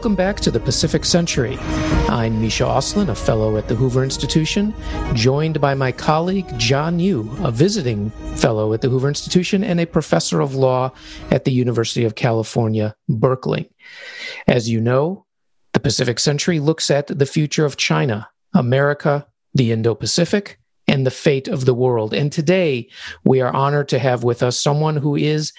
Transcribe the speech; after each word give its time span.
Welcome 0.00 0.16
back 0.16 0.40
to 0.40 0.50
the 0.50 0.60
Pacific 0.60 1.04
Century. 1.04 1.58
I'm 2.08 2.40
Misha 2.40 2.64
Auslin, 2.64 3.10
a 3.10 3.14
fellow 3.14 3.58
at 3.58 3.68
the 3.68 3.74
Hoover 3.74 4.02
Institution, 4.02 4.74
joined 5.12 5.60
by 5.60 5.74
my 5.74 5.92
colleague 5.92 6.46
John 6.56 6.98
Yoo, 6.98 7.30
a 7.40 7.50
visiting 7.50 8.08
fellow 8.36 8.72
at 8.72 8.80
the 8.80 8.88
Hoover 8.88 9.08
Institution 9.08 9.62
and 9.62 9.78
a 9.78 9.84
professor 9.84 10.40
of 10.40 10.54
law 10.54 10.90
at 11.30 11.44
the 11.44 11.52
University 11.52 12.06
of 12.06 12.14
California, 12.14 12.94
Berkeley. 13.10 13.70
As 14.48 14.70
you 14.70 14.80
know, 14.80 15.26
the 15.74 15.80
Pacific 15.80 16.18
Century 16.18 16.60
looks 16.60 16.90
at 16.90 17.08
the 17.08 17.26
future 17.26 17.66
of 17.66 17.76
China, 17.76 18.26
America, 18.54 19.26
the 19.52 19.70
Indo 19.70 19.94
Pacific, 19.94 20.58
and 20.88 21.06
the 21.06 21.10
fate 21.10 21.46
of 21.46 21.66
the 21.66 21.74
world. 21.74 22.14
And 22.14 22.32
today, 22.32 22.88
we 23.22 23.42
are 23.42 23.54
honored 23.54 23.88
to 23.90 23.98
have 23.98 24.24
with 24.24 24.42
us 24.42 24.58
someone 24.58 24.96
who 24.96 25.14
is 25.14 25.52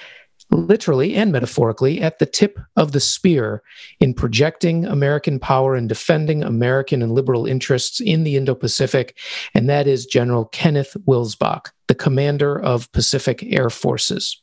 literally 0.52 1.16
and 1.16 1.32
metaphorically, 1.32 2.02
at 2.02 2.20
the 2.20 2.26
tip 2.26 2.60
of 2.76 2.92
the 2.92 3.00
spear 3.00 3.64
in 4.00 4.14
projecting 4.14 4.86
American 4.86 5.40
power 5.40 5.76
and 5.76 5.88
defending 5.88 6.44
American 6.44 7.02
and 7.02 7.14
liberal 7.14 7.46
interests 7.46 8.00
in 8.00 8.24
the 8.24 8.36
Indo 8.36 8.56
Pacific, 8.56 9.18
and 9.54 9.70
that 9.70 9.88
is 9.88 10.06
General 10.06 10.46
Kenneth 10.46 10.96
Wilsbach, 11.08 11.72
the 11.88 11.96
commander 11.96 12.60
of 12.60 12.92
Pacific 12.92 13.44
Air 13.44 13.70
Forces. 13.70 14.41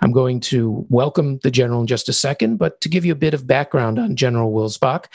I'm 0.00 0.12
going 0.12 0.40
to 0.40 0.86
welcome 0.88 1.38
the 1.42 1.50
general 1.50 1.80
in 1.80 1.86
just 1.86 2.08
a 2.08 2.12
second, 2.12 2.56
but 2.56 2.80
to 2.82 2.88
give 2.88 3.04
you 3.04 3.12
a 3.12 3.16
bit 3.16 3.34
of 3.34 3.46
background 3.46 3.98
on 3.98 4.16
General 4.16 4.52
Wilsbach, 4.52 5.06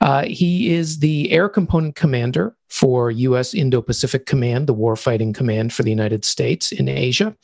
uh, 0.00 0.24
he 0.24 0.72
is 0.72 1.00
the 1.00 1.30
Air 1.30 1.48
Component 1.48 1.96
Commander 1.96 2.56
for 2.68 3.10
U.S. 3.10 3.52
Indo 3.52 3.82
Pacific 3.82 4.26
Command, 4.26 4.66
the 4.66 4.74
warfighting 4.74 5.34
command 5.34 5.72
for 5.72 5.82
the 5.82 5.90
United 5.90 6.24
States 6.24 6.72
in 6.72 6.88
Asia. 6.88 7.36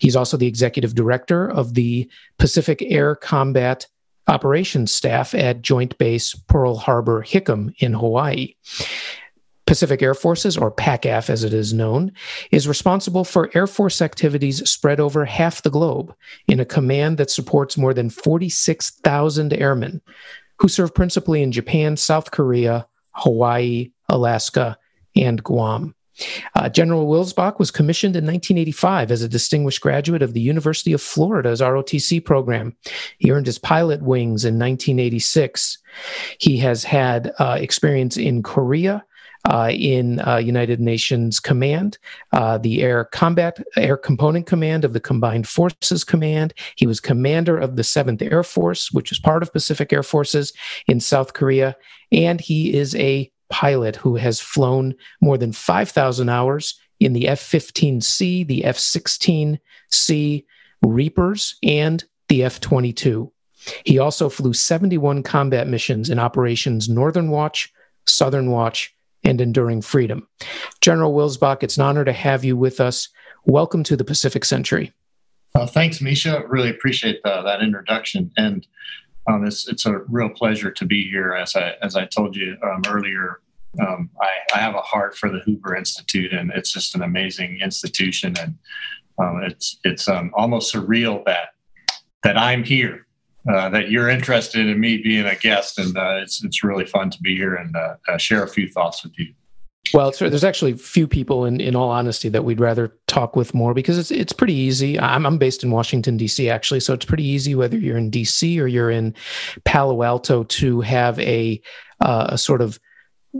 He's 0.00 0.16
also 0.16 0.36
the 0.36 0.46
executive 0.46 0.94
director 0.94 1.50
of 1.50 1.74
the 1.74 2.08
Pacific 2.38 2.82
Air 2.82 3.14
Combat 3.16 3.86
Operations 4.28 4.92
Staff 4.92 5.34
at 5.34 5.62
Joint 5.62 5.96
Base 5.98 6.34
Pearl 6.34 6.76
Harbor 6.76 7.22
Hickam 7.22 7.74
in 7.78 7.94
Hawaii. 7.94 8.54
Pacific 9.68 10.00
Air 10.00 10.14
Forces, 10.14 10.56
or 10.56 10.72
PACAF 10.72 11.28
as 11.28 11.44
it 11.44 11.52
is 11.52 11.74
known, 11.74 12.10
is 12.50 12.66
responsible 12.66 13.22
for 13.22 13.50
Air 13.52 13.66
Force 13.66 14.00
activities 14.00 14.66
spread 14.68 14.98
over 14.98 15.26
half 15.26 15.60
the 15.60 15.68
globe 15.68 16.14
in 16.46 16.58
a 16.58 16.64
command 16.64 17.18
that 17.18 17.30
supports 17.30 17.76
more 17.76 17.92
than 17.92 18.08
46,000 18.08 19.52
airmen 19.52 20.00
who 20.58 20.68
serve 20.68 20.94
principally 20.94 21.42
in 21.42 21.52
Japan, 21.52 21.98
South 21.98 22.30
Korea, 22.30 22.86
Hawaii, 23.10 23.92
Alaska, 24.08 24.78
and 25.14 25.44
Guam. 25.44 25.94
Uh, 26.54 26.70
General 26.70 27.06
Wilsbach 27.06 27.58
was 27.58 27.70
commissioned 27.70 28.16
in 28.16 28.24
1985 28.24 29.10
as 29.10 29.20
a 29.20 29.28
distinguished 29.28 29.82
graduate 29.82 30.22
of 30.22 30.32
the 30.32 30.40
University 30.40 30.94
of 30.94 31.02
Florida's 31.02 31.60
ROTC 31.60 32.24
program. 32.24 32.74
He 33.18 33.30
earned 33.30 33.46
his 33.46 33.58
pilot 33.58 34.00
wings 34.00 34.46
in 34.46 34.54
1986. 34.54 35.78
He 36.40 36.56
has 36.56 36.84
had 36.84 37.32
uh, 37.38 37.58
experience 37.60 38.16
in 38.16 38.42
Korea, 38.42 39.04
in 39.70 40.20
uh, 40.20 40.36
United 40.36 40.80
Nations 40.80 41.40
Command, 41.40 41.98
uh, 42.32 42.58
the 42.58 42.82
Air 42.82 43.04
Combat 43.04 43.62
Air 43.76 43.96
Component 43.96 44.46
Command 44.46 44.84
of 44.84 44.92
the 44.92 45.00
Combined 45.00 45.48
Forces 45.48 46.04
Command. 46.04 46.54
He 46.76 46.86
was 46.86 47.00
commander 47.00 47.56
of 47.56 47.76
the 47.76 47.84
Seventh 47.84 48.22
Air 48.22 48.42
Force, 48.42 48.92
which 48.92 49.10
is 49.10 49.18
part 49.18 49.42
of 49.42 49.52
Pacific 49.52 49.92
Air 49.92 50.02
Forces 50.02 50.52
in 50.86 51.00
South 51.00 51.32
Korea, 51.32 51.76
and 52.12 52.40
he 52.40 52.74
is 52.74 52.94
a 52.96 53.30
pilot 53.48 53.96
who 53.96 54.16
has 54.16 54.40
flown 54.40 54.94
more 55.20 55.38
than 55.38 55.52
5,000 55.52 56.28
hours 56.28 56.78
in 57.00 57.12
the 57.12 57.28
F 57.28 57.40
15C, 57.40 58.46
the 58.46 58.64
F 58.64 58.76
16C 58.76 60.44
Reapers, 60.82 61.56
and 61.62 62.04
the 62.28 62.44
F 62.44 62.60
22. 62.60 63.32
He 63.84 63.98
also 63.98 64.28
flew 64.28 64.52
71 64.52 65.22
combat 65.22 65.66
missions 65.66 66.10
in 66.10 66.18
operations 66.18 66.88
Northern 66.88 67.30
Watch, 67.30 67.72
Southern 68.06 68.50
Watch, 68.50 68.94
and 69.24 69.40
enduring 69.40 69.82
freedom. 69.82 70.26
General 70.80 71.12
Wilsbach, 71.12 71.62
it's 71.62 71.76
an 71.76 71.84
honor 71.84 72.04
to 72.04 72.12
have 72.12 72.44
you 72.44 72.56
with 72.56 72.80
us. 72.80 73.08
Welcome 73.44 73.82
to 73.84 73.96
the 73.96 74.04
Pacific 74.04 74.44
Century. 74.44 74.92
Uh, 75.54 75.66
thanks, 75.66 76.00
Misha. 76.00 76.44
Really 76.46 76.70
appreciate 76.70 77.20
the, 77.24 77.42
that 77.42 77.62
introduction, 77.62 78.30
and 78.36 78.66
um, 79.26 79.44
it's 79.46 79.66
it's 79.68 79.86
a 79.86 79.98
real 80.08 80.28
pleasure 80.28 80.70
to 80.70 80.84
be 80.84 81.08
here. 81.08 81.32
As 81.32 81.56
I 81.56 81.74
as 81.82 81.96
I 81.96 82.06
told 82.06 82.36
you 82.36 82.56
um, 82.62 82.82
earlier, 82.86 83.40
um, 83.80 84.10
I, 84.20 84.28
I, 84.54 84.58
have 84.58 84.74
a 84.74 84.80
heart 84.80 85.16
for 85.16 85.30
the 85.30 85.40
Hoover 85.40 85.74
Institute, 85.74 86.32
and 86.32 86.52
it's 86.54 86.72
just 86.72 86.94
an 86.94 87.02
amazing 87.02 87.60
institution, 87.60 88.34
and 88.38 88.58
um, 89.18 89.42
it's 89.42 89.78
it's 89.84 90.08
um, 90.08 90.30
almost 90.34 90.72
surreal 90.72 91.24
that 91.24 91.54
that 92.22 92.36
I'm 92.36 92.62
here 92.62 93.07
uh, 93.48 93.68
that 93.70 93.90
you're 93.90 94.08
interested 94.08 94.66
in 94.66 94.78
me 94.78 94.98
being 94.98 95.26
a 95.26 95.34
guest, 95.34 95.78
and 95.78 95.96
uh, 95.96 96.18
it's 96.22 96.44
it's 96.44 96.62
really 96.62 96.84
fun 96.84 97.10
to 97.10 97.18
be 97.20 97.36
here 97.36 97.54
and 97.54 97.74
uh, 97.76 97.94
uh 98.08 98.16
share 98.16 98.42
a 98.42 98.48
few 98.48 98.68
thoughts 98.68 99.02
with 99.02 99.18
you. 99.18 99.32
Well, 99.94 100.12
there's 100.18 100.44
actually 100.44 100.74
few 100.74 101.08
people, 101.08 101.46
in, 101.46 101.60
in 101.60 101.74
all 101.74 101.88
honesty, 101.88 102.28
that 102.28 102.44
we'd 102.44 102.60
rather 102.60 102.94
talk 103.06 103.36
with 103.36 103.54
more 103.54 103.74
because 103.74 103.96
it's 103.96 104.10
it's 104.10 104.32
pretty 104.32 104.54
easy. 104.54 104.98
I'm 104.98 105.24
I'm 105.24 105.38
based 105.38 105.64
in 105.64 105.70
Washington 105.70 106.16
D.C. 106.16 106.50
actually, 106.50 106.80
so 106.80 106.92
it's 106.92 107.06
pretty 107.06 107.24
easy 107.24 107.54
whether 107.54 107.78
you're 107.78 107.96
in 107.96 108.10
D.C. 108.10 108.60
or 108.60 108.66
you're 108.66 108.90
in 108.90 109.14
Palo 109.64 110.02
Alto 110.02 110.44
to 110.44 110.80
have 110.82 111.18
a 111.20 111.60
uh, 112.00 112.26
a 112.30 112.38
sort 112.38 112.60
of 112.60 112.78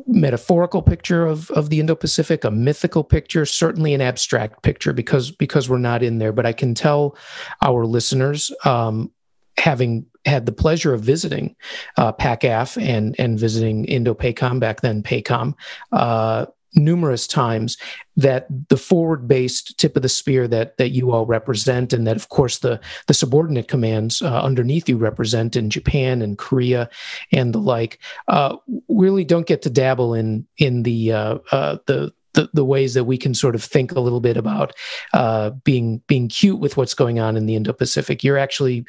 metaphorical 0.07 0.83
picture 0.83 1.27
of, 1.27 1.51
of 1.53 1.71
the 1.71 1.81
Indo-Pacific, 1.81 2.45
a 2.45 2.51
mythical 2.51 3.03
picture, 3.03 3.47
certainly 3.47 3.95
an 3.95 4.01
abstract 4.01 4.63
picture 4.63 4.93
because 4.93 5.31
because 5.31 5.69
we're 5.69 5.79
not 5.79 6.03
in 6.03 6.19
there. 6.19 6.33
But 6.33 6.47
I 6.47 6.53
can 6.53 6.75
tell 6.75 7.17
our 7.63 7.85
listeners 7.85 8.51
um, 8.65 9.11
having 9.59 10.07
had 10.25 10.47
the 10.47 10.53
pleasure 10.53 10.95
of 10.95 11.01
visiting 11.01 11.55
uh, 11.97 12.13
PACAF 12.13 12.81
and 12.83 13.15
and 13.19 13.39
visiting 13.39 13.85
Indo-PACOM 13.87 14.61
back 14.61 14.81
then 14.81 15.03
PACOM 15.03 15.55
uh, 15.93 16.47
numerous 16.75 17.27
times 17.27 17.77
that 18.17 18.47
the 18.69 18.77
forward-based 18.77 19.79
tip 19.79 19.97
of 19.97 20.03
the 20.03 20.09
spear 20.09 20.47
that 20.47 20.77
that 20.77 20.91
you 20.91 21.13
all 21.13 21.27
represent 21.27 21.93
and 21.93 22.07
that 22.07 22.17
of 22.17 22.29
course 22.29 22.59
the 22.59 22.79
the 23.07 23.15
subordinate 23.15 23.69
commands 23.69 24.23
uh, 24.23 24.43
underneath 24.43 24.89
you 24.89 24.97
represent 24.97 25.57
in 25.57 25.71
Japan 25.71 26.23
and 26.23 26.39
Korea 26.39 26.89
and 27.33 27.55
the 27.55 27.59
like 27.59 27.99
uh, 28.29 28.57
really 28.89 29.25
don't 29.25 29.47
get 29.47 29.63
to 29.63 29.71
dabble 29.71 30.15
in 30.15 30.47
in 30.59 30.83
the 30.83 31.13
uh, 31.13 31.39
uh, 31.53 31.79
the 31.87 32.13
the, 32.35 32.51
the 32.53 32.65
ways 32.65 32.95
that 32.95 33.05
we 33.05 33.17
can 33.17 33.35
sort 33.35 33.55
of 33.55 33.65
think 33.65 33.91
a 33.91 34.01
little 34.01 34.21
bit 34.21 34.37
about 34.37 34.73
uh, 35.15 35.51
being 35.65 36.03
being 36.07 36.29
cute 36.29 36.61
with 36.61 36.77
what's 36.77 36.95
going 36.95 37.19
on 37.19 37.37
in 37.37 37.47
the 37.47 37.57
Indo-Pacific. 37.57 38.23
You're 38.23 38.39
actually 38.39 38.85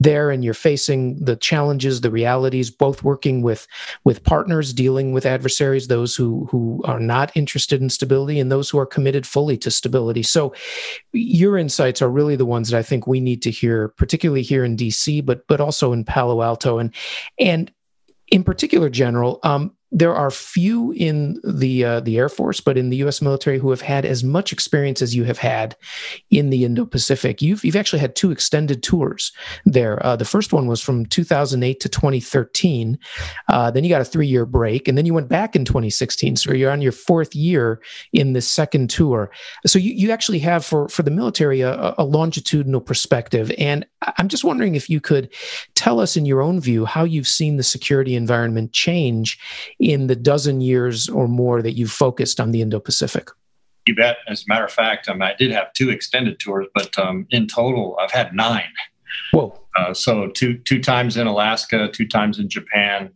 there 0.00 0.30
and 0.30 0.42
you're 0.42 0.54
facing 0.54 1.22
the 1.22 1.36
challenges 1.36 2.00
the 2.00 2.10
realities 2.10 2.70
both 2.70 3.04
working 3.04 3.42
with 3.42 3.68
with 4.04 4.24
partners 4.24 4.72
dealing 4.72 5.12
with 5.12 5.26
adversaries 5.26 5.88
those 5.88 6.16
who 6.16 6.46
who 6.50 6.82
are 6.84 7.00
not 7.00 7.30
interested 7.36 7.80
in 7.80 7.90
stability 7.90 8.40
and 8.40 8.50
those 8.50 8.68
who 8.68 8.78
are 8.78 8.86
committed 8.86 9.26
fully 9.26 9.56
to 9.58 9.70
stability. 9.70 10.22
So 10.22 10.54
your 11.12 11.58
insights 11.58 12.02
are 12.02 12.10
really 12.10 12.36
the 12.36 12.46
ones 12.46 12.70
that 12.70 12.78
i 12.78 12.82
think 12.82 13.06
we 13.06 13.20
need 13.20 13.42
to 13.42 13.50
hear 13.50 13.88
particularly 13.88 14.42
here 14.42 14.64
in 14.64 14.76
dc 14.76 15.24
but 15.24 15.46
but 15.46 15.60
also 15.60 15.92
in 15.92 16.04
palo 16.04 16.42
alto 16.42 16.78
and 16.78 16.94
and 17.38 17.70
in 18.30 18.44
particular 18.44 18.88
general. 18.88 19.40
Um, 19.42 19.74
there 19.92 20.14
are 20.14 20.30
few 20.30 20.92
in 20.92 21.40
the 21.42 21.84
uh, 21.84 22.00
the 22.00 22.18
Air 22.18 22.28
Force, 22.28 22.60
but 22.60 22.78
in 22.78 22.90
the 22.90 22.96
U.S. 22.98 23.20
military 23.20 23.58
who 23.58 23.70
have 23.70 23.80
had 23.80 24.04
as 24.04 24.22
much 24.22 24.52
experience 24.52 25.02
as 25.02 25.14
you 25.14 25.24
have 25.24 25.38
had 25.38 25.76
in 26.30 26.50
the 26.50 26.64
Indo-Pacific. 26.64 27.42
You've 27.42 27.64
you've 27.64 27.76
actually 27.76 27.98
had 27.98 28.14
two 28.14 28.30
extended 28.30 28.82
tours 28.82 29.32
there. 29.64 30.04
Uh, 30.04 30.16
the 30.16 30.24
first 30.24 30.52
one 30.52 30.66
was 30.66 30.80
from 30.80 31.06
2008 31.06 31.80
to 31.80 31.88
2013. 31.88 32.98
Uh, 33.48 33.70
then 33.70 33.82
you 33.82 33.90
got 33.90 34.00
a 34.00 34.04
three 34.04 34.26
year 34.26 34.46
break, 34.46 34.86
and 34.86 34.96
then 34.96 35.06
you 35.06 35.14
went 35.14 35.28
back 35.28 35.56
in 35.56 35.64
2016. 35.64 36.36
So 36.36 36.52
you're 36.52 36.70
on 36.70 36.82
your 36.82 36.92
fourth 36.92 37.34
year 37.34 37.80
in 38.12 38.32
this 38.32 38.46
second 38.46 38.90
tour. 38.90 39.30
So 39.66 39.78
you, 39.78 39.92
you 39.92 40.12
actually 40.12 40.38
have 40.40 40.64
for 40.64 40.88
for 40.88 41.02
the 41.02 41.10
military 41.10 41.62
a, 41.62 41.94
a 41.98 42.04
longitudinal 42.04 42.80
perspective. 42.80 43.52
And 43.58 43.84
I'm 44.18 44.28
just 44.28 44.44
wondering 44.44 44.76
if 44.76 44.88
you 44.88 45.00
could 45.00 45.32
tell 45.74 45.98
us 45.98 46.16
in 46.16 46.26
your 46.26 46.42
own 46.42 46.60
view 46.60 46.84
how 46.84 47.04
you've 47.04 47.28
seen 47.28 47.56
the 47.56 47.62
security 47.62 48.14
environment 48.14 48.72
change 48.72 49.38
in 49.80 50.06
the 50.06 50.16
dozen 50.16 50.60
years 50.60 51.08
or 51.08 51.26
more 51.26 51.62
that 51.62 51.72
you've 51.72 51.90
focused 51.90 52.38
on 52.38 52.52
the 52.52 52.60
Indo 52.60 52.78
Pacific? 52.78 53.30
You 53.86 53.94
bet. 53.94 54.18
As 54.28 54.42
a 54.42 54.44
matter 54.46 54.66
of 54.66 54.70
fact, 54.70 55.08
um, 55.08 55.22
I 55.22 55.34
did 55.34 55.50
have 55.50 55.72
two 55.72 55.90
extended 55.90 56.38
tours, 56.38 56.66
but 56.74 56.96
um, 56.98 57.26
in 57.30 57.46
total, 57.46 57.98
I've 57.98 58.12
had 58.12 58.34
nine. 58.34 58.72
Whoa. 59.32 59.58
Uh, 59.76 59.94
so 59.94 60.28
two 60.28 60.58
two 60.58 60.80
times 60.80 61.16
in 61.16 61.26
Alaska, 61.26 61.88
two 61.90 62.06
times 62.06 62.38
in 62.38 62.48
Japan, 62.48 63.10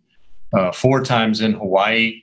uh, 0.56 0.72
four 0.72 1.02
times 1.02 1.40
in 1.40 1.52
Hawaii, 1.52 2.22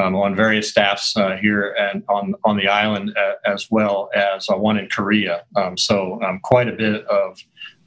um, 0.00 0.14
on 0.14 0.36
various 0.36 0.70
staffs 0.70 1.16
uh, 1.16 1.36
here 1.36 1.74
and 1.78 2.04
on 2.08 2.34
on 2.44 2.56
the 2.56 2.68
island, 2.68 3.12
uh, 3.16 3.32
as 3.44 3.70
well 3.70 4.08
as 4.14 4.48
uh, 4.48 4.56
one 4.56 4.78
in 4.78 4.88
Korea. 4.88 5.44
Um, 5.56 5.76
so 5.76 6.22
um, 6.22 6.38
quite 6.42 6.68
a 6.68 6.72
bit 6.72 7.04
of 7.06 7.38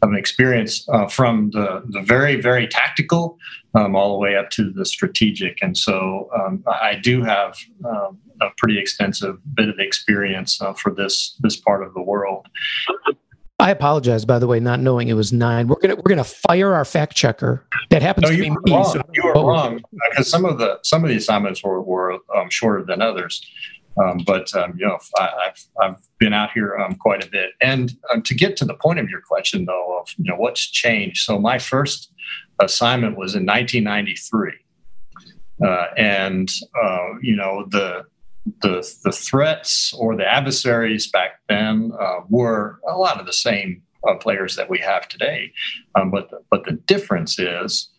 of 0.03 0.09
an 0.09 0.15
experience 0.15 0.87
uh, 0.89 1.07
from 1.07 1.49
the, 1.51 1.81
the 1.89 2.01
very, 2.01 2.39
very 2.39 2.67
tactical 2.67 3.37
um, 3.73 3.95
all 3.95 4.11
the 4.11 4.19
way 4.19 4.35
up 4.35 4.49
to 4.51 4.69
the 4.69 4.85
strategic. 4.85 5.57
And 5.61 5.77
so 5.77 6.29
um, 6.37 6.63
I 6.67 6.95
do 7.01 7.23
have 7.23 7.57
um, 7.85 8.19
a 8.41 8.47
pretty 8.57 8.77
extensive 8.77 9.37
bit 9.55 9.69
of 9.69 9.79
experience 9.79 10.61
uh, 10.61 10.73
for 10.73 10.93
this, 10.93 11.37
this 11.41 11.55
part 11.55 11.83
of 11.83 11.93
the 11.93 12.01
world. 12.01 12.47
I 13.59 13.71
apologize, 13.71 14.25
by 14.25 14.39
the 14.39 14.47
way, 14.47 14.59
not 14.59 14.81
knowing 14.81 15.07
it 15.07 15.13
was 15.13 15.31
nine. 15.31 15.69
We're 15.69 15.79
gonna 15.79 15.95
we're 15.95 16.09
gonna 16.09 16.25
fire 16.25 16.73
our 16.73 16.83
fact 16.83 17.15
checker. 17.15 17.65
That 17.91 18.01
happens 18.01 18.29
no, 18.29 18.35
to 18.35 18.41
be 18.41 18.49
me. 18.49 18.57
Wrong. 18.67 18.91
So 18.91 19.01
you 19.13 19.23
were 19.23 19.33
wrong 19.33 19.81
because 20.09 20.29
some 20.29 20.43
of 20.43 20.57
the 20.57 20.79
some 20.83 21.03
of 21.05 21.09
the 21.09 21.15
assignments 21.15 21.63
were, 21.63 21.81
were 21.81 22.17
um, 22.35 22.49
shorter 22.49 22.83
than 22.83 23.01
others. 23.01 23.41
Um, 24.01 24.19
but 24.25 24.53
um, 24.55 24.73
you 24.77 24.85
know, 24.85 24.97
I, 25.17 25.29
have 25.45 25.59
I've 25.81 25.95
been 26.19 26.33
out 26.33 26.51
here 26.53 26.75
um, 26.77 26.95
quite 26.95 27.23
a 27.23 27.29
bit. 27.29 27.51
And 27.61 27.95
um, 28.11 28.21
to 28.23 28.33
get 28.33 28.57
to 28.57 28.65
the 28.65 28.73
point 28.73 28.99
of 28.99 29.09
your 29.09 29.21
question, 29.21 29.65
though, 29.65 29.99
of 29.99 30.09
you 30.17 30.25
know 30.25 30.35
what's 30.35 30.61
changed. 30.61 31.23
So 31.23 31.39
my 31.39 31.59
first 31.59 32.11
assignment 32.61 33.17
was 33.17 33.35
in 33.35 33.45
1993, 33.45 34.51
uh, 35.65 35.87
and 35.97 36.51
uh, 36.81 37.09
you 37.21 37.35
know 37.35 37.65
the 37.69 38.05
the 38.61 38.95
the 39.03 39.11
threats 39.11 39.93
or 39.93 40.15
the 40.15 40.27
adversaries 40.27 41.09
back 41.09 41.39
then 41.47 41.91
uh, 41.99 42.21
were 42.29 42.79
a 42.87 42.97
lot 42.97 43.19
of 43.19 43.25
the 43.25 43.33
same 43.33 43.83
uh, 44.07 44.15
players 44.15 44.55
that 44.55 44.69
we 44.69 44.79
have 44.79 45.07
today, 45.07 45.51
um, 45.95 46.11
but 46.11 46.29
the, 46.29 46.41
but 46.49 46.65
the 46.65 46.73
difference 46.73 47.37
is. 47.39 47.89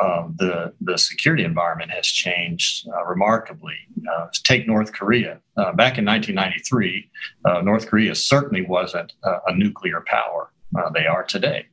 Um, 0.00 0.36
the 0.38 0.72
the 0.80 0.96
security 0.96 1.44
environment 1.44 1.90
has 1.90 2.06
changed 2.06 2.88
uh, 2.88 3.04
remarkably. 3.06 3.74
Uh, 4.10 4.28
take 4.44 4.66
North 4.66 4.92
Korea. 4.92 5.40
Uh, 5.56 5.72
back 5.72 5.98
in 5.98 6.04
1993, 6.04 7.10
uh, 7.44 7.60
North 7.62 7.88
Korea 7.88 8.14
certainly 8.14 8.64
wasn't 8.64 9.12
a 9.24 9.54
nuclear 9.54 10.02
power. 10.06 10.52
they 10.94 11.06
are 11.06 11.24
today. 11.24 11.66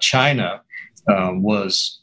China 0.00 0.60
um, 1.08 1.42
was 1.42 2.00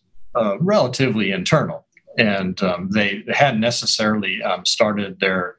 relatively 0.59 1.31
internal 1.31 1.85
and 2.17 2.61
um, 2.63 2.89
they 2.91 3.23
hadn't 3.33 3.59
necessarily 3.59 4.41
um, 4.41 4.65
started 4.65 5.19
their 5.19 5.57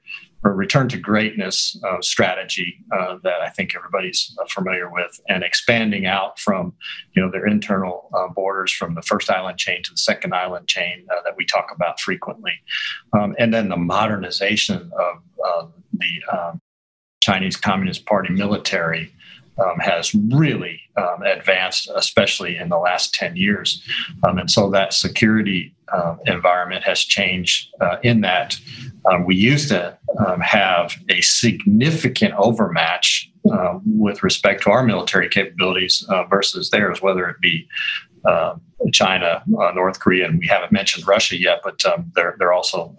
return 0.54 0.88
to 0.88 0.98
greatness 0.98 1.78
uh, 1.84 2.00
strategy 2.00 2.84
uh, 2.92 3.16
that 3.22 3.40
I 3.40 3.48
think 3.48 3.74
everybody's 3.74 4.36
uh, 4.40 4.46
familiar 4.48 4.90
with, 4.90 5.20
and 5.28 5.42
expanding 5.42 6.06
out 6.06 6.38
from 6.38 6.74
you 7.12 7.22
know 7.22 7.30
their 7.30 7.46
internal 7.46 8.10
uh, 8.14 8.28
borders 8.28 8.72
from 8.72 8.94
the 8.94 9.02
first 9.02 9.30
island 9.30 9.58
chain 9.58 9.82
to 9.84 9.90
the 9.90 9.98
second 9.98 10.34
island 10.34 10.68
chain 10.68 11.06
uh, 11.10 11.22
that 11.24 11.36
we 11.36 11.44
talk 11.44 11.68
about 11.74 12.00
frequently, 12.00 12.52
um, 13.12 13.34
and 13.38 13.52
then 13.52 13.68
the 13.68 13.76
modernization 13.76 14.90
of 14.98 15.72
the 15.92 16.36
um, 16.36 16.60
Chinese 17.20 17.56
Communist 17.56 18.04
Party 18.04 18.32
military 18.32 19.10
um, 19.58 19.78
has 19.78 20.14
really 20.14 20.80
um, 20.96 21.22
advanced, 21.22 21.90
especially 21.94 22.56
in 22.56 22.68
the 22.68 22.78
last 22.78 23.14
10 23.14 23.36
years. 23.36 23.82
Um, 24.26 24.38
and 24.38 24.50
so 24.50 24.70
that 24.70 24.92
security 24.92 25.74
uh, 25.92 26.16
environment 26.26 26.84
has 26.84 27.00
changed 27.00 27.68
uh, 27.80 27.96
in 28.02 28.20
that 28.22 28.58
um, 29.10 29.24
we 29.24 29.36
used 29.36 29.68
to 29.68 29.96
um, 30.26 30.40
have 30.40 30.94
a 31.10 31.20
significant 31.20 32.34
overmatch 32.34 33.30
uh, 33.52 33.78
with 33.84 34.22
respect 34.22 34.62
to 34.62 34.70
our 34.70 34.82
military 34.82 35.28
capabilities 35.28 36.04
uh, 36.08 36.24
versus 36.24 36.70
theirs, 36.70 37.00
whether 37.00 37.28
it 37.28 37.36
be 37.40 37.68
uh, 38.24 38.56
China, 38.92 39.44
uh, 39.60 39.70
North 39.72 40.00
Korea, 40.00 40.26
and 40.26 40.40
we 40.40 40.48
haven't 40.48 40.72
mentioned 40.72 41.06
Russia 41.06 41.40
yet, 41.40 41.60
but 41.62 41.84
um, 41.84 42.10
they're 42.14 42.34
they're 42.38 42.52
also 42.52 42.96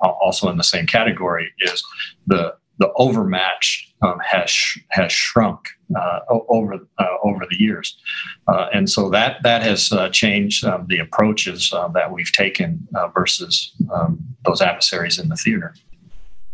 also 0.00 0.50
in 0.50 0.58
the 0.58 0.64
same 0.64 0.86
category. 0.86 1.50
Is 1.60 1.82
the 2.26 2.54
the 2.78 2.92
overmatch 2.96 3.85
um, 4.02 4.18
has 4.20 4.54
has 4.90 5.12
shrunk 5.12 5.68
uh, 5.96 6.20
over 6.28 6.74
uh, 6.98 7.06
over 7.22 7.46
the 7.48 7.56
years, 7.58 7.96
uh, 8.48 8.66
and 8.72 8.90
so 8.90 9.08
that 9.10 9.42
that 9.42 9.62
has 9.62 9.92
uh, 9.92 10.08
changed 10.10 10.64
um, 10.64 10.86
the 10.88 10.98
approaches 10.98 11.72
uh, 11.72 11.88
that 11.88 12.12
we've 12.12 12.32
taken 12.32 12.86
uh, 12.94 13.08
versus 13.08 13.72
um, 13.92 14.18
those 14.44 14.60
adversaries 14.60 15.18
in 15.18 15.28
the 15.28 15.36
theater. 15.36 15.74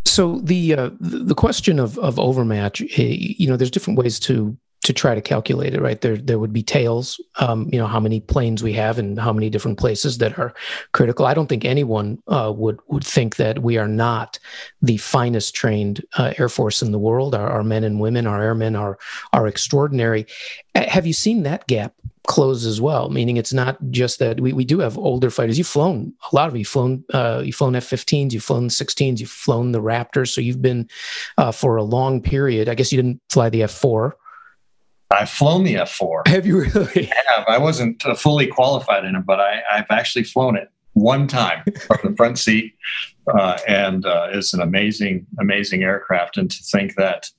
So 0.05 0.39
the 0.39 0.93
the 1.00 1.35
question 1.35 1.79
of 1.79 1.99
of 1.99 2.19
overmatch, 2.19 2.83
eh, 2.83 3.17
you 3.39 3.49
know, 3.49 3.56
there's 3.56 3.71
different 3.71 3.99
ways 3.99 4.21
to 4.21 4.56
to 4.82 4.93
try 4.93 5.14
to 5.14 5.20
calculate 5.20 5.75
it, 5.75 5.81
right? 5.81 6.00
There, 6.00 6.17
there 6.17 6.40
would 6.40 6.52
be 6.52 6.62
tails, 6.62 7.20
um, 7.37 7.69
you 7.73 7.79
know, 7.79 7.87
how 7.87 8.00
many 8.00 8.20
planes 8.20 8.62
we 8.62 8.73
have 8.73 8.99
and 8.99 9.19
how 9.19 9.32
many 9.32 9.49
different 9.49 9.79
places 9.79 10.19
that 10.19 10.38
are 10.38 10.55
critical. 10.90 11.25
I 11.25 11.34
don't 11.34 11.49
think 11.49 11.64
anyone 11.64 12.20
uh, 12.26 12.52
would 12.55 12.81
would 12.88 13.05
think 13.05 13.37
that 13.37 13.61
we 13.61 13.79
are 13.79 13.88
not 13.88 14.38
the 14.81 14.96
finest 14.96 15.55
trained 15.55 16.05
uh, 16.19 16.34
Air 16.37 16.49
Force 16.49 16.82
in 16.82 16.90
the 16.90 16.99
world. 16.99 17.34
Our, 17.34 17.49
our, 17.49 17.62
men 17.62 17.84
and 17.84 18.00
women, 18.00 18.26
our 18.26 18.43
airmen 18.43 18.75
are 18.75 18.99
are 19.32 19.46
extraordinary. 19.46 20.26
Have 20.75 21.06
you 21.06 21.12
seen 21.12 21.44
that 21.44 21.67
gap 21.69 21.94
close 22.26 22.64
as 22.67 22.81
well? 22.81 23.08
Meaning, 23.08 23.37
it's 23.37 23.52
not 23.52 23.79
just 23.90 24.19
that 24.19 24.40
we, 24.40 24.52
we 24.52 24.64
do 24.64 24.81
have 24.81 24.99
older 24.99 25.31
fighters. 25.31 25.58
You've 25.58 25.69
flown 25.69 26.12
a 26.32 26.34
lot 26.34 26.49
of 26.49 26.56
you. 26.56 26.64
Flown 26.64 27.05
uh, 27.14 27.43
you've 27.44 27.55
flown 27.55 27.76
F-15s, 27.76 28.32
you've 28.32 28.43
flown 28.43 28.69
16s, 28.69 29.20
you've 29.20 29.31
flown 29.31 29.70
the 29.70 29.82
Raptors. 29.82 30.31
So 30.31 30.40
you've 30.40 30.62
been 30.62 30.88
uh, 31.38 31.52
for 31.52 31.76
a 31.76 31.84
long 31.84 32.20
period. 32.20 32.69
I 32.69 32.75
guess 32.75 32.90
you 32.90 33.00
didn't 33.00 33.20
fly 33.29 33.49
the 33.49 33.61
F4 33.61 34.14
I've 35.12 35.31
flown 35.31 35.64
the 35.64 35.75
F4. 35.75 36.26
Have 36.29 36.47
you 36.47 36.61
really? 36.61 37.11
I 37.12 37.35
have. 37.37 37.47
I 37.49 37.59
wasn't 37.59 38.05
uh, 38.05 38.14
fully 38.14 38.47
qualified 38.47 39.05
in 39.05 39.14
it, 39.14 39.26
but 39.26 39.41
I, 39.41 39.62
have 39.70 39.87
actually 39.91 40.25
flown 40.25 40.56
it 40.56 40.70
one 40.94 41.26
time 41.26 41.62
from 41.87 41.99
the 42.11 42.17
front 42.17 42.38
seat, 42.38 42.75
uh, 43.32 43.59
and 43.67 44.05
uh, 44.05 44.29
it's 44.32 44.55
an 44.55 44.61
amazing, 44.61 45.26
amazing 45.38 45.82
aircraft. 45.82 46.37
And 46.37 46.50
to 46.50 46.62
think 46.62 46.97
that 46.97 47.31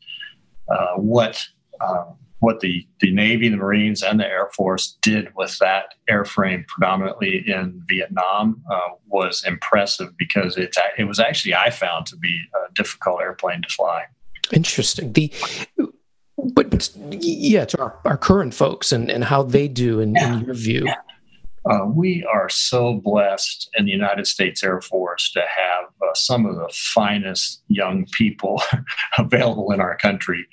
uh, 0.69 0.95
what 0.95 1.45
uh, 1.81 2.05
what 2.39 2.59
the 2.59 2.87
the 2.99 3.11
Navy, 3.11 3.49
the 3.49 3.57
Marines, 3.57 4.03
and 4.03 4.19
the 4.19 4.27
Air 4.27 4.49
Force 4.55 4.97
did 5.01 5.29
with 5.35 5.57
that 5.59 5.95
airframe, 6.09 6.67
predominantly 6.67 7.43
in 7.47 7.81
Vietnam, 7.87 8.61
uh, 8.71 8.95
was 9.07 9.43
impressive 9.45 10.15
because 10.17 10.57
it's 10.57 10.77
it 10.97 11.05
was 11.05 11.19
actually 11.19 11.55
I 11.55 11.69
found 11.69 12.05
to 12.07 12.17
be 12.17 12.39
a 12.55 12.73
difficult 12.73 13.21
airplane 13.21 13.61
to 13.63 13.69
fly. 13.69 14.03
Interesting. 14.51 15.13
The 15.13 15.31
but, 16.37 16.69
but 16.69 16.91
yeah, 17.21 17.65
to 17.65 17.81
our, 17.81 17.99
our 18.05 18.17
current 18.17 18.53
folks 18.53 18.91
and, 18.91 19.09
and 19.09 19.23
how 19.23 19.43
they 19.43 19.67
do 19.67 19.99
in, 19.99 20.15
yeah. 20.15 20.33
in 20.33 20.45
your 20.45 20.55
view. 20.55 20.83
Yeah. 20.85 20.95
Uh, 21.65 21.85
we 21.85 22.25
are 22.25 22.49
so 22.49 22.95
blessed 22.95 23.69
in 23.77 23.85
the 23.85 23.91
United 23.91 24.27
States 24.27 24.63
Air 24.63 24.81
Force 24.81 25.31
to 25.31 25.39
have 25.39 25.85
uh, 26.01 26.13
some 26.13 26.45
of 26.45 26.55
the 26.55 26.69
finest 26.73 27.63
young 27.69 28.05
people 28.11 28.61
available 29.17 29.71
in 29.71 29.79
our 29.79 29.95
country. 29.95 30.45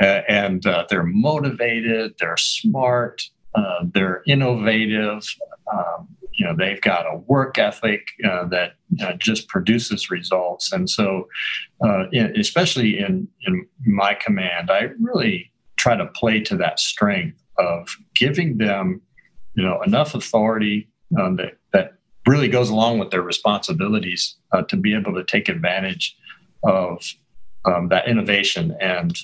Uh, 0.00 0.20
and 0.28 0.64
uh, 0.66 0.86
they're 0.88 1.02
motivated, 1.02 2.14
they're 2.20 2.36
smart, 2.36 3.22
uh, 3.56 3.84
they're 3.92 4.22
innovative. 4.26 5.26
Um, 5.72 6.08
you 6.42 6.48
know, 6.48 6.56
they've 6.58 6.80
got 6.80 7.06
a 7.06 7.18
work 7.18 7.56
ethic 7.56 8.08
uh, 8.28 8.46
that 8.46 8.72
just 9.18 9.46
produces 9.46 10.10
results. 10.10 10.72
And 10.72 10.90
so, 10.90 11.28
in, 12.10 12.34
especially 12.36 12.98
in, 12.98 13.28
in 13.46 13.66
my 13.86 14.14
command, 14.14 14.68
I 14.68 14.88
really 15.00 15.52
try 15.76 15.96
to 15.96 16.06
play 16.06 16.40
to 16.40 16.56
that 16.56 16.80
strength 16.80 17.40
of 17.58 17.88
giving 18.16 18.58
them 18.58 19.00
you 19.54 19.62
know 19.62 19.80
enough 19.82 20.14
authority 20.14 20.88
um, 21.20 21.36
that 21.36 21.58
that 21.72 21.94
really 22.26 22.48
goes 22.48 22.70
along 22.70 22.98
with 22.98 23.10
their 23.10 23.22
responsibilities 23.22 24.36
uh, 24.52 24.62
to 24.62 24.76
be 24.76 24.94
able 24.94 25.14
to 25.14 25.24
take 25.24 25.48
advantage 25.48 26.16
of 26.64 27.04
um, 27.64 27.88
that 27.88 28.08
innovation 28.08 28.76
and 28.80 29.18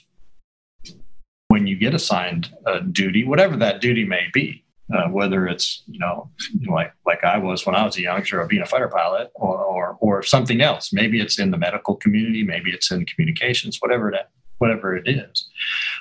when 1.49 1.67
you 1.67 1.77
get 1.77 1.95
assigned 1.95 2.53
a 2.67 2.81
duty 2.81 3.25
whatever 3.25 3.57
that 3.57 3.81
duty 3.81 4.05
may 4.05 4.27
be 4.33 4.65
uh, 4.95 5.09
whether 5.09 5.47
it's 5.47 5.83
you 5.87 5.99
know 5.99 6.31
like 6.69 6.93
like 7.07 7.23
I 7.25 7.39
was 7.39 7.67
when 7.67 7.75
I 7.75 7.85
was 7.85 7.97
a 7.97 8.03
youngster 8.03 8.41
of 8.41 8.49
being 8.49 8.63
a 8.63 8.67
fighter 8.67 8.89
pilot 8.89 9.31
or, 9.35 9.59
or 9.59 9.99
or 10.01 10.23
something 10.23 10.61
else 10.61 10.93
maybe 10.93 11.21
it's 11.21 11.39
in 11.39 11.51
the 11.51 11.59
medical 11.59 11.97
community 11.97 12.43
maybe 12.43 12.71
it's 12.71 12.91
in 12.91 13.05
communications 13.07 13.79
whatever 13.81 14.11
that 14.11 14.31
whatever 14.59 14.97
it 14.97 15.09
is 15.09 15.49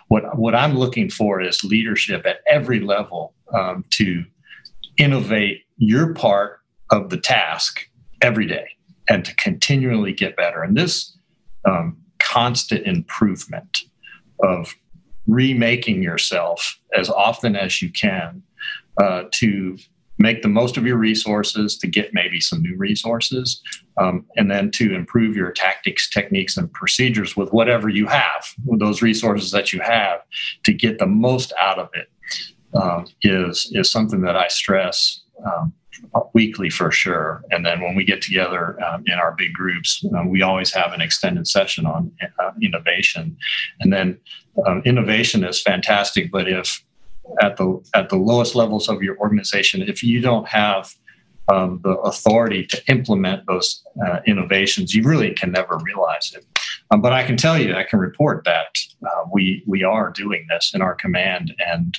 what 0.07 0.37
what 0.37 0.55
I'm 0.55 0.77
looking 0.77 1.09
for 1.09 1.41
is 1.41 1.63
leadership 1.63 2.25
at 2.25 2.37
every 2.49 2.79
level 2.79 3.33
um, 3.53 3.83
to 3.91 4.23
innovate 4.97 5.63
your 5.77 6.13
part 6.13 6.59
of 6.91 7.09
the 7.09 7.17
task 7.17 7.87
every 8.21 8.47
day 8.47 8.67
and 9.09 9.23
to 9.25 9.35
continually 9.35 10.13
get 10.13 10.35
better. 10.35 10.63
And 10.63 10.75
this 10.75 11.17
um, 11.65 11.97
constant 12.19 12.85
improvement 12.85 13.83
of 14.41 14.75
remaking 15.27 16.01
yourself 16.01 16.79
as 16.97 17.09
often 17.09 17.55
as 17.55 17.81
you 17.81 17.91
can 17.91 18.41
uh, 19.01 19.23
to 19.31 19.77
make 20.19 20.41
the 20.41 20.47
most 20.47 20.77
of 20.77 20.85
your 20.85 20.97
resources 20.97 21.77
to 21.77 21.87
get 21.87 22.13
maybe 22.13 22.39
some 22.39 22.61
new 22.61 22.75
resources 22.75 23.61
um, 23.99 24.25
and 24.35 24.49
then 24.49 24.71
to 24.71 24.95
improve 24.95 25.35
your 25.35 25.51
tactics 25.51 26.09
techniques 26.09 26.57
and 26.57 26.71
procedures 26.73 27.37
with 27.37 27.53
whatever 27.53 27.87
you 27.87 28.07
have 28.07 28.47
those 28.77 29.01
resources 29.01 29.51
that 29.51 29.71
you 29.71 29.79
have 29.79 30.21
to 30.63 30.73
get 30.73 30.97
the 30.97 31.05
most 31.05 31.53
out 31.59 31.77
of 31.77 31.89
it 31.93 32.07
um, 32.73 33.05
is 33.21 33.71
is 33.73 33.89
something 33.89 34.21
that 34.21 34.35
I 34.35 34.47
stress 34.47 35.21
um, 35.45 35.73
weekly 36.33 36.69
for 36.69 36.91
sure. 36.91 37.43
And 37.51 37.65
then 37.65 37.81
when 37.81 37.95
we 37.95 38.03
get 38.03 38.21
together 38.21 38.77
um, 38.83 39.03
in 39.05 39.13
our 39.13 39.33
big 39.35 39.53
groups, 39.53 40.03
um, 40.15 40.29
we 40.29 40.41
always 40.41 40.71
have 40.73 40.93
an 40.93 41.01
extended 41.01 41.47
session 41.47 41.85
on 41.85 42.11
uh, 42.39 42.51
innovation. 42.61 43.37
And 43.79 43.91
then 43.91 44.19
um, 44.65 44.81
innovation 44.85 45.43
is 45.43 45.61
fantastic, 45.61 46.31
but 46.31 46.47
if 46.47 46.83
at 47.41 47.57
the 47.57 47.81
at 47.93 48.09
the 48.09 48.15
lowest 48.15 48.55
levels 48.55 48.89
of 48.89 49.01
your 49.01 49.17
organization, 49.17 49.81
if 49.81 50.03
you 50.03 50.21
don't 50.21 50.47
have 50.47 50.93
um, 51.49 51.79
the 51.83 51.91
authority 51.99 52.65
to 52.65 52.81
implement 52.87 53.45
those 53.47 53.83
uh, 54.05 54.19
innovations, 54.25 54.93
you 54.93 55.03
really 55.03 55.33
can 55.33 55.51
never 55.51 55.77
realize 55.83 56.33
it. 56.35 56.45
Um, 56.91 57.01
but 57.01 57.13
I 57.13 57.23
can 57.23 57.37
tell 57.37 57.57
you, 57.57 57.73
I 57.75 57.83
can 57.83 57.99
report 57.99 58.43
that 58.45 58.77
uh, 59.05 59.25
we 59.31 59.63
we 59.65 59.83
are 59.83 60.09
doing 60.09 60.45
this 60.49 60.71
in 60.73 60.81
our 60.81 60.95
command, 60.95 61.53
and 61.65 61.97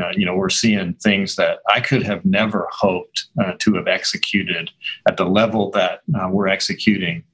uh, 0.00 0.10
you 0.12 0.24
know 0.24 0.34
we're 0.34 0.48
seeing 0.48 0.94
things 0.94 1.36
that 1.36 1.58
I 1.68 1.80
could 1.80 2.02
have 2.04 2.24
never 2.24 2.68
hoped 2.70 3.26
uh, 3.40 3.52
to 3.58 3.74
have 3.74 3.88
executed 3.88 4.70
at 5.08 5.16
the 5.16 5.26
level 5.26 5.70
that 5.72 6.00
uh, 6.18 6.28
we're 6.30 6.48
executing 6.48 7.24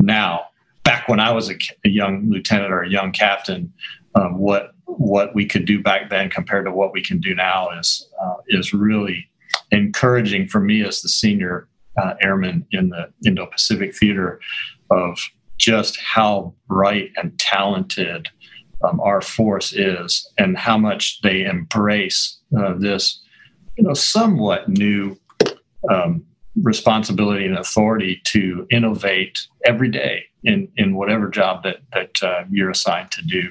now. 0.00 0.46
Back 0.84 1.08
when 1.08 1.18
I 1.18 1.32
was 1.32 1.50
a, 1.50 1.54
a 1.84 1.88
young 1.88 2.28
lieutenant 2.28 2.70
or 2.70 2.82
a 2.82 2.90
young 2.90 3.10
captain, 3.10 3.72
um, 4.14 4.38
what 4.38 4.73
what 4.98 5.34
we 5.34 5.46
could 5.46 5.64
do 5.64 5.82
back 5.82 6.10
then 6.10 6.30
compared 6.30 6.64
to 6.66 6.72
what 6.72 6.92
we 6.92 7.02
can 7.02 7.20
do 7.20 7.34
now 7.34 7.70
is 7.78 8.08
uh, 8.22 8.36
is 8.48 8.72
really 8.72 9.28
encouraging 9.70 10.46
for 10.48 10.60
me 10.60 10.82
as 10.82 11.00
the 11.02 11.08
senior 11.08 11.68
uh, 12.00 12.14
airman 12.22 12.66
in 12.72 12.88
the 12.88 13.08
Indo-Pacific 13.26 13.94
theater 13.94 14.40
of 14.90 15.18
just 15.58 15.98
how 16.00 16.54
bright 16.68 17.10
and 17.16 17.38
talented 17.38 18.28
um, 18.84 19.00
our 19.00 19.20
force 19.20 19.72
is 19.72 20.28
and 20.38 20.58
how 20.58 20.76
much 20.76 21.20
they 21.22 21.44
embrace 21.44 22.38
uh, 22.58 22.74
this 22.76 23.22
you 23.76 23.84
know 23.84 23.94
somewhat 23.94 24.68
new 24.68 25.16
um, 25.90 26.24
responsibility 26.62 27.46
and 27.46 27.58
authority 27.58 28.20
to 28.24 28.66
innovate 28.70 29.46
every 29.64 29.88
day 29.88 30.24
in 30.44 30.68
in 30.76 30.94
whatever 30.94 31.28
job 31.28 31.62
that 31.62 31.78
that 31.92 32.22
uh, 32.22 32.44
you're 32.50 32.70
assigned 32.70 33.10
to 33.10 33.22
do 33.22 33.50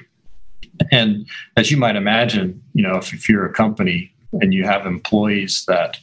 and 0.90 1.26
as 1.56 1.70
you 1.70 1.76
might 1.76 1.96
imagine 1.96 2.62
you 2.72 2.82
know 2.82 2.96
if, 2.96 3.12
if 3.12 3.28
you're 3.28 3.46
a 3.46 3.52
company 3.52 4.12
and 4.40 4.52
you 4.52 4.64
have 4.64 4.86
employees 4.86 5.64
that 5.66 5.98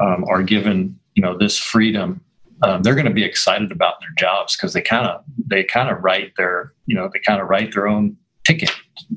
um, 0.00 0.24
are 0.28 0.42
given 0.42 0.98
you 1.14 1.22
know 1.22 1.36
this 1.36 1.58
freedom 1.58 2.20
um, 2.62 2.82
they're 2.82 2.94
going 2.94 3.06
to 3.06 3.12
be 3.12 3.24
excited 3.24 3.70
about 3.70 4.00
their 4.00 4.12
jobs 4.16 4.56
because 4.56 4.72
they 4.72 4.80
kind 4.80 5.06
of 5.06 5.22
they 5.46 5.62
kind 5.64 5.90
of 5.90 6.02
write 6.02 6.32
their 6.36 6.72
you 6.86 6.94
know 6.94 7.10
they 7.12 7.18
kind 7.18 7.40
of 7.40 7.48
write 7.48 7.72
their 7.72 7.86
own 7.88 8.16
ticket 8.44 8.70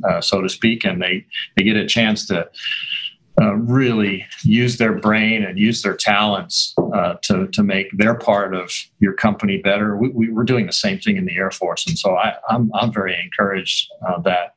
uh, 0.08 0.22
so 0.22 0.42
to 0.42 0.50
speak 0.50 0.84
and 0.84 1.02
they 1.02 1.26
they 1.56 1.64
get 1.64 1.78
a 1.78 1.86
chance 1.86 2.26
to 2.28 2.50
uh, 3.40 3.56
really 3.56 4.26
use 4.44 4.78
their 4.78 4.94
brain 4.94 5.44
and 5.44 5.58
use 5.58 5.82
their 5.82 5.96
talents 5.96 6.74
uh, 6.94 7.16
to, 7.22 7.48
to 7.48 7.64
make 7.64 7.88
their 7.98 8.16
part 8.16 8.54
of 8.54 8.72
your 9.00 9.14
company 9.14 9.58
better. 9.58 9.96
We, 9.96 10.10
we, 10.10 10.38
are 10.38 10.44
doing 10.44 10.66
the 10.66 10.74
same 10.74 11.00
thing 11.00 11.18
in 11.18 11.26
the 11.26 11.38
Air 11.38 11.52
Force, 11.52 11.88
and 11.88 11.98
so 11.98 12.16
I, 12.16 12.30
am 12.30 12.36
I'm, 12.50 12.72
I'm 12.74 12.94
very 12.94 13.18
encouraged 13.22 13.90
uh, 14.08 14.20
that 14.22 14.56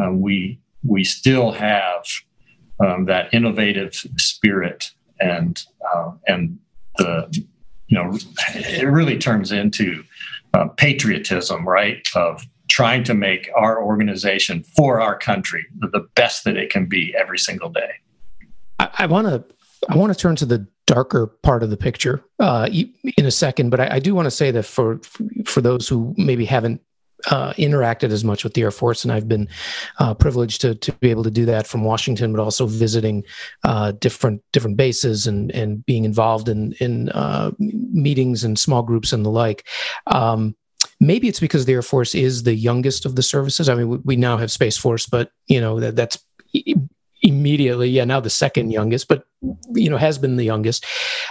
uh, 0.00 0.10
we 0.10 0.58
we 0.82 1.04
still 1.04 1.52
have 1.52 2.04
um, 2.84 3.06
that 3.06 3.32
innovative 3.32 3.94
spirit 4.18 4.90
and 5.20 5.62
uh, 5.94 6.12
and 6.26 6.58
the 6.98 7.28
you 7.86 7.96
know 7.96 8.18
it 8.54 8.88
really 8.88 9.18
turns 9.18 9.52
into 9.52 10.02
uh, 10.54 10.68
patriotism, 10.76 11.66
right? 11.66 12.06
Of 12.14 12.44
trying 12.68 13.04
to 13.04 13.14
make 13.14 13.50
our 13.56 13.82
organization 13.82 14.64
for 14.76 15.00
our 15.00 15.16
country 15.16 15.66
the 15.78 16.06
best 16.14 16.44
that 16.44 16.56
it 16.56 16.70
can 16.70 16.86
be 16.86 17.14
every 17.16 17.38
single 17.38 17.68
day. 17.68 17.90
I 18.78 19.06
want 19.06 19.26
to 19.26 19.44
I 19.88 19.96
want 19.96 20.12
to 20.12 20.18
turn 20.18 20.36
to 20.36 20.46
the 20.46 20.66
darker 20.86 21.26
part 21.26 21.62
of 21.62 21.70
the 21.70 21.76
picture 21.76 22.22
uh, 22.38 22.68
in 23.16 23.26
a 23.26 23.30
second, 23.30 23.70
but 23.70 23.80
I, 23.80 23.96
I 23.96 23.98
do 23.98 24.14
want 24.14 24.26
to 24.26 24.30
say 24.30 24.50
that 24.50 24.64
for 24.64 25.00
for 25.44 25.60
those 25.60 25.88
who 25.88 26.14
maybe 26.16 26.44
haven't 26.44 26.80
uh, 27.30 27.52
interacted 27.54 28.10
as 28.10 28.24
much 28.24 28.44
with 28.44 28.54
the 28.54 28.62
Air 28.62 28.70
Force, 28.70 29.04
and 29.04 29.12
I've 29.12 29.28
been 29.28 29.48
uh, 29.98 30.14
privileged 30.14 30.60
to 30.62 30.74
to 30.74 30.92
be 30.92 31.10
able 31.10 31.24
to 31.24 31.30
do 31.30 31.44
that 31.46 31.66
from 31.66 31.84
Washington, 31.84 32.32
but 32.32 32.42
also 32.42 32.66
visiting 32.66 33.24
uh, 33.64 33.92
different 33.92 34.42
different 34.52 34.76
bases 34.76 35.26
and 35.26 35.50
and 35.52 35.84
being 35.86 36.04
involved 36.04 36.48
in 36.48 36.72
in 36.80 37.08
uh, 37.10 37.50
meetings 37.58 38.44
and 38.44 38.58
small 38.58 38.82
groups 38.82 39.12
and 39.12 39.24
the 39.24 39.30
like. 39.30 39.66
Um, 40.06 40.54
maybe 41.00 41.28
it's 41.28 41.40
because 41.40 41.66
the 41.66 41.72
Air 41.72 41.82
Force 41.82 42.14
is 42.14 42.42
the 42.42 42.54
youngest 42.54 43.06
of 43.06 43.16
the 43.16 43.22
services. 43.22 43.68
I 43.68 43.74
mean, 43.74 43.88
we, 43.88 43.96
we 43.98 44.16
now 44.16 44.36
have 44.36 44.50
Space 44.50 44.76
Force, 44.76 45.06
but 45.06 45.30
you 45.46 45.60
know 45.60 45.80
that 45.80 45.96
that's 45.96 46.18
immediately 47.24 47.88
yeah 47.88 48.04
now 48.04 48.20
the 48.20 48.30
second 48.30 48.70
youngest 48.70 49.08
but 49.08 49.26
you 49.72 49.90
know 49.90 49.96
has 49.96 50.18
been 50.18 50.36
the 50.36 50.44
youngest. 50.44 50.86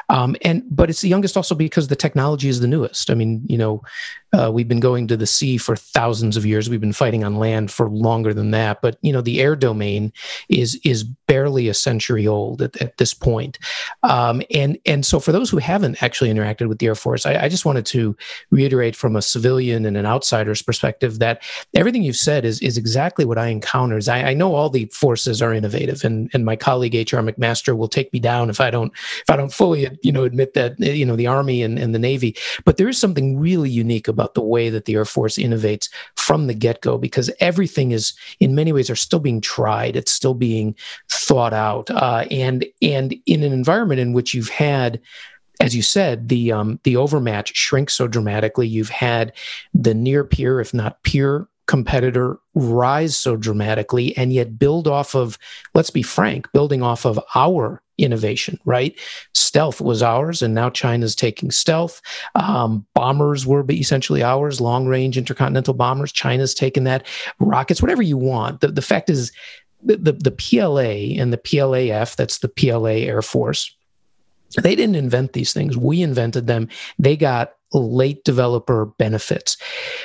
Um, 0.09 0.35
and 0.43 0.63
but 0.69 0.89
it's 0.89 1.01
the 1.01 1.09
youngest 1.09 1.37
also 1.37 1.55
because 1.55 1.87
the 1.87 1.95
technology 1.95 2.49
is 2.49 2.59
the 2.59 2.67
newest. 2.67 3.09
I 3.09 3.15
mean 3.15 3.41
you 3.47 3.57
know 3.57 3.81
uh, 4.37 4.51
we've 4.51 4.67
been 4.67 4.79
going 4.79 5.07
to 5.07 5.17
the 5.17 5.27
sea 5.27 5.57
for 5.57 5.75
thousands 5.75 6.35
of 6.37 6.45
years. 6.45 6.69
We've 6.69 6.81
been 6.81 6.93
fighting 6.93 7.23
on 7.23 7.35
land 7.35 7.71
for 7.71 7.89
longer 7.89 8.33
than 8.33 8.51
that. 8.51 8.81
But 8.81 8.97
you 9.01 9.13
know 9.13 9.21
the 9.21 9.41
air 9.41 9.55
domain 9.55 10.11
is 10.49 10.79
is 10.83 11.03
barely 11.03 11.67
a 11.67 11.73
century 11.73 12.27
old 12.27 12.61
at, 12.61 12.79
at 12.81 12.97
this 12.97 13.13
point. 13.13 13.59
Um, 14.03 14.41
and 14.53 14.77
and 14.85 15.05
so 15.05 15.19
for 15.19 15.31
those 15.31 15.49
who 15.49 15.57
haven't 15.57 16.01
actually 16.03 16.31
interacted 16.31 16.67
with 16.67 16.79
the 16.79 16.87
air 16.87 16.95
force 16.95 17.25
I, 17.25 17.45
I 17.45 17.49
just 17.49 17.65
wanted 17.65 17.85
to 17.87 18.15
reiterate 18.51 18.95
from 18.95 19.15
a 19.15 19.21
civilian 19.21 19.85
and 19.85 19.97
an 19.97 20.05
outsider's 20.05 20.61
perspective 20.61 21.19
that 21.19 21.41
everything 21.73 22.03
you've 22.03 22.15
said 22.15 22.45
is 22.45 22.61
is 22.61 22.77
exactly 22.77 23.25
what 23.25 23.37
i 23.37 23.47
encounter 23.47 23.99
I, 24.09 24.31
I 24.31 24.33
know 24.33 24.53
all 24.55 24.69
the 24.69 24.85
forces 24.85 25.41
are 25.41 25.53
innovative 25.53 26.03
and 26.03 26.29
and 26.33 26.45
my 26.45 26.55
colleague 26.55 26.93
hr 26.93 27.17
mcmaster 27.17 27.75
will 27.77 27.87
take 27.87 28.02
take 28.03 28.13
me 28.13 28.19
down 28.19 28.49
if 28.49 28.59
I 28.59 28.69
don't 28.69 28.91
if 28.93 29.29
I 29.29 29.35
don't 29.35 29.53
fully 29.53 29.89
you 30.01 30.11
know 30.11 30.23
admit 30.23 30.53
that 30.53 30.79
you 30.79 31.05
know 31.05 31.15
the 31.15 31.27
Army 31.27 31.63
and, 31.63 31.79
and 31.79 31.93
the 31.93 31.99
Navy. 31.99 32.35
But 32.65 32.77
there 32.77 32.89
is 32.89 32.97
something 32.97 33.39
really 33.39 33.69
unique 33.69 34.07
about 34.07 34.33
the 34.33 34.43
way 34.43 34.69
that 34.69 34.85
the 34.85 34.95
Air 34.95 35.05
Force 35.05 35.37
innovates 35.37 35.89
from 36.15 36.47
the 36.47 36.53
get 36.53 36.81
go 36.81 36.97
because 36.97 37.31
everything 37.39 37.91
is 37.91 38.13
in 38.39 38.55
many 38.55 38.71
ways 38.71 38.89
are 38.89 38.95
still 38.95 39.19
being 39.19 39.41
tried. 39.41 39.95
It's 39.95 40.11
still 40.11 40.33
being 40.33 40.75
thought 41.09 41.53
out, 41.53 41.89
uh, 41.91 42.25
and 42.29 42.65
and 42.81 43.15
in 43.25 43.43
an 43.43 43.53
environment 43.53 43.99
in 43.99 44.13
which 44.13 44.33
you've 44.33 44.49
had 44.49 44.99
as 45.59 45.75
you 45.75 45.81
said, 45.81 46.27
the 46.27 46.51
um, 46.51 46.79
the 46.83 46.97
overmatch 46.97 47.55
shrinks 47.55 47.93
so 47.93 48.07
dramatically. 48.07 48.67
You've 48.67 48.89
had 48.89 49.33
the 49.73 49.93
near 49.93 50.23
peer, 50.23 50.59
if 50.59 50.73
not 50.73 51.01
peer 51.03 51.47
competitor 51.65 52.39
rise 52.55 53.15
so 53.15 53.35
dramatically 53.35 54.15
and 54.17 54.33
yet 54.33 54.59
build 54.59 54.87
off 54.87 55.15
of 55.15 55.37
let's 55.73 55.89
be 55.89 56.01
frank 56.01 56.51
building 56.51 56.81
off 56.81 57.05
of 57.05 57.19
our 57.35 57.81
innovation 57.97 58.59
right? 58.65 58.97
Stealth 59.33 59.81
was 59.81 60.01
ours 60.01 60.41
and 60.41 60.53
now 60.53 60.69
china's 60.69 61.15
taking 61.15 61.51
stealth. 61.51 62.01
Um, 62.35 62.85
bombers 62.93 63.45
were 63.45 63.65
essentially 63.69 64.23
ours 64.23 64.61
long 64.61 64.87
range 64.87 65.17
intercontinental 65.17 65.73
bombers. 65.73 66.11
China's 66.11 66.53
taken 66.53 66.83
that. 66.85 67.05
Rockets 67.39 67.81
whatever 67.81 68.01
you 68.01 68.17
want. 68.17 68.61
The, 68.61 68.69
the 68.69 68.81
fact 68.81 69.09
is 69.09 69.31
the, 69.83 69.97
the, 69.97 70.11
the 70.13 70.31
pla 70.31 70.79
and 70.79 71.33
the 71.33 71.37
plaf 71.37 72.15
that's 72.15 72.39
the 72.39 72.47
pla 72.47 72.85
air 72.85 73.21
force 73.21 73.75
they 74.61 74.75
didn't 74.75 74.95
invent 74.95 75.33
these 75.33 75.53
things. 75.53 75.77
We 75.77 76.01
invented 76.01 76.47
them. 76.47 76.69
They 76.99 77.17
got 77.17 77.53
late 77.73 78.23
developer 78.23 78.85
benefits. 78.85 79.57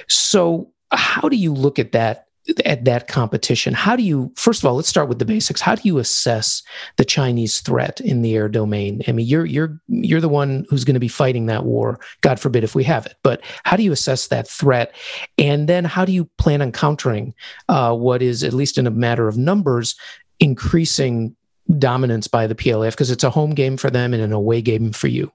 So 0.08 0.72
how 0.90 1.28
do 1.28 1.36
you 1.36 1.52
look 1.52 1.78
at 1.78 1.92
that 1.92 2.27
at 2.64 2.84
that 2.84 3.08
competition 3.08 3.74
how 3.74 3.94
do 3.94 4.02
you 4.02 4.32
first 4.36 4.62
of 4.62 4.66
all 4.66 4.74
let's 4.74 4.88
start 4.88 5.08
with 5.08 5.18
the 5.18 5.24
basics. 5.24 5.60
How 5.60 5.74
do 5.74 5.82
you 5.84 5.98
assess 5.98 6.62
the 6.96 7.04
chinese 7.04 7.60
threat 7.60 8.00
in 8.00 8.22
the 8.22 8.34
air 8.34 8.48
domain? 8.48 9.02
I 9.06 9.12
mean 9.12 9.26
you're 9.26 9.44
you're 9.44 9.78
you're 9.88 10.20
the 10.20 10.28
one 10.28 10.66
who's 10.68 10.84
going 10.84 10.94
to 10.94 11.00
be 11.00 11.08
fighting 11.08 11.46
that 11.46 11.64
war 11.64 12.00
god 12.22 12.40
forbid 12.40 12.64
if 12.64 12.74
we 12.74 12.84
have 12.84 13.06
it 13.06 13.16
but 13.22 13.42
how 13.64 13.76
do 13.76 13.82
you 13.82 13.92
assess 13.92 14.28
that 14.28 14.48
threat? 14.48 14.94
And 15.36 15.68
then 15.68 15.84
how 15.84 16.04
do 16.04 16.12
you 16.12 16.24
plan 16.38 16.62
on 16.62 16.72
countering 16.72 17.34
uh, 17.68 17.94
what 17.94 18.22
is 18.22 18.42
at 18.42 18.52
least 18.52 18.78
in 18.78 18.86
a 18.86 18.90
matter 18.90 19.28
of 19.28 19.36
numbers 19.36 19.94
increasing 20.40 21.34
dominance 21.78 22.28
by 22.28 22.46
the 22.46 22.54
plaf 22.54 22.92
because 22.92 23.10
it's 23.10 23.24
a 23.24 23.30
home 23.30 23.50
game 23.50 23.76
for 23.76 23.90
them 23.90 24.14
and 24.14 24.22
an 24.22 24.32
away 24.32 24.62
game 24.62 24.92
for 24.92 25.08
you. 25.08 25.30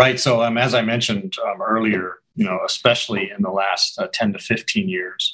Right 0.00 0.20
so 0.20 0.42
um, 0.42 0.58
as 0.58 0.74
i 0.74 0.82
mentioned 0.82 1.36
um, 1.46 1.62
earlier 1.62 2.18
you 2.36 2.44
know, 2.44 2.60
especially 2.64 3.30
in 3.34 3.42
the 3.42 3.50
last 3.50 3.98
uh, 3.98 4.08
10 4.12 4.32
to 4.34 4.38
15 4.38 4.88
years, 4.88 5.33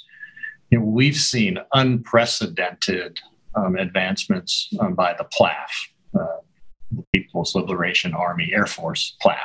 you 0.71 0.79
know, 0.79 0.85
we've 0.85 1.17
seen 1.17 1.59
unprecedented 1.75 3.21
um, 3.55 3.77
advancements 3.77 4.71
um, 4.81 4.95
by 4.95 5.15
the 5.15 5.25
PLAF, 5.25 6.21
uh, 6.21 7.03
People's 7.13 7.55
Liberation 7.55 8.15
Army 8.15 8.51
Air 8.53 8.67
Force, 8.67 9.17
PLAF. 9.23 9.37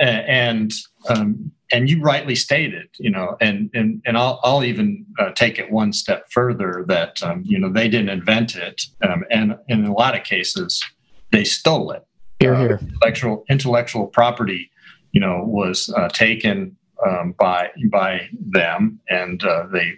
And 0.00 0.72
um, 1.08 1.52
and 1.72 1.88
you 1.88 2.02
rightly 2.02 2.34
stated, 2.34 2.88
you 2.98 3.10
know, 3.10 3.36
and 3.40 3.70
and 3.72 4.02
and 4.04 4.18
I'll 4.18 4.40
I'll 4.42 4.62
even 4.62 5.06
uh, 5.18 5.30
take 5.30 5.58
it 5.58 5.70
one 5.70 5.94
step 5.94 6.26
further 6.30 6.84
that 6.88 7.22
um, 7.22 7.44
you 7.46 7.58
know 7.58 7.72
they 7.72 7.88
didn't 7.88 8.10
invent 8.10 8.56
it, 8.56 8.82
um, 9.02 9.24
and 9.30 9.56
in 9.68 9.86
a 9.86 9.92
lot 9.94 10.14
of 10.14 10.22
cases 10.22 10.84
they 11.32 11.44
stole 11.44 11.92
it. 11.92 12.06
Here, 12.40 12.54
here. 12.54 12.78
Uh, 12.82 12.84
intellectual 12.84 13.44
intellectual 13.48 14.06
property 14.08 14.70
you 15.16 15.20
know, 15.20 15.42
was 15.46 15.90
uh, 15.96 16.10
taken 16.10 16.76
um, 17.06 17.34
by 17.38 17.70
by 17.90 18.28
them, 18.38 19.00
and 19.08 19.42
uh, 19.42 19.66
they 19.72 19.94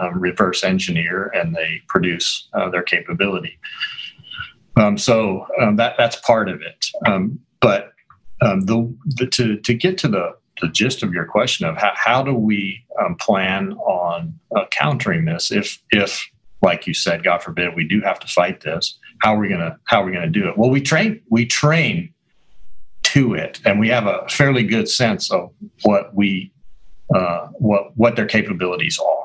um, 0.00 0.18
reverse 0.18 0.64
engineer 0.64 1.30
and 1.34 1.54
they 1.54 1.82
produce 1.88 2.48
uh, 2.54 2.68
their 2.70 2.82
capability. 2.82 3.58
Um, 4.76 4.96
so 4.96 5.46
um, 5.60 5.76
that 5.76 5.94
that's 5.98 6.16
part 6.16 6.48
of 6.48 6.60
it. 6.62 6.86
Um, 7.06 7.40
but 7.60 7.92
um, 8.40 8.60
the, 8.62 8.94
the, 9.06 9.26
to 9.26 9.56
to 9.58 9.74
get 9.74 9.98
to 9.98 10.08
the 10.08 10.36
the 10.60 10.68
gist 10.68 11.02
of 11.02 11.12
your 11.12 11.24
question 11.24 11.66
of 11.66 11.76
how, 11.76 11.92
how 11.94 12.22
do 12.22 12.34
we 12.34 12.84
plan 13.20 13.72
on 13.74 14.38
uh, 14.56 14.64
countering 14.70 15.24
this 15.24 15.52
if 15.52 15.80
if 15.90 16.28
like 16.62 16.86
you 16.86 16.94
said, 16.94 17.22
God 17.22 17.42
forbid, 17.42 17.74
we 17.76 17.86
do 17.86 18.00
have 18.00 18.18
to 18.20 18.26
fight 18.26 18.62
this. 18.62 18.98
How 19.22 19.36
are 19.36 19.38
we 19.38 19.48
gonna 19.48 19.78
How 19.84 20.02
are 20.02 20.06
we 20.06 20.12
gonna 20.12 20.28
do 20.28 20.48
it? 20.48 20.56
Well, 20.56 20.70
we 20.70 20.80
train 20.80 21.20
we 21.30 21.46
train 21.46 22.12
to 23.04 23.34
it, 23.34 23.60
and 23.64 23.80
we 23.80 23.88
have 23.88 24.06
a 24.06 24.26
fairly 24.28 24.64
good 24.64 24.88
sense 24.88 25.30
of 25.30 25.52
what 25.82 26.14
we 26.14 26.52
uh, 27.14 27.48
what 27.52 27.96
what 27.96 28.16
their 28.16 28.26
capabilities 28.26 28.98
are, 28.98 29.17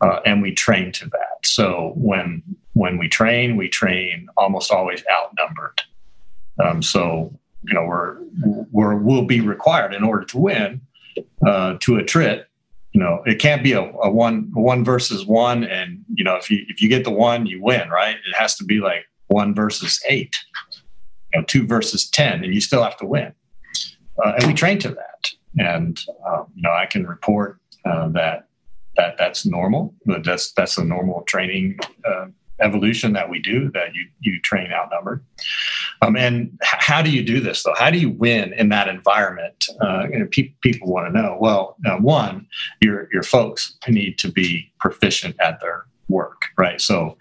uh, 0.00 0.20
and 0.24 0.42
we 0.42 0.52
train 0.52 0.92
to 0.92 1.06
that. 1.06 1.44
So 1.44 1.92
when 1.96 2.42
when 2.74 2.98
we 2.98 3.08
train, 3.08 3.56
we 3.56 3.68
train 3.68 4.28
almost 4.36 4.70
always 4.70 5.02
outnumbered. 5.10 5.82
Um, 6.62 6.82
so 6.82 7.32
you 7.62 7.74
know 7.74 7.84
we're 7.84 8.18
we're 8.70 8.96
will 8.96 9.24
be 9.24 9.40
required 9.40 9.94
in 9.94 10.04
order 10.04 10.24
to 10.24 10.38
win 10.38 10.80
uh, 11.46 11.76
to 11.80 11.92
attrit. 11.92 12.44
You 12.92 13.00
know, 13.00 13.22
it 13.26 13.38
can't 13.38 13.62
be 13.62 13.72
a, 13.72 13.82
a 13.82 14.10
one 14.10 14.50
one 14.54 14.84
versus 14.84 15.26
one, 15.26 15.64
and 15.64 16.04
you 16.14 16.24
know 16.24 16.36
if 16.36 16.50
you 16.50 16.64
if 16.68 16.80
you 16.80 16.88
get 16.88 17.04
the 17.04 17.10
one, 17.10 17.46
you 17.46 17.62
win, 17.62 17.88
right? 17.90 18.16
It 18.16 18.34
has 18.36 18.56
to 18.56 18.64
be 18.64 18.80
like 18.80 19.06
one 19.26 19.54
versus 19.54 20.00
eight, 20.08 20.36
you 21.32 21.40
know, 21.40 21.44
two 21.44 21.66
versus 21.66 22.08
ten, 22.08 22.42
and 22.42 22.54
you 22.54 22.60
still 22.60 22.82
have 22.82 22.96
to 22.98 23.06
win. 23.06 23.32
Uh, 24.24 24.32
and 24.38 24.46
we 24.46 24.54
train 24.54 24.78
to 24.80 24.88
that, 24.88 25.30
and 25.58 26.00
um, 26.26 26.46
you 26.54 26.62
know 26.62 26.72
I 26.72 26.86
can 26.86 27.06
report 27.06 27.60
uh, 27.84 28.08
that 28.08 28.47
that 28.98 29.16
that's 29.16 29.46
normal. 29.46 29.94
That's 30.04 30.52
that's 30.52 30.76
a 30.76 30.84
normal 30.84 31.22
training 31.22 31.78
uh, 32.04 32.26
evolution 32.60 33.12
that 33.12 33.30
we 33.30 33.38
do 33.38 33.70
that 33.70 33.94
you 33.94 34.06
you 34.20 34.40
train 34.42 34.70
outnumbered. 34.72 35.24
Um, 36.02 36.16
and 36.16 36.58
h- 36.62 36.80
how 36.80 37.00
do 37.00 37.10
you 37.10 37.22
do 37.22 37.40
this 37.40 37.62
though? 37.62 37.74
How 37.78 37.90
do 37.90 37.98
you 37.98 38.10
win 38.10 38.52
in 38.52 38.68
that 38.70 38.88
environment? 38.88 39.64
Uh, 39.80 40.06
pe- 40.30 40.52
people 40.60 40.92
want 40.92 41.06
to 41.06 41.18
know. 41.18 41.38
Well 41.40 41.76
uh, 41.86 41.96
one 41.96 42.46
your 42.82 43.08
your 43.12 43.22
folks 43.22 43.78
need 43.88 44.18
to 44.18 44.30
be 44.30 44.70
proficient 44.80 45.36
at 45.40 45.60
their 45.60 45.86
work 46.08 46.42
right? 46.56 46.80
So 46.80 47.16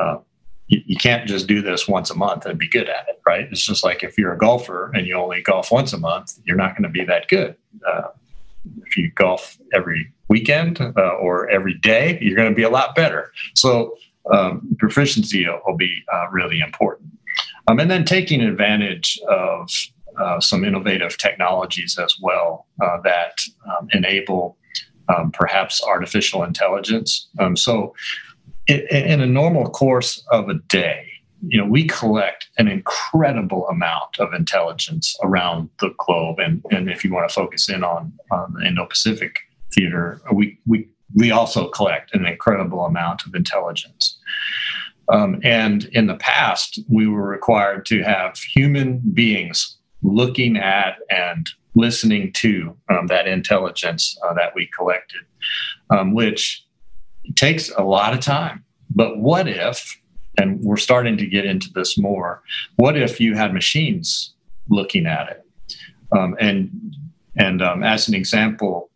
uh, 0.00 0.18
you, 0.68 0.80
you, 0.84 0.96
can't 0.96 1.26
just 1.26 1.46
do 1.46 1.62
this 1.62 1.88
once 1.88 2.10
a 2.10 2.14
month 2.14 2.44
and 2.44 2.58
be 2.58 2.68
good 2.68 2.88
at 2.88 3.08
it 3.08 3.20
right? 3.26 3.48
It's 3.50 3.64
just 3.64 3.82
like 3.82 4.04
if 4.04 4.16
you're 4.16 4.32
a 4.32 4.38
golfer 4.38 4.92
and 4.94 5.06
you 5.06 5.14
only 5.14 5.42
golf 5.42 5.72
once 5.72 5.92
a 5.92 5.98
month 5.98 6.38
you're 6.44 6.56
not 6.56 6.76
going 6.76 6.84
to 6.84 6.88
be 6.88 7.04
that 7.04 7.28
good. 7.28 7.56
Uh, 7.88 8.08
if 8.84 8.96
you 8.96 9.10
golf 9.12 9.58
every 9.74 10.12
weekend 10.28 10.80
uh, 10.80 11.14
or 11.20 11.48
every 11.50 11.74
day 11.74 12.18
you're 12.20 12.36
going 12.36 12.50
to 12.50 12.54
be 12.54 12.62
a 12.62 12.70
lot 12.70 12.94
better 12.94 13.32
so 13.54 13.96
um, 14.32 14.76
proficiency 14.78 15.46
will 15.66 15.76
be 15.76 16.02
uh, 16.12 16.26
really 16.30 16.60
important. 16.60 17.10
Um, 17.68 17.78
and 17.78 17.90
then 17.90 18.04
taking 18.04 18.40
advantage 18.40 19.18
of 19.28 19.70
uh, 20.18 20.40
some 20.40 20.64
innovative 20.64 21.18
technologies 21.18 21.98
as 21.98 22.14
well 22.20 22.66
uh, 22.82 23.00
that 23.02 23.38
um, 23.68 23.88
enable 23.92 24.56
um, 25.08 25.30
perhaps 25.30 25.82
artificial 25.82 26.42
intelligence. 26.42 27.28
Um, 27.38 27.56
so, 27.56 27.94
in, 28.66 28.80
in 28.90 29.20
a 29.20 29.26
normal 29.26 29.70
course 29.70 30.24
of 30.32 30.48
a 30.48 30.54
day, 30.54 31.06
you 31.46 31.58
know, 31.58 31.66
we 31.66 31.86
collect 31.86 32.48
an 32.58 32.66
incredible 32.66 33.68
amount 33.68 34.18
of 34.18 34.32
intelligence 34.32 35.16
around 35.22 35.68
the 35.80 35.94
globe. 35.98 36.38
And, 36.40 36.64
and 36.70 36.90
if 36.90 37.04
you 37.04 37.12
want 37.12 37.28
to 37.28 37.34
focus 37.34 37.68
in 37.68 37.84
on, 37.84 38.12
on 38.32 38.54
the 38.54 38.66
Indo 38.66 38.86
Pacific 38.86 39.40
theater, 39.76 40.20
we, 40.32 40.58
we 40.66 40.88
we 41.14 41.30
also 41.30 41.68
collect 41.68 42.14
an 42.14 42.26
incredible 42.26 42.84
amount 42.84 43.24
of 43.26 43.34
intelligence. 43.34 44.18
Um, 45.12 45.40
and 45.44 45.84
in 45.92 46.08
the 46.08 46.16
past, 46.16 46.80
we 46.88 47.06
were 47.06 47.26
required 47.28 47.86
to 47.86 48.02
have 48.02 48.36
human 48.38 49.00
beings 49.14 49.78
looking 50.02 50.56
at 50.56 50.96
and 51.08 51.48
listening 51.74 52.32
to 52.32 52.76
um, 52.88 53.06
that 53.06 53.26
intelligence 53.28 54.18
uh, 54.26 54.34
that 54.34 54.52
we 54.54 54.68
collected, 54.76 55.20
um, 55.90 56.12
which 56.12 56.64
takes 57.34 57.70
a 57.70 57.82
lot 57.82 58.14
of 58.14 58.20
time. 58.20 58.64
But 58.90 59.18
what 59.18 59.46
if, 59.46 60.00
and 60.38 60.60
we're 60.60 60.76
starting 60.76 61.16
to 61.18 61.26
get 61.26 61.44
into 61.44 61.70
this 61.72 61.96
more, 61.96 62.42
what 62.76 62.96
if 62.96 63.20
you 63.20 63.34
had 63.36 63.54
machines 63.54 64.34
looking 64.68 65.06
at 65.06 65.28
it? 65.30 65.42
Um, 66.16 66.36
and 66.40 66.70
and 67.38 67.60
um, 67.60 67.82
as 67.82 68.08
an 68.08 68.14
example, 68.14 68.90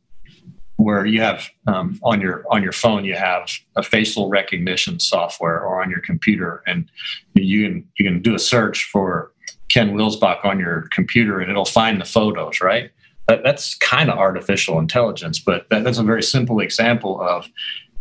where 0.82 1.04
you 1.04 1.20
have 1.20 1.49
um, 1.66 1.99
on 2.02 2.20
your 2.20 2.44
on 2.50 2.62
your 2.62 2.72
phone 2.72 3.04
you 3.04 3.14
have 3.14 3.48
a 3.76 3.83
facial 3.83 4.28
recognition 4.28 4.98
software 4.98 5.61
or 5.61 5.83
on 5.83 5.90
your 5.90 6.00
computer 6.00 6.62
and 6.66 6.90
you 7.35 7.66
can 7.66 7.88
you 7.98 8.05
can 8.05 8.22
do 8.22 8.35
a 8.35 8.38
search 8.38 8.85
for 8.85 9.33
ken 9.68 9.90
wilsbach 9.94 10.44
on 10.44 10.59
your 10.59 10.88
computer 10.90 11.40
and 11.40 11.50
it'll 11.50 11.64
find 11.64 12.00
the 12.00 12.05
photos 12.05 12.61
right? 12.61 12.90
That, 13.28 13.44
that's 13.44 13.76
kind 13.76 14.11
of 14.11 14.18
artificial 14.18 14.78
intelligence 14.78 15.38
but 15.38 15.68
that, 15.70 15.85
that's 15.85 15.98
a 15.98 16.02
very 16.02 16.22
simple 16.22 16.61
example 16.61 17.20
of 17.20 17.48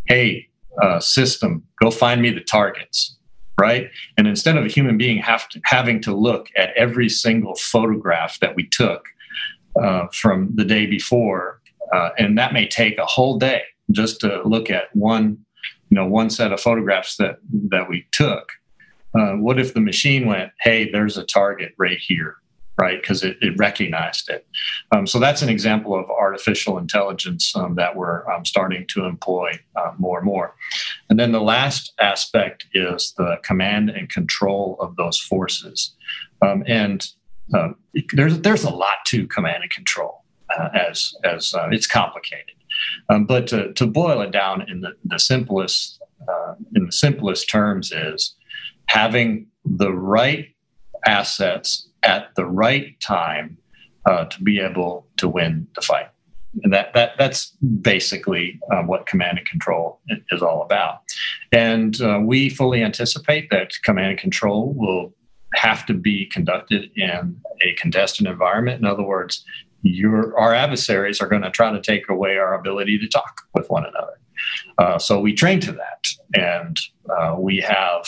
hey 0.05 0.47
uh, 0.81 0.99
system 0.99 1.63
go 1.81 1.91
find 1.91 2.21
me 2.21 2.31
the 2.31 2.41
targets 2.41 3.15
right? 3.59 3.91
And 4.17 4.25
instead 4.25 4.55
of 4.55 4.63
a 4.63 4.69
human 4.69 4.97
being 4.97 5.21
to, 5.21 5.61
having 5.65 6.01
to 6.03 6.15
look 6.15 6.47
at 6.55 6.69
every 6.77 7.09
single 7.09 7.55
photograph 7.55 8.39
that 8.39 8.55
we 8.55 8.65
took 8.65 9.09
uh, 9.79 10.07
from 10.13 10.49
the 10.55 10.63
day 10.63 10.85
before 10.85 11.58
uh, 11.93 12.09
and 12.17 12.37
that 12.37 12.53
may 12.53 12.67
take 12.67 12.97
a 12.97 13.05
whole 13.05 13.37
day 13.37 13.63
just 13.91 14.19
to 14.21 14.41
look 14.43 14.69
at 14.69 14.95
one 14.95 15.37
you 15.89 15.95
know 15.95 16.05
one 16.05 16.29
set 16.29 16.51
of 16.51 16.59
photographs 16.59 17.17
that 17.17 17.39
that 17.51 17.89
we 17.89 18.05
took. 18.11 18.51
Uh, 19.17 19.33
what 19.33 19.59
if 19.59 19.73
the 19.73 19.81
machine 19.81 20.27
went 20.27 20.51
hey 20.61 20.89
there's 20.91 21.17
a 21.17 21.25
target 21.25 21.73
right 21.77 21.97
here 21.99 22.35
right? 22.79 23.01
Because 23.01 23.23
it, 23.23 23.37
it, 23.41 23.57
recognized 23.57 24.29
it. 24.29 24.47
Um, 24.91 25.05
so 25.05 25.19
that's 25.19 25.41
an 25.41 25.49
example 25.49 25.99
of 25.99 26.09
artificial 26.09 26.77
intelligence 26.77 27.53
um, 27.55 27.75
that 27.75 27.95
we're 27.95 28.27
um, 28.31 28.45
starting 28.45 28.87
to 28.87 29.03
employ 29.03 29.51
uh, 29.75 29.91
more 29.97 30.19
and 30.19 30.25
more. 30.25 30.55
And 31.09 31.19
then 31.19 31.33
the 31.33 31.41
last 31.41 31.93
aspect 31.99 32.65
is 32.73 33.13
the 33.17 33.37
command 33.43 33.89
and 33.89 34.09
control 34.09 34.77
of 34.79 34.95
those 34.95 35.19
forces. 35.19 35.93
Um, 36.41 36.63
and 36.67 37.05
uh, 37.53 37.69
there's 38.13 38.39
there's 38.39 38.63
a 38.63 38.69
lot 38.69 39.05
to 39.07 39.27
command 39.27 39.63
and 39.63 39.71
control 39.71 40.18
uh, 40.57 40.69
as 40.73 41.13
as 41.23 41.53
uh, 41.53 41.67
it's 41.71 41.87
complicated. 41.87 42.55
Um, 43.09 43.25
but 43.25 43.47
to, 43.47 43.73
to 43.73 43.87
boil 43.87 44.21
it 44.21 44.31
down 44.31 44.69
in 44.69 44.81
the, 44.81 44.93
the 45.03 45.19
simplest 45.19 46.01
uh, 46.27 46.55
in 46.75 46.85
the 46.85 46.91
simplest 46.91 47.49
terms 47.49 47.91
is 47.91 48.35
having 48.87 49.47
the 49.65 49.91
right 49.91 50.55
assets 51.05 51.89
at 52.03 52.33
the 52.35 52.45
right 52.45 52.99
time 52.99 53.57
uh, 54.05 54.25
to 54.25 54.43
be 54.43 54.59
able 54.59 55.07
to 55.17 55.27
win 55.27 55.67
the 55.75 55.81
fight. 55.81 56.09
And 56.63 56.73
that, 56.73 56.93
that 56.93 57.11
that's 57.17 57.51
basically 57.81 58.59
uh, 58.71 58.81
what 58.81 59.05
command 59.05 59.37
and 59.37 59.47
control 59.47 59.99
is 60.31 60.41
all 60.41 60.63
about. 60.63 61.01
And 61.51 62.01
uh, 62.01 62.19
we 62.23 62.49
fully 62.49 62.83
anticipate 62.83 63.49
that 63.51 63.73
command 63.83 64.11
and 64.11 64.19
control 64.19 64.73
will 64.73 65.13
have 65.55 65.85
to 65.87 65.93
be 65.93 66.25
conducted 66.25 66.89
in 66.95 67.39
a 67.61 67.73
contested 67.73 68.27
environment. 68.27 68.79
In 68.79 68.85
other 68.85 69.03
words, 69.03 69.43
your 69.81 70.37
our 70.37 70.53
adversaries 70.53 71.21
are 71.21 71.27
going 71.27 71.41
to 71.41 71.51
try 71.51 71.71
to 71.71 71.81
take 71.81 72.09
away 72.09 72.37
our 72.37 72.53
ability 72.53 72.97
to 72.99 73.07
talk 73.07 73.41
with 73.53 73.69
one 73.69 73.85
another. 73.85 74.19
Uh, 74.77 74.97
so 74.97 75.19
we 75.19 75.33
train 75.33 75.59
to 75.59 75.71
that, 75.71 76.07
and 76.33 76.79
uh, 77.09 77.35
we 77.37 77.57
have 77.57 78.05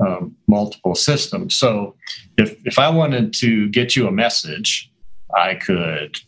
um, 0.00 0.36
multiple 0.46 0.94
systems. 0.94 1.56
So 1.56 1.94
if 2.36 2.56
if 2.64 2.78
I 2.78 2.88
wanted 2.88 3.32
to 3.34 3.68
get 3.68 3.96
you 3.96 4.06
a 4.06 4.12
message, 4.12 4.90
I 5.36 5.54
could 5.54 6.18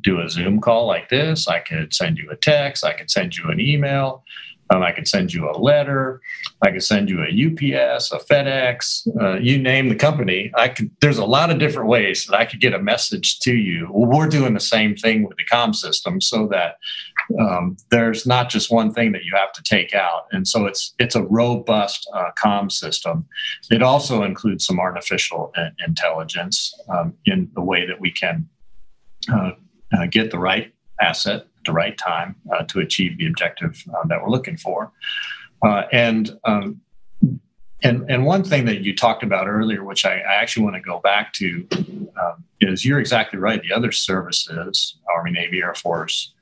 do 0.00 0.20
a 0.20 0.28
Zoom 0.28 0.60
call 0.60 0.86
like 0.86 1.08
this. 1.08 1.46
I 1.46 1.60
could 1.60 1.94
send 1.94 2.18
you 2.18 2.30
a 2.30 2.36
text. 2.36 2.84
I 2.84 2.92
could 2.92 3.10
send 3.10 3.36
you 3.36 3.48
an 3.50 3.60
email. 3.60 4.24
Um, 4.70 4.82
I 4.82 4.92
could 4.92 5.06
send 5.06 5.32
you 5.32 5.48
a 5.50 5.56
letter. 5.56 6.20
I 6.62 6.70
could 6.70 6.82
send 6.82 7.08
you 7.08 7.20
a 7.20 7.26
UPS, 7.26 8.12
a 8.12 8.18
FedEx, 8.18 9.06
uh, 9.20 9.38
you 9.38 9.58
name 9.58 9.88
the 9.88 9.94
company. 9.94 10.50
I 10.54 10.68
could. 10.68 10.90
There's 11.00 11.18
a 11.18 11.24
lot 11.24 11.50
of 11.50 11.58
different 11.58 11.88
ways 11.88 12.26
that 12.26 12.36
I 12.36 12.44
could 12.44 12.60
get 12.60 12.74
a 12.74 12.78
message 12.78 13.38
to 13.40 13.54
you. 13.54 13.88
Well, 13.92 14.10
we're 14.10 14.28
doing 14.28 14.54
the 14.54 14.60
same 14.60 14.96
thing 14.96 15.22
with 15.22 15.36
the 15.36 15.44
com 15.44 15.72
system, 15.72 16.20
so 16.20 16.48
that 16.48 16.76
um, 17.40 17.76
there's 17.90 18.26
not 18.26 18.48
just 18.48 18.70
one 18.70 18.92
thing 18.92 19.12
that 19.12 19.24
you 19.24 19.32
have 19.36 19.52
to 19.52 19.62
take 19.62 19.94
out, 19.94 20.26
and 20.32 20.46
so 20.46 20.66
it's 20.66 20.94
it's 20.98 21.14
a 21.14 21.22
robust 21.22 22.08
uh, 22.12 22.30
system. 22.68 23.26
It 23.70 23.82
also 23.82 24.22
includes 24.22 24.66
some 24.66 24.78
artificial 24.78 25.52
intelligence 25.86 26.74
um, 26.88 27.14
in 27.24 27.50
the 27.54 27.62
way 27.62 27.86
that 27.86 28.00
we 28.00 28.10
can 28.10 28.48
uh, 29.32 29.52
uh, 29.96 30.06
get 30.10 30.30
the 30.30 30.38
right 30.38 30.72
asset 31.00 31.46
the 31.66 31.72
right 31.72 31.96
time 31.98 32.36
uh, 32.52 32.64
to 32.64 32.80
achieve 32.80 33.18
the 33.18 33.26
objective 33.26 33.84
uh, 33.94 34.06
that 34.06 34.22
we're 34.22 34.30
looking 34.30 34.56
for. 34.56 34.92
Uh, 35.64 35.82
and 35.92 36.38
um, 36.44 36.80
and 37.82 38.10
and 38.10 38.24
one 38.24 38.42
thing 38.42 38.64
that 38.66 38.80
you 38.80 38.96
talked 38.96 39.22
about 39.22 39.46
earlier, 39.48 39.84
which 39.84 40.04
I, 40.04 40.18
I 40.18 40.34
actually 40.34 40.64
want 40.64 40.76
to 40.76 40.80
go 40.80 40.98
back 41.00 41.32
to, 41.34 41.66
um, 41.72 42.44
is 42.60 42.84
you're 42.84 43.00
exactly 43.00 43.38
right. 43.38 43.62
The 43.62 43.72
other 43.72 43.92
services, 43.92 44.96
Army, 45.14 45.32
Navy, 45.32 45.60
Air 45.62 45.74
Force, 45.74 46.32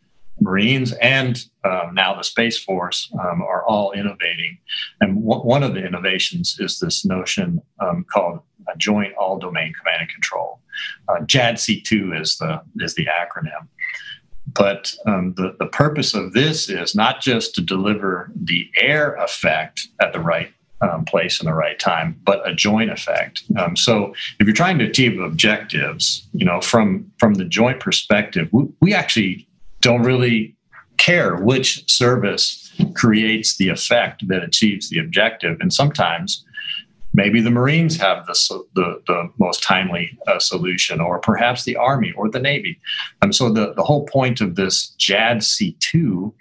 Marines, 0.40 0.92
and 0.94 1.44
um, 1.64 1.94
now 1.94 2.14
the 2.14 2.22
Space 2.22 2.58
Force 2.58 3.12
um, 3.20 3.42
are 3.42 3.64
all 3.64 3.92
innovating. 3.92 4.58
And 5.00 5.22
w- 5.24 5.42
one 5.42 5.62
of 5.62 5.74
the 5.74 5.84
innovations 5.84 6.56
is 6.60 6.78
this 6.78 7.04
notion 7.04 7.60
um, 7.80 8.04
called 8.12 8.40
a 8.72 8.76
Joint 8.76 9.14
All 9.14 9.38
Domain 9.38 9.72
Command 9.78 10.02
and 10.02 10.10
Control. 10.10 10.60
Uh, 11.08 11.20
JADC2 11.20 12.20
is 12.20 12.36
the 12.38 12.62
is 12.80 12.94
the 12.94 13.06
acronym. 13.06 13.68
But 14.54 14.94
um, 15.06 15.34
the, 15.36 15.56
the 15.58 15.66
purpose 15.66 16.14
of 16.14 16.32
this 16.32 16.68
is 16.68 16.94
not 16.94 17.20
just 17.20 17.54
to 17.56 17.60
deliver 17.60 18.30
the 18.34 18.70
air 18.80 19.14
effect 19.14 19.88
at 20.00 20.12
the 20.12 20.20
right 20.20 20.52
um, 20.80 21.04
place 21.04 21.40
in 21.40 21.46
the 21.46 21.54
right 21.54 21.78
time, 21.78 22.20
but 22.24 22.46
a 22.48 22.54
joint 22.54 22.90
effect. 22.90 23.42
Um, 23.58 23.76
so 23.76 24.14
if 24.38 24.46
you're 24.46 24.54
trying 24.54 24.78
to 24.78 24.84
achieve 24.84 25.18
objectives, 25.20 26.26
you 26.32 26.44
know, 26.44 26.60
from 26.60 27.10
from 27.18 27.34
the 27.34 27.44
joint 27.44 27.80
perspective, 27.80 28.48
we, 28.52 28.66
we 28.80 28.94
actually 28.94 29.46
don't 29.80 30.02
really 30.02 30.54
care 30.96 31.36
which 31.36 31.88
service 31.90 32.72
creates 32.94 33.56
the 33.56 33.68
effect 33.68 34.26
that 34.28 34.42
achieves 34.42 34.90
the 34.90 34.98
objective, 34.98 35.58
and 35.60 35.72
sometimes 35.72 36.44
maybe 37.14 37.40
the 37.40 37.50
Marines 37.50 37.96
have 37.96 38.26
the, 38.26 38.64
the, 38.74 39.00
the 39.06 39.30
most 39.38 39.62
timely 39.62 40.18
uh, 40.26 40.38
solution, 40.38 41.00
or 41.00 41.20
perhaps 41.20 41.64
the 41.64 41.76
Army 41.76 42.12
or 42.16 42.28
the 42.28 42.40
Navy. 42.40 42.78
Um, 43.22 43.32
so 43.32 43.50
the, 43.50 43.72
the 43.74 43.84
whole 43.84 44.04
point 44.06 44.40
of 44.40 44.56
this 44.56 44.94
JADC2 44.98 46.32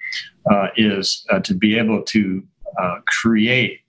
uh, 0.52 0.68
is 0.76 1.26
uh, 1.30 1.40
to 1.40 1.54
be 1.54 1.78
able 1.78 2.02
to 2.04 2.44
uh, 2.82 2.96
create 3.08 3.80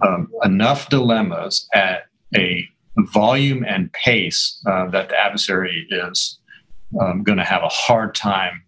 um, 0.00 0.28
enough 0.44 0.88
dilemmas 0.88 1.68
at 1.74 2.06
a 2.36 2.66
volume 2.98 3.64
and 3.64 3.92
pace 3.92 4.62
uh, 4.66 4.86
that 4.90 5.08
the 5.08 5.18
adversary 5.18 5.86
is 5.90 6.38
um, 7.00 7.22
going 7.22 7.38
to 7.38 7.44
have 7.44 7.62
a 7.62 7.68
hard 7.68 8.14
time 8.14 8.62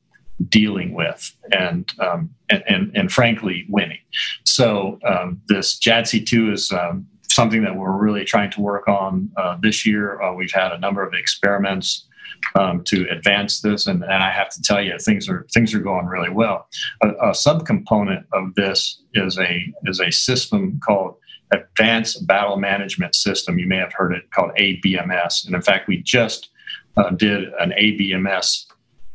dealing 0.49 0.95
with 0.95 1.33
and, 1.53 1.93
um, 2.01 2.31
and, 2.51 2.65
and, 2.67 2.97
and, 2.97 3.13
frankly 3.13 3.65
winning. 3.69 3.99
So 4.45 4.99
um, 5.07 5.41
this 5.47 5.79
JADC2 5.79 6.53
is 6.53 6.73
um, 6.73 7.07
something 7.35 7.63
that 7.63 7.75
we're 7.75 7.97
really 7.97 8.25
trying 8.25 8.51
to 8.53 8.61
work 8.61 8.87
on 8.87 9.31
uh, 9.37 9.57
this 9.61 9.85
year. 9.85 10.21
Uh, 10.23 10.33
we've 10.33 10.53
had 10.53 10.73
a 10.73 10.79
number 10.79 11.05
of 11.05 11.15
experiments 11.15 12.07
um, 12.55 12.85
to 12.85 13.09
advance 13.11 13.61
this, 13.61 13.87
and, 13.87 14.03
and, 14.03 14.13
I 14.13 14.31
have 14.31 14.51
to 14.51 14.63
tell 14.63 14.81
you, 14.81 14.97
things 14.99 15.29
are 15.29 15.47
things 15.53 15.75
are 15.75 15.81
going 15.81 16.07
really 16.07 16.31
well. 16.31 16.69
A, 17.03 17.09
a 17.09 17.31
subcomponent 17.31 18.25
of 18.33 18.55
this 18.55 19.01
is 19.15 19.39
a 19.39 19.73
is 19.85 20.01
a 20.01 20.11
system 20.11 20.81
called 20.85 21.17
Advanced 21.53 22.27
Battle 22.27 22.57
Management 22.57 23.15
System. 23.15 23.59
You 23.59 23.67
may 23.67 23.79
have 23.79 23.93
heard 23.93 24.13
it 24.13 24.31
called 24.31 24.53
ABMS, 24.59 25.47
and 25.47 25.55
in 25.55 25.63
fact, 25.63 25.89
we 25.89 25.99
just 26.03 26.51
uh, 26.97 27.11
did 27.11 27.49
an 27.59 27.73
ABMS 27.79 28.67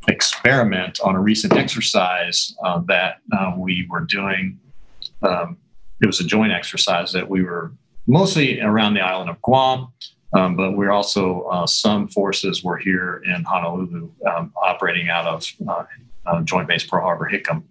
experiment 0.08 0.99
on 1.01 1.15
a 1.15 1.21
recent 1.21 1.53
exercise 1.53 2.55
uh, 2.63 2.82
that 2.88 3.17
uh, 3.32 3.53
we 3.58 3.88
were 3.89 4.01
doing. 4.01 4.60
Um, 5.21 5.58
it 6.01 6.08
was 6.08 6.19
a 6.19 6.23
joint 6.23 6.51
exercise 6.51 7.12
that 7.12 7.29
we 7.29 7.43
were 7.43 7.73
mostly 8.09 8.59
around 8.59 8.95
the 8.95 9.01
island 9.01 9.29
of 9.29 9.41
Guam, 9.41 9.93
um, 10.33 10.55
but 10.55 10.75
we're 10.75 10.91
also 10.91 11.43
uh, 11.43 11.65
some 11.65 12.07
forces 12.07 12.63
were 12.63 12.77
here 12.77 13.21
in 13.25 13.43
Honolulu 13.43 14.11
um, 14.27 14.51
operating 14.61 15.09
out 15.09 15.25
of 15.25 15.45
uh, 15.67 15.83
uh, 16.25 16.41
Joint 16.41 16.67
Base 16.67 16.83
Pearl 16.83 17.01
Harbor 17.01 17.29
Hickam. 17.31 17.63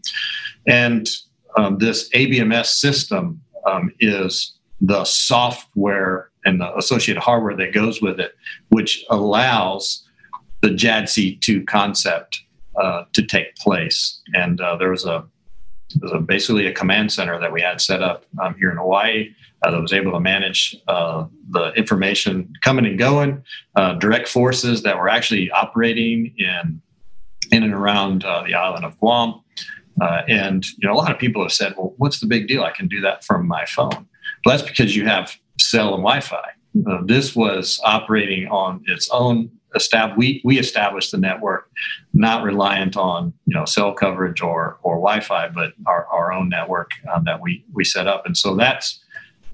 And 0.66 1.09
um, 1.57 1.79
this 1.79 2.09
ABMS 2.11 2.66
system 2.66 3.42
um, 3.66 3.92
is 4.01 4.55
the 4.81 5.05
software 5.05 6.31
and 6.44 6.61
the 6.61 6.77
associated 6.77 7.20
hardware 7.20 7.57
that 7.57 7.74
goes 7.74 8.01
with 8.01 8.20
it, 8.20 8.35
which 8.68 9.05
allows 9.11 10.05
the 10.61 10.68
JADC2 10.68 11.66
concept 11.66 12.40
uh, 12.81 13.05
to 13.12 13.22
take 13.24 13.57
place. 13.57 14.20
And 14.35 14.61
uh, 14.61 14.77
there 14.77 14.90
was 14.90 15.05
a 15.05 15.24
a, 16.03 16.18
basically 16.18 16.66
a 16.66 16.72
command 16.72 17.12
center 17.12 17.38
that 17.40 17.53
we 17.53 17.61
had 17.61 17.81
set 17.81 18.03
up 18.03 18.24
um, 18.42 18.55
here 18.59 18.70
in 18.70 18.77
Hawaii 18.77 19.35
uh, 19.62 19.70
that 19.70 19.81
was 19.81 19.92
able 19.92 20.12
to 20.12 20.20
manage 20.20 20.77
uh, 20.87 21.27
the 21.51 21.72
information 21.72 22.53
coming 22.62 22.87
and 22.87 22.98
going, 22.98 23.42
uh, 23.77 23.94
direct 23.94 24.29
forces 24.29 24.83
that 24.83 24.98
were 24.98 25.09
actually 25.09 25.51
operating 25.51 26.35
in 26.38 26.81
in 27.51 27.62
and 27.62 27.72
around 27.72 28.24
uh, 28.24 28.42
the 28.42 28.55
island 28.55 28.85
of 28.85 28.98
Guam. 28.98 29.40
Uh, 30.01 30.22
and 30.29 30.64
you 30.79 30.87
know, 30.87 30.92
a 30.92 30.96
lot 30.96 31.11
of 31.11 31.18
people 31.18 31.42
have 31.42 31.53
said, 31.53 31.74
"Well, 31.77 31.94
what's 31.96 32.20
the 32.20 32.27
big 32.27 32.46
deal? 32.46 32.62
I 32.62 32.70
can 32.70 32.88
do 32.88 33.01
that 33.01 33.24
from 33.24 33.48
my 33.48 33.64
phone." 33.64 34.07
That's 34.44 34.62
because 34.62 34.94
you 34.94 35.07
have 35.07 35.37
cell 35.61 35.94
and 35.94 36.05
Wi-Fi. 36.05 36.51
Uh, 36.88 36.98
this 37.05 37.35
was 37.35 37.81
operating 37.83 38.46
on 38.48 38.83
its 38.87 39.09
own 39.11 39.51
estab- 39.77 40.17
we 40.17 40.41
we 40.45 40.59
established 40.59 41.11
the 41.13 41.19
network, 41.19 41.71
not 42.13 42.43
reliant 42.43 42.97
on 42.97 43.33
you 43.47 43.55
know 43.55 43.65
cell 43.65 43.93
coverage 43.93 44.41
or 44.41 44.79
or 44.83 44.97
Wi-Fi, 44.97 45.49
but 45.49 45.73
our, 45.87 46.07
our 46.07 46.33
own 46.33 46.49
network 46.49 46.91
um, 47.13 47.25
that 47.25 47.41
we 47.41 47.65
we 47.73 47.85
set 47.85 48.07
up, 48.07 48.27
and 48.27 48.37
so 48.37 48.55
that's 48.55 49.01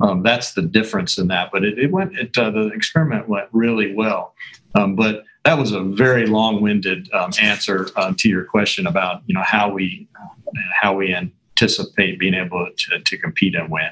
um, 0.01 0.23
that's 0.23 0.55
the 0.55 0.63
difference 0.63 1.19
in 1.19 1.29
that. 1.29 1.51
But 1.53 1.65
it, 1.65 1.79
it 1.79 1.91
went 1.91 2.17
it 2.17 2.37
uh, 2.37 2.51
the 2.51 2.69
experiment 2.69 3.29
went 3.29 3.49
really 3.53 3.95
well, 3.95 4.35
um, 4.75 4.95
but 4.97 5.25
that 5.45 5.59
was 5.59 5.73
a 5.73 5.81
very 5.83 6.27
long-winded 6.27 7.13
um, 7.13 7.31
answer 7.41 7.89
uh, 7.97 8.15
to 8.17 8.29
your 8.29 8.45
question 8.45 8.87
about 8.87 9.23
you 9.27 9.35
know 9.35 9.43
how 9.43 9.71
we 9.71 10.09
how 10.81 10.95
we 10.95 11.15
anticipate 11.15 12.19
being 12.19 12.35
able 12.35 12.69
to, 12.77 13.01
to 13.01 13.17
compete 13.19 13.55
and 13.55 13.71
win. 13.71 13.91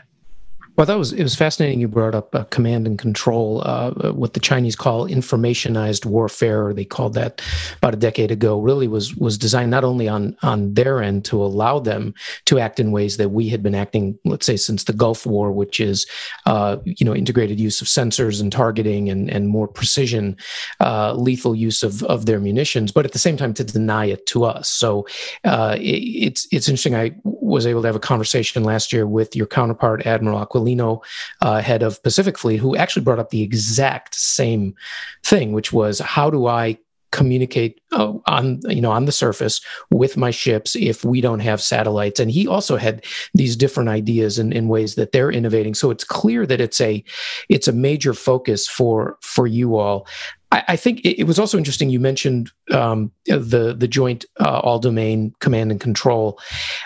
Well, 0.77 0.87
that 0.87 0.97
was 0.97 1.13
it 1.13 1.23
was 1.23 1.35
fascinating. 1.35 1.81
You 1.81 1.89
brought 1.89 2.15
up 2.15 2.35
uh, 2.35 2.45
command 2.45 2.87
and 2.87 2.99
control, 2.99 3.63
uh, 3.67 4.13
what 4.13 4.33
the 4.33 4.41
Chinese 4.41 4.75
call 4.75 5.07
informationized 5.07 6.07
warfare, 6.07 6.67
or 6.67 6.73
they 6.73 6.87
called 6.87 7.13
that 7.13 7.43
about 7.77 7.93
a 7.93 7.99
decade 7.99 8.31
ago. 8.31 8.59
Really 8.59 8.89
was 8.89 9.15
was 9.17 9.37
designed 9.37 9.71
not 9.71 9.85
only 9.85 10.09
on 10.09 10.35
on 10.43 10.73
their 10.73 11.03
end 11.03 11.27
to 11.27 11.43
allow 11.43 11.79
them 11.79 12.15
to 12.47 12.59
act 12.59 12.81
in 12.81 12.91
ways 12.91 13.19
that 13.19 13.29
we 13.33 13.51
had 13.51 13.63
been 13.63 13.75
acting, 13.75 14.19
let's 14.25 14.47
say, 14.47 14.57
since 14.57 14.85
the 14.85 14.95
Gulf 14.95 15.27
War, 15.27 15.53
which 15.53 15.79
is 15.79 16.07
uh, 16.47 16.79
you 16.87 17.05
know 17.05 17.15
integrated 17.15 17.61
use 17.61 17.83
of 17.83 17.87
sensors 17.87 18.41
and 18.41 18.51
targeting 18.51 19.11
and 19.11 19.29
and 19.29 19.49
more 19.49 19.69
precision, 19.69 20.39
uh, 20.81 21.13
lethal 21.13 21.55
use 21.55 21.83
of 21.83 22.03
of 22.05 22.25
their 22.25 22.41
munitions, 22.41 22.93
but 22.93 23.05
at 23.05 23.13
the 23.13 23.19
same 23.19 23.37
time 23.37 23.53
to 23.55 23.65
deny 23.65 24.07
it 24.07 24.25
to 24.25 24.45
us. 24.45 24.71
So 24.71 25.07
uh, 25.45 25.77
it, 25.79 26.01
it's 26.01 26.49
it's 26.51 26.67
interesting. 26.67 26.95
I 26.95 27.13
was 27.25 27.67
able 27.67 27.83
to 27.83 27.89
have 27.89 27.97
a 27.97 28.01
conversation 28.01 28.65
last 28.65 28.91
year 28.91 29.07
with 29.07 29.37
your 29.37 29.47
counterpart, 29.47 30.07
Admiral 30.07 30.45
Aquilino 30.45 30.62
Aquilino, 30.63 31.03
uh, 31.41 31.61
head 31.61 31.83
of 31.83 32.03
Pacific 32.03 32.39
Fleet, 32.39 32.59
who 32.59 32.77
actually 32.77 33.03
brought 33.03 33.19
up 33.19 33.31
the 33.31 33.43
exact 33.43 34.15
same 34.15 34.75
thing, 35.23 35.53
which 35.53 35.73
was 35.73 35.99
how 35.99 36.31
do 36.31 36.47
I 36.47 36.79
communicate 37.13 37.79
uh, 37.93 38.15
on 38.27 38.59
you 38.69 38.81
know 38.81 38.91
on 38.91 39.05
the 39.05 39.13
surface 39.13 39.61
with 39.91 40.17
my 40.17 40.31
ships 40.31 40.75
if 40.75 41.05
we 41.05 41.21
don't 41.21 41.41
have 41.41 41.61
satellites 41.61 42.19
and 42.19 42.31
he 42.31 42.49
also 42.49 42.77
had 42.79 43.05
these 43.35 43.55
different 43.55 43.91
ideas 43.91 44.39
in, 44.39 44.51
in 44.51 44.67
ways 44.67 44.95
that 44.95 45.13
they're 45.13 45.31
innovating 45.31 45.75
so 45.75 45.91
it's 45.91 46.05
clear 46.05 46.47
that 46.47 46.59
it's 46.59 46.81
a 46.81 47.05
it's 47.51 47.69
a 47.69 47.73
major 47.73 48.15
focus 48.15 48.67
for 48.67 49.19
for 49.21 49.47
you 49.47 49.77
all 49.77 50.07
I, 50.53 50.65
I 50.69 50.77
think 50.77 51.01
it, 51.01 51.21
it, 51.21 51.25
was 51.25 51.39
also 51.39 51.57
interesting. 51.57 51.89
You 51.89 51.99
mentioned 51.99 52.51
um, 52.71 53.11
the 53.27 53.75
the 53.77 53.89
joint 53.89 54.27
uh, 54.39 54.61
all 54.61 54.79
domain 54.79 55.35
command 55.41 55.71
and 55.71 55.81
control. 55.81 56.39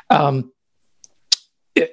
Um, 0.08 0.52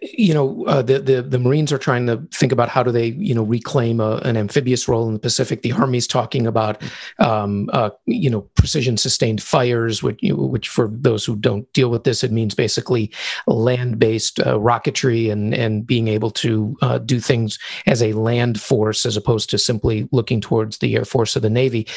you 0.01 0.33
know 0.33 0.65
uh, 0.65 0.81
the, 0.81 0.99
the 0.99 1.21
the 1.21 1.39
Marines 1.39 1.71
are 1.71 1.77
trying 1.77 2.07
to 2.07 2.17
think 2.31 2.51
about 2.51 2.69
how 2.69 2.83
do 2.83 2.91
they 2.91 3.07
you 3.07 3.33
know 3.33 3.43
reclaim 3.43 3.99
a, 3.99 4.17
an 4.17 4.37
amphibious 4.37 4.87
role 4.87 5.07
in 5.07 5.13
the 5.13 5.19
Pacific. 5.19 5.61
The 5.61 5.73
Army's 5.73 6.07
talking 6.07 6.47
about 6.47 6.81
um, 7.19 7.69
uh, 7.73 7.89
you 8.05 8.29
know 8.29 8.41
precision 8.55 8.97
sustained 8.97 9.41
fires, 9.41 10.01
which 10.01 10.19
which 10.21 10.69
for 10.69 10.89
those 10.91 11.25
who 11.25 11.35
don't 11.35 11.71
deal 11.73 11.89
with 11.89 12.03
this, 12.03 12.23
it 12.23 12.31
means 12.31 12.55
basically 12.55 13.11
land 13.47 13.99
based 13.99 14.39
uh, 14.39 14.57
rocketry 14.57 15.31
and 15.31 15.53
and 15.53 15.85
being 15.85 16.07
able 16.07 16.31
to 16.31 16.77
uh, 16.81 16.97
do 16.99 17.19
things 17.19 17.59
as 17.85 18.01
a 18.01 18.13
land 18.13 18.61
force 18.61 19.05
as 19.05 19.17
opposed 19.17 19.49
to 19.49 19.57
simply 19.57 20.07
looking 20.11 20.39
towards 20.39 20.77
the 20.77 20.95
Air 20.95 21.05
Force 21.05 21.35
or 21.35 21.41
the 21.41 21.49
Navy. 21.49 21.87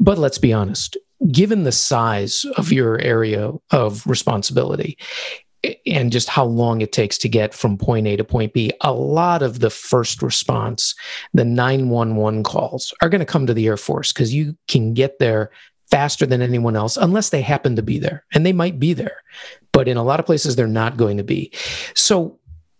But 0.00 0.18
let's 0.18 0.38
be 0.38 0.52
honest, 0.52 0.96
given 1.30 1.64
the 1.64 1.72
size 1.72 2.44
of 2.56 2.72
your 2.72 2.98
area 3.00 3.52
of 3.70 4.06
responsibility 4.06 4.98
and 5.86 6.12
just 6.12 6.28
how 6.28 6.44
long 6.44 6.80
it 6.80 6.92
takes 6.92 7.18
to 7.18 7.28
get 7.28 7.54
from 7.54 7.78
point 7.78 8.06
A 8.06 8.16
to 8.16 8.24
point 8.24 8.52
B, 8.52 8.72
a 8.80 8.92
lot 8.92 9.42
of 9.42 9.60
the 9.60 9.70
first 9.70 10.22
response, 10.22 10.94
the 11.32 11.44
911 11.44 12.42
calls, 12.42 12.92
are 13.00 13.08
going 13.08 13.20
to 13.20 13.24
come 13.24 13.46
to 13.46 13.54
the 13.54 13.66
Air 13.66 13.76
Force 13.76 14.12
because 14.12 14.34
you 14.34 14.56
can 14.68 14.94
get 14.94 15.18
there 15.18 15.50
faster 15.90 16.26
than 16.26 16.42
anyone 16.42 16.76
else 16.76 16.96
unless 16.96 17.30
they 17.30 17.42
happen 17.42 17.76
to 17.76 17.82
be 17.82 17.98
there. 17.98 18.24
And 18.32 18.44
they 18.44 18.52
might 18.52 18.78
be 18.78 18.94
there, 18.94 19.22
but 19.72 19.88
in 19.88 19.96
a 19.96 20.04
lot 20.04 20.20
of 20.20 20.26
places 20.26 20.56
they're 20.56 20.66
not 20.66 20.96
going 20.96 21.16
to 21.18 21.24
be. 21.24 21.52
So 21.94 22.38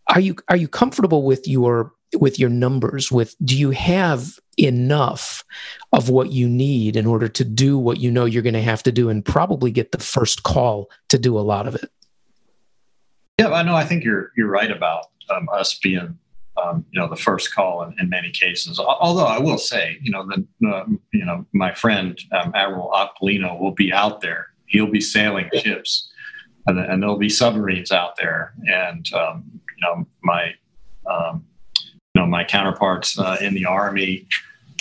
are 0.09 0.21
you 0.21 0.37
are 0.49 0.57
you 0.57 0.69
comfortable 0.69 1.25
with 1.25 1.47
your 1.47 1.93
with 2.15 2.39
your 2.39 2.51
numbers 2.51 3.11
with 3.11 3.35
do 3.45 3.57
you 3.57 3.71
have 3.71 4.39
enough 4.59 5.45
of 5.93 6.11
what 6.11 6.31
you 6.31 6.49
need 6.49 6.97
in 6.97 7.07
order 7.07 7.29
to 7.29 7.45
do 7.45 7.77
what 7.77 7.99
you 7.99 8.11
know 8.11 8.25
you're 8.25 8.43
going 8.43 8.55
to 8.55 8.63
have 8.63 8.83
to 8.85 8.93
do 8.93 9.09
and 9.09 9.25
probably 9.25 9.71
get 9.71 9.91
the 9.91 9.99
first 9.99 10.45
call 10.45 10.89
to 11.09 11.19
do 11.19 11.37
a 11.37 11.41
lot 11.41 11.67
of 11.67 11.75
it 11.75 11.91
yeah, 13.39 13.51
I 13.51 13.63
know. 13.63 13.75
I 13.75 13.85
think 13.85 14.05
you're 14.05 14.31
you're 14.37 14.49
right 14.49 14.71
about 14.71 15.07
um, 15.35 15.49
us 15.53 15.79
being 15.79 16.19
um, 16.63 16.85
you 16.91 17.01
know 17.01 17.09
the 17.09 17.17
first 17.17 17.55
call 17.55 17.83
in, 17.83 17.95
in, 17.99 18.09
many 18.09 18.31
cases. 18.31 18.79
Although 18.79 19.27
I 19.27 19.39
will 19.39 19.59
say, 19.59 19.99
you 20.01 20.11
know, 20.11 20.27
the 20.27 20.47
uh, 20.69 20.85
you 21.13 21.25
know 21.25 21.45
my 21.53 21.75
friend 21.75 22.19
um, 22.33 22.53
Admiral 22.55 22.91
Aquilino 22.91 23.59
will 23.59 23.73
be 23.73 23.93
out 23.93 24.21
there. 24.21 24.49
He'll 24.67 24.91
be 24.91 25.01
sailing 25.01 25.51
ships, 25.53 26.11
and, 26.67 26.79
and 26.79 27.03
there'll 27.03 27.19
be 27.19 27.29
submarines 27.29 27.91
out 27.91 28.17
there. 28.17 28.55
And 28.67 29.13
um, 29.15 29.45
you 29.55 29.83
know 29.83 30.07
my 30.23 30.55
um, 31.11 31.45
you 32.15 32.21
know 32.21 32.27
my 32.27 32.45
counterparts 32.45 33.19
uh, 33.19 33.37
in 33.41 33.55
the 33.55 33.67
army 33.67 34.29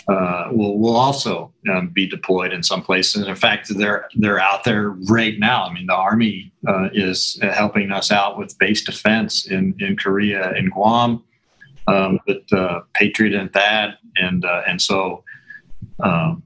uh, 0.07 0.49
will 0.51 0.77
will 0.79 0.95
also 0.95 1.53
um, 1.71 1.87
be 1.89 2.05
deployed 2.05 2.51
in 2.51 2.61
some 2.61 2.81
places. 2.81 3.21
And 3.21 3.29
in 3.29 3.35
fact, 3.35 3.69
they're 3.69 4.09
they're 4.15 4.39
out 4.39 4.63
there 4.63 4.89
right 4.89 5.39
now. 5.39 5.63
I 5.63 5.73
mean, 5.73 5.85
the 5.85 5.95
Army 5.95 6.51
uh, 6.67 6.89
is 6.93 7.39
helping 7.41 7.91
us 7.91 8.11
out 8.11 8.37
with 8.37 8.57
base 8.57 8.83
defense 8.83 9.47
in 9.47 9.75
in 9.79 9.95
Korea, 9.95 10.53
in 10.53 10.69
Guam, 10.69 11.23
um, 11.87 12.19
but 12.27 12.51
uh, 12.51 12.81
Patriot 12.93 13.33
and 13.33 13.51
THAAD, 13.51 13.95
and 14.17 14.45
uh, 14.45 14.63
and 14.67 14.81
so 14.81 15.23
um, 16.01 16.43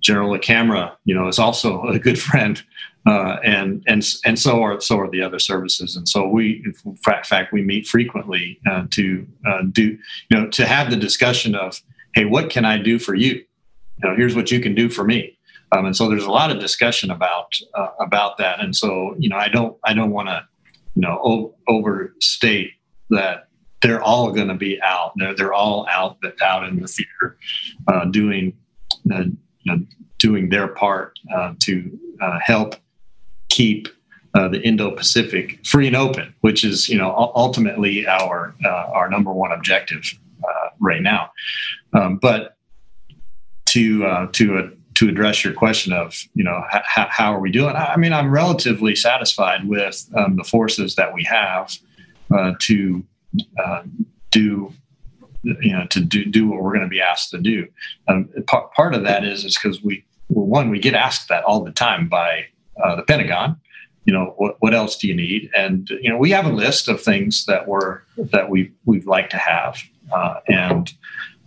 General 0.00 0.36
LaCamera, 0.36 0.96
you 1.04 1.14
know, 1.14 1.28
is 1.28 1.38
also 1.38 1.82
a 1.88 1.98
good 1.98 2.18
friend, 2.18 2.62
uh, 3.06 3.36
and 3.44 3.84
and 3.86 4.04
and 4.24 4.38
so 4.38 4.62
are 4.62 4.80
so 4.80 4.98
are 4.98 5.10
the 5.10 5.22
other 5.22 5.38
services, 5.38 5.96
and 5.96 6.08
so 6.08 6.26
we, 6.26 6.64
in 6.84 6.96
fact, 6.96 7.52
we 7.52 7.62
meet 7.62 7.86
frequently 7.86 8.58
uh, 8.68 8.86
to 8.90 9.26
do, 9.72 9.98
you 10.30 10.36
know, 10.36 10.48
to 10.48 10.66
have 10.66 10.90
the 10.90 10.96
discussion 10.96 11.54
of, 11.54 11.80
hey, 12.14 12.24
what 12.24 12.50
can 12.50 12.64
I 12.64 12.78
do 12.78 12.98
for 12.98 13.14
you? 13.14 13.34
You 13.34 14.08
know, 14.08 14.16
here's 14.16 14.34
what 14.34 14.50
you 14.50 14.60
can 14.60 14.74
do 14.74 14.88
for 14.88 15.04
me. 15.04 15.38
Um, 15.72 15.86
and 15.86 15.96
so 15.96 16.08
there's 16.08 16.24
a 16.24 16.30
lot 16.30 16.50
of 16.50 16.60
discussion 16.60 17.10
about 17.10 17.52
uh, 17.74 17.88
about 17.98 18.36
that, 18.38 18.60
and 18.60 18.76
so 18.76 19.14
you 19.18 19.28
know 19.28 19.36
I 19.36 19.48
don't 19.48 19.76
I 19.84 19.94
don't 19.94 20.10
want 20.10 20.28
to 20.28 20.46
you 20.94 21.02
know 21.02 21.18
o- 21.22 21.54
overstate 21.66 22.72
that 23.10 23.48
they're 23.80 24.02
all 24.02 24.32
going 24.32 24.48
to 24.48 24.54
be 24.54 24.80
out. 24.82 25.12
They're, 25.16 25.34
they're 25.34 25.54
all 25.54 25.86
out 25.90 26.18
out 26.42 26.68
in 26.68 26.80
the 26.80 26.86
theater 26.86 27.38
uh, 27.88 28.04
doing 28.06 28.52
uh, 29.12 29.24
you 29.62 29.76
know, 29.76 29.84
doing 30.18 30.50
their 30.50 30.68
part 30.68 31.18
uh, 31.34 31.54
to 31.60 31.98
uh, 32.20 32.38
help 32.42 32.76
keep 33.48 33.88
uh, 34.34 34.48
the 34.48 34.60
Indo-Pacific 34.62 35.64
free 35.66 35.86
and 35.86 35.96
open, 35.96 36.34
which 36.40 36.64
is 36.64 36.88
you 36.88 36.98
know 36.98 37.32
ultimately 37.34 38.06
our 38.06 38.54
uh, 38.64 38.68
our 38.68 39.08
number 39.08 39.32
one 39.32 39.52
objective 39.52 40.18
right 40.82 41.02
now. 41.02 41.30
Um, 41.94 42.18
but 42.18 42.56
to 43.66 44.28
to 44.32 44.76
to 44.94 45.08
address 45.08 45.42
your 45.44 45.54
question 45.54 45.92
of 45.92 46.22
you 46.34 46.44
know 46.44 46.62
h- 46.74 46.82
how 47.08 47.32
are 47.34 47.40
we 47.40 47.50
doing? 47.50 47.74
I 47.74 47.96
mean 47.96 48.12
i'm 48.12 48.30
relatively 48.30 48.94
satisfied 48.94 49.66
with 49.66 50.06
um, 50.14 50.36
the 50.36 50.44
forces 50.44 50.94
that 50.96 51.14
we 51.14 51.24
have 51.24 51.76
uh, 52.34 52.52
to 52.60 53.04
uh, 53.58 53.82
do 54.30 54.72
you 55.42 55.72
know 55.72 55.86
to 55.88 56.00
do, 56.00 56.24
do 56.24 56.48
what 56.48 56.62
we're 56.62 56.72
going 56.72 56.84
to 56.84 56.88
be 56.88 57.00
asked 57.00 57.30
to 57.30 57.38
do. 57.38 57.66
Um, 58.08 58.28
part, 58.46 58.72
part 58.72 58.94
of 58.94 59.04
that 59.04 59.24
is 59.24 59.44
is 59.44 59.58
because 59.60 59.82
we 59.82 60.04
well, 60.28 60.46
one 60.46 60.70
we 60.70 60.78
get 60.78 60.94
asked 60.94 61.28
that 61.28 61.44
all 61.44 61.62
the 61.62 61.72
time 61.72 62.08
by 62.08 62.46
uh, 62.82 62.96
the 62.96 63.02
pentagon. 63.02 63.60
You 64.04 64.12
know 64.12 64.34
what, 64.36 64.56
what 64.60 64.74
else 64.74 64.96
do 64.96 65.06
you 65.06 65.14
need? 65.14 65.50
And 65.56 65.88
you 66.00 66.10
know 66.10 66.18
we 66.18 66.30
have 66.30 66.46
a 66.46 66.52
list 66.52 66.88
of 66.88 67.00
things 67.00 67.44
that 67.46 67.68
we're 67.68 68.00
that 68.16 68.50
we 68.50 68.72
we'd 68.84 69.06
like 69.06 69.30
to 69.30 69.38
have 69.38 69.82
uh, 70.14 70.40
and 70.48 70.92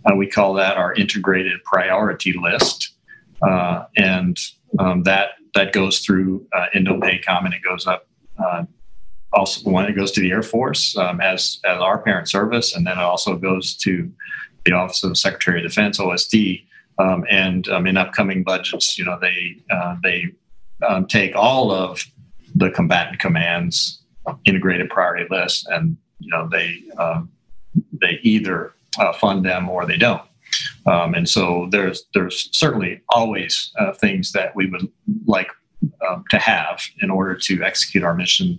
uh, 0.04 0.14
we 0.14 0.26
call 0.26 0.54
that 0.54 0.76
our 0.76 0.94
integrated 0.94 1.62
priority 1.64 2.32
list 2.32 2.94
uh, 3.42 3.84
and 3.96 4.38
um, 4.78 5.02
that 5.02 5.30
that 5.54 5.72
goes 5.72 6.00
through 6.00 6.46
uh, 6.52 6.66
IndoPACOM 6.74 7.44
and 7.44 7.54
it 7.54 7.62
goes 7.62 7.86
up 7.86 8.06
uh, 8.38 8.64
also 9.32 9.70
when 9.70 9.86
it 9.86 9.92
goes 9.92 10.10
to 10.12 10.20
the 10.20 10.30
Air 10.30 10.42
Force 10.42 10.96
um, 10.96 11.20
as 11.20 11.60
as 11.64 11.78
our 11.78 11.98
parent 11.98 12.28
service, 12.28 12.74
and 12.74 12.86
then 12.86 12.98
it 12.98 13.02
also 13.02 13.36
goes 13.36 13.76
to 13.76 14.10
the 14.64 14.72
Office 14.72 15.04
of 15.04 15.16
Secretary 15.16 15.60
of 15.60 15.68
Defense 15.68 15.98
(OSD). 15.98 16.64
Um, 16.98 17.26
and 17.28 17.68
um, 17.68 17.86
in 17.86 17.98
upcoming 17.98 18.42
budgets, 18.42 18.98
you 18.98 19.04
know, 19.04 19.18
they 19.20 19.56
uh, 19.70 19.96
they 20.02 20.26
um, 20.86 21.06
take 21.06 21.36
all 21.36 21.70
of 21.70 22.02
the 22.54 22.70
combatant 22.70 23.18
commands 23.18 24.02
integrated 24.44 24.88
priority 24.88 25.26
list, 25.30 25.66
and 25.68 25.96
you 26.18 26.30
know 26.30 26.48
they 26.48 26.82
um, 26.98 27.30
they 28.00 28.18
either 28.22 28.72
uh, 28.98 29.12
fund 29.12 29.44
them 29.44 29.68
or 29.68 29.86
they 29.86 29.96
don't. 29.96 30.22
Um, 30.86 31.14
and 31.14 31.28
so 31.28 31.68
there's 31.70 32.04
there's 32.14 32.48
certainly 32.52 33.00
always 33.10 33.72
uh, 33.78 33.92
things 33.92 34.32
that 34.32 34.54
we 34.54 34.66
would 34.70 34.88
like 35.26 35.48
um, 36.08 36.24
to 36.30 36.38
have 36.38 36.80
in 37.02 37.10
order 37.10 37.34
to 37.34 37.62
execute 37.62 38.04
our 38.04 38.14
mission 38.14 38.58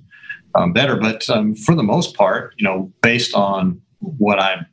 um, 0.56 0.73
better. 0.73 0.95
But 0.95 1.30
um, 1.30 1.56
for 1.56 1.76
the 1.76 1.84
most 1.84 2.15
part, 2.15 2.54
you 2.58 2.65
know, 2.65 2.91
based 3.02 3.34
on 3.34 3.82
what 4.00 4.39
I 4.39 4.65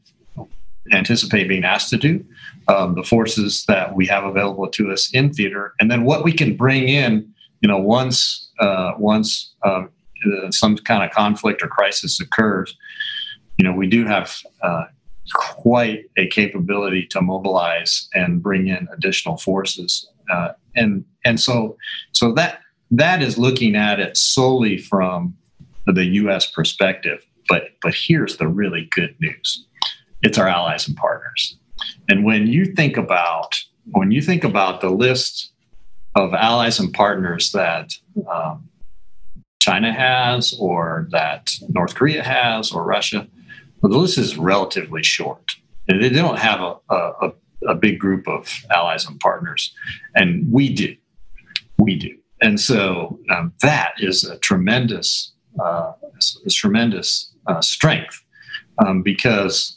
anticipate 0.92 1.48
being 1.48 1.64
asked 1.64 1.90
to 1.90 1.96
do, 1.96 2.24
um, 2.68 2.94
the 2.94 3.02
forces 3.02 3.64
that 3.66 3.94
we 3.94 4.06
have 4.06 4.24
available 4.24 4.68
to 4.68 4.90
us 4.90 5.10
in 5.14 5.32
theater, 5.32 5.74
and 5.80 5.90
then 5.90 6.04
what 6.04 6.24
we 6.24 6.32
can 6.32 6.56
bring 6.56 6.88
in, 6.88 7.32
you 7.60 7.68
know, 7.68 7.78
once 7.78 8.50
uh, 8.60 8.92
once 8.98 9.54
uh, 9.62 9.84
some 10.50 10.76
kind 10.76 11.04
of 11.04 11.10
conflict 11.10 11.62
or 11.62 11.68
crisis 11.68 12.20
occurs, 12.20 12.76
you 13.58 13.64
know, 13.64 13.72
we 13.72 13.86
do 13.86 14.06
have 14.06 14.36
uh, 14.62 14.84
quite 15.32 16.04
a 16.16 16.26
capability 16.28 17.06
to 17.06 17.20
mobilize 17.20 18.08
and 18.14 18.42
bring 18.42 18.68
in 18.68 18.88
additional 18.92 19.36
forces. 19.36 20.08
Uh, 20.30 20.52
and 20.74 21.04
and 21.24 21.40
so 21.40 21.76
so 22.12 22.32
that 22.32 22.60
that 22.90 23.22
is 23.22 23.38
looking 23.38 23.76
at 23.76 24.00
it 24.00 24.16
solely 24.16 24.78
from 24.78 25.34
the 25.86 26.04
U.S. 26.04 26.50
perspective. 26.50 27.24
But 27.48 27.70
but 27.82 27.94
here's 27.94 28.38
the 28.38 28.48
really 28.48 28.88
good 28.90 29.14
news: 29.20 29.66
it's 30.22 30.38
our 30.38 30.48
allies 30.48 30.88
and 30.88 30.96
partners. 30.96 31.56
And 32.08 32.24
when 32.24 32.46
you 32.46 32.64
think 32.64 32.96
about 32.96 33.60
when 33.92 34.10
you 34.10 34.22
think 34.22 34.44
about 34.44 34.80
the 34.80 34.90
list 34.90 35.52
of 36.14 36.32
allies 36.32 36.78
and 36.78 36.92
partners 36.92 37.52
that 37.52 37.92
um, 38.32 38.68
China 39.60 39.92
has, 39.92 40.54
or 40.58 41.08
that 41.10 41.50
North 41.70 41.94
Korea 41.94 42.22
has, 42.22 42.70
or 42.70 42.84
Russia, 42.84 43.26
the 43.90 43.98
list 43.98 44.18
is 44.18 44.36
relatively 44.36 45.02
short. 45.02 45.56
They 45.86 46.08
don't 46.08 46.38
have 46.38 46.60
a, 46.60 46.76
a, 46.90 47.32
a 47.68 47.74
big 47.74 47.98
group 47.98 48.26
of 48.26 48.50
allies 48.70 49.06
and 49.06 49.20
partners, 49.20 49.74
and 50.14 50.50
we 50.50 50.72
do. 50.72 50.96
We 51.78 51.98
do. 51.98 52.16
And 52.40 52.60
so 52.60 53.18
um, 53.30 53.52
that 53.62 53.94
is 53.98 54.24
a 54.24 54.38
tremendous, 54.38 55.32
uh, 55.60 55.92
a 56.46 56.50
tremendous 56.50 57.32
uh, 57.46 57.60
strength 57.60 58.22
um, 58.84 59.02
because 59.02 59.76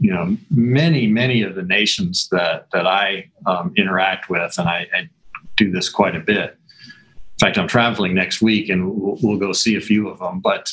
you 0.00 0.12
know 0.12 0.36
many 0.50 1.06
many 1.06 1.42
of 1.42 1.54
the 1.54 1.62
nations 1.62 2.28
that 2.30 2.68
that 2.72 2.86
I 2.86 3.30
um, 3.46 3.72
interact 3.76 4.28
with, 4.28 4.58
and 4.58 4.68
I, 4.68 4.86
I, 4.94 5.08
do 5.56 5.70
this 5.70 5.88
quite 5.88 6.14
a 6.14 6.20
bit. 6.20 6.50
In 6.50 7.38
fact, 7.40 7.56
I'm 7.56 7.66
traveling 7.66 8.12
next 8.12 8.42
week, 8.42 8.68
and 8.68 8.90
we'll, 8.90 9.16
we'll 9.22 9.38
go 9.38 9.52
see 9.52 9.74
a 9.74 9.80
few 9.80 10.06
of 10.08 10.18
them. 10.18 10.40
But 10.40 10.72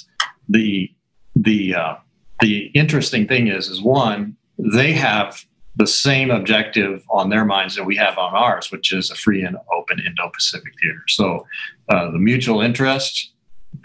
the 0.50 0.92
the 1.36 1.76
uh, 1.76 1.96
the 2.44 2.58
interesting 2.74 3.26
thing 3.26 3.48
is, 3.48 3.70
is 3.70 3.82
one, 3.82 4.36
they 4.58 4.92
have 4.92 5.46
the 5.78 5.88
same 5.88 6.30
objective 6.30 6.96
on 7.10 7.30
their 7.30 7.46
minds 7.46 7.74
that 7.76 7.86
we 7.86 7.96
have 7.96 8.18
on 8.18 8.34
ours, 8.36 8.70
which 8.70 8.92
is 8.92 9.10
a 9.10 9.16
free 9.16 9.42
and 9.48 9.56
open 9.78 9.98
Indo-Pacific 10.06 10.74
theater. 10.82 11.04
So 11.08 11.48
uh, 11.88 12.12
the 12.12 12.20
mutual 12.20 12.60
interest, 12.62 13.14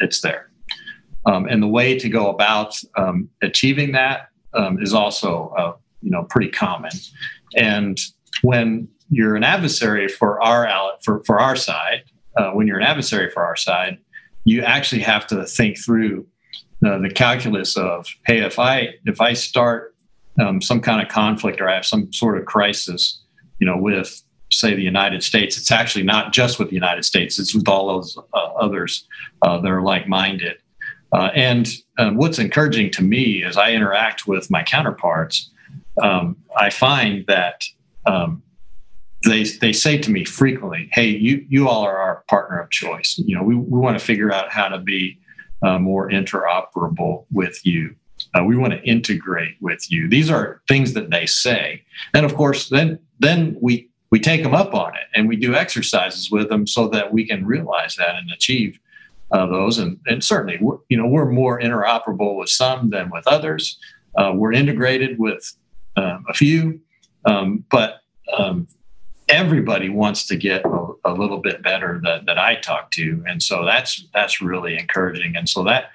it's 0.00 0.20
there. 0.20 0.50
Um, 1.24 1.46
and 1.46 1.62
the 1.62 1.68
way 1.68 1.96
to 1.98 2.08
go 2.08 2.30
about 2.30 2.74
um, 2.96 3.30
achieving 3.42 3.92
that 3.92 4.28
um, 4.54 4.82
is 4.82 4.92
also, 4.92 5.54
uh, 5.56 5.72
you 6.02 6.10
know, 6.10 6.24
pretty 6.24 6.50
common. 6.50 6.94
And 7.56 7.96
when 8.42 8.88
you're 9.08 9.36
an 9.36 9.44
adversary 9.44 10.08
for 10.08 10.42
our 10.42 10.60
for, 11.04 11.22
for 11.24 11.38
our 11.40 11.56
side, 11.56 12.02
uh, 12.36 12.50
when 12.50 12.66
you're 12.66 12.78
an 12.78 12.86
adversary 12.92 13.30
for 13.30 13.42
our 13.44 13.56
side, 13.56 13.98
you 14.44 14.62
actually 14.62 15.02
have 15.02 15.26
to 15.28 15.46
think 15.46 15.78
through 15.84 16.26
the 16.80 17.10
calculus 17.14 17.76
of 17.76 18.06
hey 18.26 18.38
if 18.38 18.58
i 18.58 18.88
if 19.04 19.20
i 19.20 19.32
start 19.32 19.94
um, 20.40 20.62
some 20.62 20.80
kind 20.80 21.02
of 21.02 21.08
conflict 21.08 21.60
or 21.60 21.68
i 21.68 21.74
have 21.74 21.86
some 21.86 22.12
sort 22.12 22.38
of 22.38 22.46
crisis 22.46 23.20
you 23.58 23.66
know 23.66 23.76
with 23.76 24.22
say 24.50 24.74
the 24.74 24.82
united 24.82 25.22
states 25.22 25.56
it's 25.56 25.70
actually 25.70 26.04
not 26.04 26.32
just 26.32 26.58
with 26.58 26.68
the 26.68 26.74
united 26.74 27.04
states 27.04 27.38
it's 27.38 27.54
with 27.54 27.68
all 27.68 27.88
those 27.88 28.16
uh, 28.34 28.52
others 28.54 29.06
uh, 29.42 29.58
that 29.58 29.70
are 29.70 29.82
like-minded. 29.82 30.56
Uh, 31.10 31.30
and 31.34 31.68
um, 31.98 32.16
what's 32.16 32.38
encouraging 32.38 32.90
to 32.90 33.02
me 33.02 33.42
as 33.42 33.56
i 33.56 33.72
interact 33.72 34.26
with 34.26 34.50
my 34.50 34.62
counterparts 34.62 35.50
um, 36.02 36.36
i 36.56 36.70
find 36.70 37.26
that 37.26 37.64
um, 38.06 38.42
they 39.24 39.44
they 39.44 39.72
say 39.72 39.98
to 39.98 40.10
me 40.10 40.24
frequently 40.24 40.88
hey 40.92 41.08
you 41.08 41.44
you 41.48 41.68
all 41.68 41.82
are 41.82 41.98
our 41.98 42.24
partner 42.28 42.60
of 42.60 42.70
choice. 42.70 43.20
You 43.24 43.36
know 43.36 43.42
we, 43.42 43.54
we 43.54 43.78
want 43.78 43.98
to 43.98 44.04
figure 44.04 44.32
out 44.32 44.52
how 44.52 44.68
to 44.68 44.78
be 44.78 45.18
uh, 45.62 45.78
more 45.78 46.10
interoperable 46.10 47.24
with 47.32 47.64
you. 47.64 47.94
Uh, 48.34 48.44
we 48.44 48.56
want 48.56 48.72
to 48.72 48.82
integrate 48.82 49.56
with 49.60 49.90
you. 49.90 50.08
These 50.08 50.30
are 50.30 50.60
things 50.66 50.92
that 50.94 51.10
they 51.10 51.26
say, 51.26 51.82
and 52.14 52.26
of 52.26 52.34
course, 52.34 52.68
then 52.68 52.98
then 53.20 53.56
we 53.60 53.88
we 54.10 54.18
take 54.20 54.42
them 54.42 54.54
up 54.54 54.74
on 54.74 54.94
it 54.94 55.06
and 55.14 55.28
we 55.28 55.36
do 55.36 55.54
exercises 55.54 56.30
with 56.30 56.48
them 56.48 56.66
so 56.66 56.88
that 56.88 57.12
we 57.12 57.26
can 57.26 57.44
realize 57.44 57.96
that 57.96 58.16
and 58.16 58.30
achieve 58.30 58.78
uh, 59.30 59.46
those. 59.46 59.78
And, 59.78 60.00
and 60.06 60.24
certainly, 60.24 60.58
you 60.88 60.96
know, 60.96 61.06
we're 61.06 61.30
more 61.30 61.60
interoperable 61.60 62.36
with 62.36 62.48
some 62.48 62.90
than 62.90 63.10
with 63.10 63.26
others. 63.26 63.78
Uh, 64.16 64.32
we're 64.34 64.52
integrated 64.52 65.18
with 65.18 65.54
um, 65.96 66.24
a 66.28 66.34
few, 66.34 66.80
um, 67.26 67.64
but 67.70 68.00
um, 68.36 68.66
everybody 69.28 69.88
wants 69.88 70.26
to 70.28 70.36
get 70.36 70.62
a, 71.08 71.18
little 71.18 71.38
bit 71.38 71.62
better 71.62 72.00
that, 72.04 72.26
that 72.26 72.38
I 72.38 72.56
talk 72.56 72.90
to, 72.92 73.22
and 73.26 73.42
so 73.42 73.64
that's 73.64 74.06
that's 74.14 74.40
really 74.40 74.78
encouraging. 74.78 75.36
And 75.36 75.48
so 75.48 75.64
that 75.64 75.90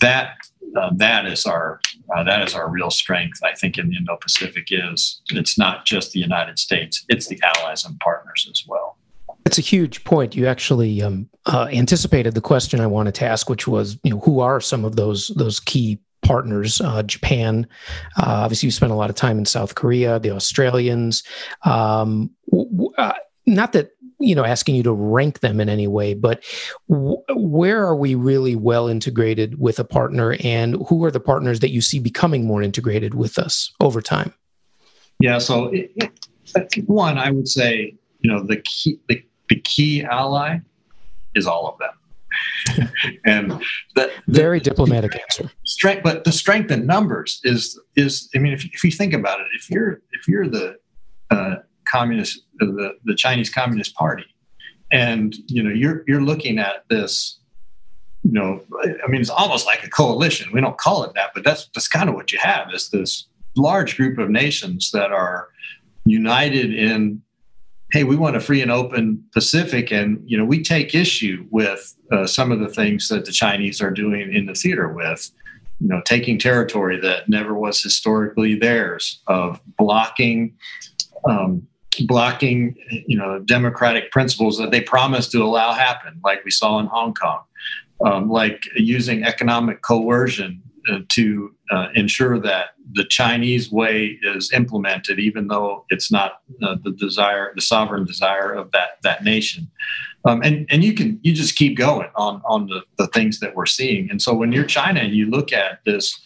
that 0.00 0.36
uh, 0.76 0.90
that 0.96 1.26
is 1.26 1.46
our 1.46 1.80
uh, 2.14 2.24
that 2.24 2.46
is 2.46 2.54
our 2.54 2.68
real 2.68 2.90
strength. 2.90 3.40
I 3.42 3.54
think 3.54 3.78
in 3.78 3.90
the 3.90 3.96
Indo-Pacific 3.96 4.68
is 4.70 5.20
it's 5.30 5.58
not 5.58 5.84
just 5.84 6.12
the 6.12 6.20
United 6.20 6.58
States; 6.58 7.04
it's 7.08 7.26
the 7.26 7.40
allies 7.42 7.84
and 7.84 7.98
partners 8.00 8.48
as 8.50 8.64
well. 8.66 8.96
It's 9.46 9.58
a 9.58 9.62
huge 9.62 10.04
point. 10.04 10.36
You 10.36 10.46
actually 10.46 11.00
um, 11.00 11.28
uh, 11.46 11.68
anticipated 11.72 12.34
the 12.34 12.40
question 12.40 12.80
I 12.80 12.86
wanted 12.86 13.14
to 13.16 13.24
ask, 13.24 13.48
which 13.48 13.66
was, 13.66 13.98
you 14.02 14.10
know, 14.10 14.20
who 14.20 14.40
are 14.40 14.60
some 14.60 14.84
of 14.84 14.96
those 14.96 15.28
those 15.36 15.58
key 15.58 15.98
partners, 16.22 16.80
uh, 16.80 17.02
Japan. 17.02 17.66
Uh, 18.18 18.44
obviously, 18.44 18.66
you 18.66 18.70
spent 18.70 18.92
a 18.92 18.94
lot 18.94 19.10
of 19.10 19.16
time 19.16 19.38
in 19.38 19.46
South 19.46 19.74
Korea, 19.74 20.18
the 20.18 20.30
Australians. 20.30 21.22
Um, 21.64 22.30
w- 22.50 22.92
uh, 22.98 23.14
not 23.46 23.72
that 23.72 23.92
you 24.18 24.34
know 24.34 24.44
asking 24.44 24.74
you 24.74 24.82
to 24.82 24.92
rank 24.92 25.40
them 25.40 25.60
in 25.60 25.68
any 25.68 25.86
way 25.86 26.14
but 26.14 26.42
w- 26.88 27.22
where 27.34 27.84
are 27.84 27.96
we 27.96 28.14
really 28.14 28.56
well 28.56 28.88
integrated 28.88 29.58
with 29.60 29.78
a 29.78 29.84
partner 29.84 30.36
and 30.42 30.76
who 30.88 31.04
are 31.04 31.10
the 31.10 31.20
partners 31.20 31.60
that 31.60 31.70
you 31.70 31.80
see 31.80 31.98
becoming 31.98 32.46
more 32.46 32.62
integrated 32.62 33.14
with 33.14 33.38
us 33.38 33.72
over 33.80 34.00
time? 34.00 34.32
Yeah 35.20 35.38
so 35.38 35.66
it, 35.66 35.92
it, 35.96 36.88
one 36.88 37.18
i 37.18 37.30
would 37.30 37.48
say 37.48 37.94
you 38.20 38.30
know 38.30 38.42
the 38.42 38.56
key 38.58 38.98
the, 39.08 39.22
the 39.48 39.60
key 39.60 40.04
ally 40.04 40.58
is 41.34 41.46
all 41.46 41.68
of 41.68 41.78
them. 41.78 42.88
And 43.24 43.62
that 43.94 44.10
very 44.26 44.60
diplomatic 44.60 45.18
answer. 45.18 45.50
Strength 45.64 46.02
but 46.02 46.24
the 46.24 46.32
strength 46.32 46.70
in 46.70 46.86
numbers 46.86 47.40
is 47.44 47.80
is 47.96 48.28
i 48.34 48.38
mean 48.38 48.52
if, 48.52 48.64
if 48.64 48.84
you 48.84 48.90
think 48.90 49.14
about 49.14 49.40
it 49.40 49.46
if 49.54 49.70
you're 49.70 50.02
if 50.12 50.28
you're 50.28 50.46
the 50.46 50.76
uh, 51.30 51.56
communist 51.90 52.42
the, 52.58 52.96
the 53.04 53.14
Chinese 53.14 53.50
Communist 53.50 53.94
Party. 53.94 54.26
And 54.90 55.34
you 55.46 55.62
know, 55.62 55.70
you're 55.70 56.04
you're 56.06 56.22
looking 56.22 56.58
at 56.58 56.84
this, 56.88 57.38
you 58.22 58.32
know, 58.32 58.62
I 58.82 59.08
mean, 59.08 59.20
it's 59.20 59.30
almost 59.30 59.66
like 59.66 59.84
a 59.84 59.90
coalition. 59.90 60.50
We 60.52 60.60
don't 60.60 60.78
call 60.78 61.04
it 61.04 61.14
that, 61.14 61.30
but 61.34 61.44
that's 61.44 61.68
that's 61.74 61.88
kind 61.88 62.08
of 62.08 62.14
what 62.14 62.32
you 62.32 62.38
have 62.40 62.72
is 62.72 62.88
this 62.90 63.26
large 63.56 63.96
group 63.96 64.18
of 64.18 64.30
nations 64.30 64.90
that 64.92 65.12
are 65.12 65.48
united 66.04 66.72
in 66.72 67.20
hey 67.92 68.04
we 68.04 68.16
want 68.16 68.36
a 68.36 68.40
free 68.40 68.62
and 68.62 68.70
open 68.70 69.22
pacific 69.32 69.90
and 69.90 70.22
you 70.24 70.36
know 70.36 70.44
we 70.44 70.62
take 70.62 70.94
issue 70.94 71.46
with 71.50 71.94
uh, 72.12 72.26
some 72.26 72.52
of 72.52 72.60
the 72.60 72.68
things 72.68 73.08
that 73.08 73.24
the 73.24 73.32
chinese 73.32 73.80
are 73.80 73.90
doing 73.90 74.32
in 74.32 74.46
the 74.46 74.54
theater 74.54 74.88
with 74.88 75.30
you 75.80 75.88
know 75.88 76.00
taking 76.04 76.38
territory 76.38 76.98
that 77.00 77.28
never 77.28 77.54
was 77.54 77.82
historically 77.82 78.54
theirs 78.54 79.20
of 79.26 79.60
blocking 79.76 80.54
um, 81.28 81.66
blocking 82.00 82.76
you 83.06 83.16
know 83.16 83.38
democratic 83.40 84.10
principles 84.10 84.58
that 84.58 84.70
they 84.70 84.80
promised 84.80 85.32
to 85.32 85.42
allow 85.42 85.72
happen 85.72 86.20
like 86.24 86.44
we 86.44 86.50
saw 86.50 86.78
in 86.78 86.86
hong 86.86 87.14
kong. 87.14 87.40
Um, 88.04 88.28
like 88.30 88.62
using 88.76 89.24
economic 89.24 89.82
coercion 89.82 90.62
uh, 90.88 91.00
to 91.08 91.52
uh, 91.70 91.88
ensure 91.96 92.38
that 92.38 92.70
the 92.92 93.04
chinese 93.04 93.72
way 93.72 94.18
is 94.22 94.52
implemented 94.52 95.18
even 95.18 95.48
though 95.48 95.84
it's 95.90 96.10
not 96.10 96.40
uh, 96.62 96.76
the 96.84 96.92
desire 96.92 97.52
the 97.56 97.60
sovereign 97.60 98.04
desire 98.04 98.52
of 98.52 98.70
that 98.72 98.98
that 99.02 99.24
nation. 99.24 99.68
Um, 100.24 100.42
and 100.42 100.66
and 100.70 100.84
you 100.84 100.94
can 100.94 101.18
you 101.22 101.32
just 101.32 101.56
keep 101.56 101.76
going 101.76 102.10
on 102.14 102.42
on 102.44 102.66
the, 102.66 102.82
the 102.98 103.06
things 103.08 103.40
that 103.40 103.54
we're 103.54 103.66
seeing. 103.66 104.10
And 104.10 104.20
so 104.20 104.34
when 104.34 104.52
you're 104.52 104.64
china 104.64 105.00
and 105.00 105.12
you 105.12 105.26
look 105.26 105.52
at 105.52 105.80
this 105.84 106.20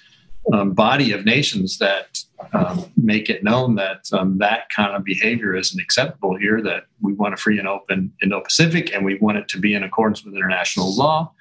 um, 0.53 0.73
body 0.73 1.13
of 1.13 1.25
nations 1.25 1.79
that 1.79 2.22
um, 2.53 2.85
make 2.97 3.29
it 3.29 3.43
known 3.43 3.75
that 3.77 4.09
um, 4.13 4.39
that 4.39 4.69
kind 4.75 4.95
of 4.95 5.05
behavior 5.05 5.55
isn't 5.57 5.81
acceptable 5.81 6.37
here, 6.37 6.63
that 6.63 6.85
we 7.01 7.13
want 7.13 7.35
a 7.35 7.37
free 7.37 7.59
and 7.59 7.69
open 7.69 8.13
Indo 8.23 8.41
Pacific 8.41 8.95
and 8.95 9.05
we 9.05 9.19
want 9.19 9.39
it 9.39 9.49
to 9.49 9.59
be 9.59 9.75
in 9.75 9.83
accordance 9.83 10.25
with 10.25 10.35
international 10.35 10.95
law. 10.97 11.33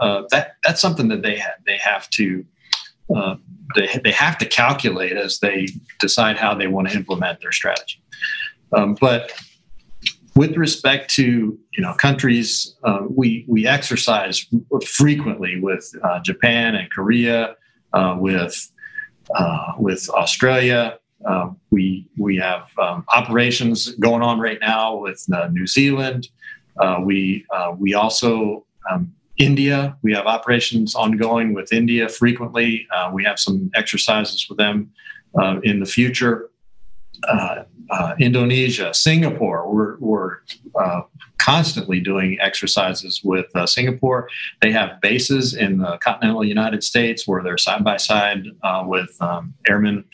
Uh, 0.00 0.22
that 0.30 0.56
that's 0.64 0.80
something 0.80 1.08
that 1.08 1.22
they 1.22 1.38
ha- 1.38 1.54
they 1.66 1.76
have 1.76 2.08
to 2.10 2.44
uh, 3.14 3.36
they, 3.76 3.88
they 4.04 4.10
have 4.12 4.38
to 4.38 4.46
calculate 4.46 5.16
as 5.16 5.40
they 5.40 5.68
decide 6.00 6.36
how 6.36 6.54
they 6.54 6.66
want 6.66 6.88
to 6.88 6.96
implement 6.96 7.40
their 7.40 7.52
strategy. 7.52 8.02
Um, 8.74 8.96
but 9.00 9.32
with 10.34 10.56
respect 10.56 11.10
to 11.14 11.58
you 11.76 11.82
know 11.82 11.94
countries, 11.94 12.76
uh, 12.84 13.00
we 13.08 13.44
we 13.48 13.66
exercise 13.66 14.46
frequently 14.86 15.60
with 15.60 15.92
uh, 16.02 16.20
Japan 16.20 16.74
and 16.74 16.90
Korea 16.90 17.56
uh, 17.92 18.16
with 18.18 18.71
uh, 19.34 19.72
with 19.78 20.08
Australia. 20.10 20.98
Uh, 21.26 21.50
we 21.70 22.06
we 22.18 22.36
have 22.36 22.68
um, 22.78 23.04
operations 23.14 23.94
going 23.96 24.22
on 24.22 24.40
right 24.40 24.58
now 24.60 24.96
with 24.96 25.24
uh, 25.32 25.48
New 25.48 25.66
Zealand. 25.66 26.28
Uh, 26.78 26.98
we 27.02 27.46
we 27.78 27.94
also 27.94 28.64
um, 28.90 29.12
India. 29.38 29.96
We 30.02 30.12
have 30.14 30.26
operations 30.26 30.94
ongoing 30.94 31.54
with 31.54 31.72
India 31.72 32.08
frequently. 32.08 32.86
we 33.12 33.24
have 33.24 33.38
some 33.38 33.70
exercises 33.74 34.46
with 34.48 34.58
them 34.58 34.90
in 35.62 35.80
the 35.80 35.86
future. 35.86 36.50
Indonesia, 38.18 38.92
Singapore. 38.94 39.72
We're, 39.72 39.96
we're 39.98 40.38
constantly 41.42 41.98
doing 41.98 42.38
exercises 42.40 43.20
with 43.24 43.46
uh, 43.56 43.66
Singapore. 43.66 44.28
They 44.60 44.70
have 44.70 45.00
bases 45.00 45.54
in 45.54 45.78
the 45.78 45.98
continental 45.98 46.44
United 46.44 46.84
States 46.84 47.26
where 47.26 47.42
they're 47.42 47.58
side 47.58 47.82
by 47.82 47.96
side 47.96 48.44
uh, 48.62 48.84
with 48.86 49.10
um, 49.20 49.54
airmen 49.68 50.04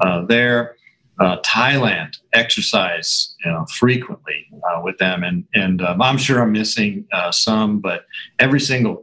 uh, 0.00 0.26
there. 0.26 0.76
Uh, 1.20 1.36
Thailand 1.42 2.18
exercise 2.32 3.36
you 3.44 3.50
know, 3.50 3.64
frequently 3.66 4.46
uh, 4.68 4.80
with 4.82 4.98
them, 4.98 5.22
and 5.22 5.44
and 5.54 5.80
um, 5.80 6.02
I'm 6.02 6.18
sure 6.18 6.42
I'm 6.42 6.50
missing 6.50 7.06
uh, 7.12 7.30
some, 7.30 7.78
but 7.78 8.06
every 8.40 8.60
single 8.60 9.00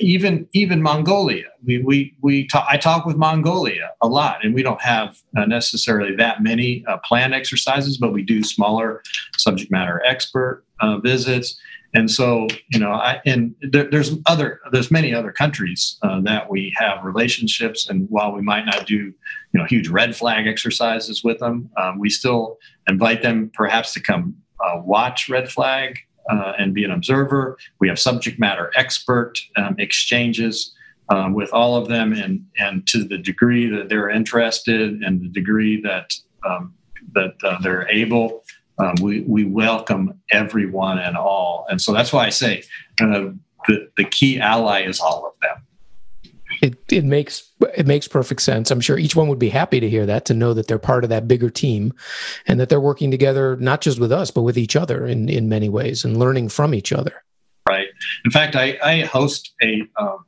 even 0.00 0.48
even 0.52 0.82
Mongolia, 0.82 1.46
we 1.64 1.78
we 1.78 2.14
we 2.22 2.48
talk, 2.48 2.66
I 2.68 2.76
talk 2.76 3.06
with 3.06 3.16
Mongolia 3.16 3.90
a 4.02 4.08
lot, 4.08 4.44
and 4.44 4.52
we 4.52 4.62
don't 4.64 4.82
have 4.82 5.16
necessarily 5.46 6.16
that 6.16 6.42
many 6.42 6.84
planned 7.04 7.34
exercises, 7.34 7.98
but 7.98 8.12
we 8.12 8.22
do 8.22 8.42
smaller 8.42 9.02
subject 9.36 9.70
matter 9.70 10.02
expert 10.04 10.64
uh, 10.80 10.98
visits. 10.98 11.58
And 11.94 12.10
so, 12.10 12.48
you 12.70 12.80
know, 12.80 12.90
I, 12.90 13.20
and 13.24 13.54
there, 13.62 13.88
there's 13.88 14.16
other, 14.26 14.60
there's 14.72 14.90
many 14.90 15.14
other 15.14 15.30
countries 15.30 15.96
uh, 16.02 16.20
that 16.22 16.50
we 16.50 16.74
have 16.76 17.04
relationships. 17.04 17.88
And 17.88 18.08
while 18.10 18.32
we 18.32 18.42
might 18.42 18.66
not 18.66 18.86
do, 18.86 18.94
you 18.96 19.14
know, 19.52 19.64
huge 19.64 19.88
red 19.88 20.16
flag 20.16 20.46
exercises 20.46 21.22
with 21.22 21.38
them, 21.38 21.70
um, 21.76 22.00
we 22.00 22.10
still 22.10 22.58
invite 22.88 23.22
them 23.22 23.50
perhaps 23.54 23.94
to 23.94 24.00
come 24.00 24.34
uh, 24.64 24.80
watch 24.82 25.28
red 25.28 25.50
flag 25.50 25.98
uh, 26.30 26.52
and 26.58 26.74
be 26.74 26.84
an 26.84 26.90
observer. 26.90 27.58
We 27.80 27.88
have 27.88 27.98
subject 27.98 28.38
matter 28.38 28.72
expert 28.74 29.38
um, 29.56 29.76
exchanges 29.78 30.74
um, 31.10 31.34
with 31.34 31.52
all 31.52 31.76
of 31.76 31.88
them, 31.88 32.12
and 32.12 32.46
and 32.58 32.86
to 32.88 33.04
the 33.04 33.18
degree 33.18 33.68
that 33.68 33.88
they're 33.88 34.08
interested 34.08 35.02
and 35.02 35.20
the 35.20 35.28
degree 35.28 35.80
that 35.82 36.14
um, 36.46 36.74
that 37.12 37.34
uh, 37.44 37.60
they're 37.60 37.88
able 37.88 38.43
um, 38.78 38.94
we, 39.00 39.20
we 39.22 39.44
welcome 39.44 40.20
everyone 40.32 40.98
and 40.98 41.16
all. 41.16 41.66
And 41.68 41.80
so 41.80 41.92
that's 41.92 42.12
why 42.12 42.26
I 42.26 42.30
say 42.30 42.64
uh, 43.00 43.30
the, 43.66 43.90
the 43.96 44.04
key 44.04 44.40
ally 44.40 44.82
is 44.82 45.00
all 45.00 45.26
of 45.26 45.32
them. 45.40 45.66
It, 46.62 46.78
it 46.92 47.04
makes 47.04 47.50
it 47.76 47.86
makes 47.86 48.06
perfect 48.06 48.40
sense. 48.40 48.70
I'm 48.70 48.80
sure 48.80 48.96
each 48.96 49.16
one 49.16 49.28
would 49.28 49.40
be 49.40 49.48
happy 49.48 49.80
to 49.80 49.88
hear 49.88 50.06
that, 50.06 50.24
to 50.26 50.34
know 50.34 50.54
that 50.54 50.68
they're 50.68 50.78
part 50.78 51.02
of 51.02 51.10
that 51.10 51.26
bigger 51.26 51.50
team, 51.50 51.92
and 52.46 52.60
that 52.60 52.68
they're 52.68 52.80
working 52.80 53.10
together 53.10 53.56
not 53.56 53.80
just 53.80 53.98
with 53.98 54.12
us 54.12 54.30
but 54.30 54.42
with 54.42 54.56
each 54.56 54.76
other 54.76 55.04
in 55.04 55.28
in 55.28 55.48
many 55.48 55.68
ways 55.68 56.04
and 56.04 56.16
learning 56.16 56.48
from 56.48 56.72
each 56.72 56.92
other. 56.92 57.24
Right. 57.68 57.88
In 58.24 58.30
fact, 58.30 58.56
I, 58.56 58.78
I 58.82 59.00
host 59.00 59.52
a 59.62 59.82
um, 59.98 60.24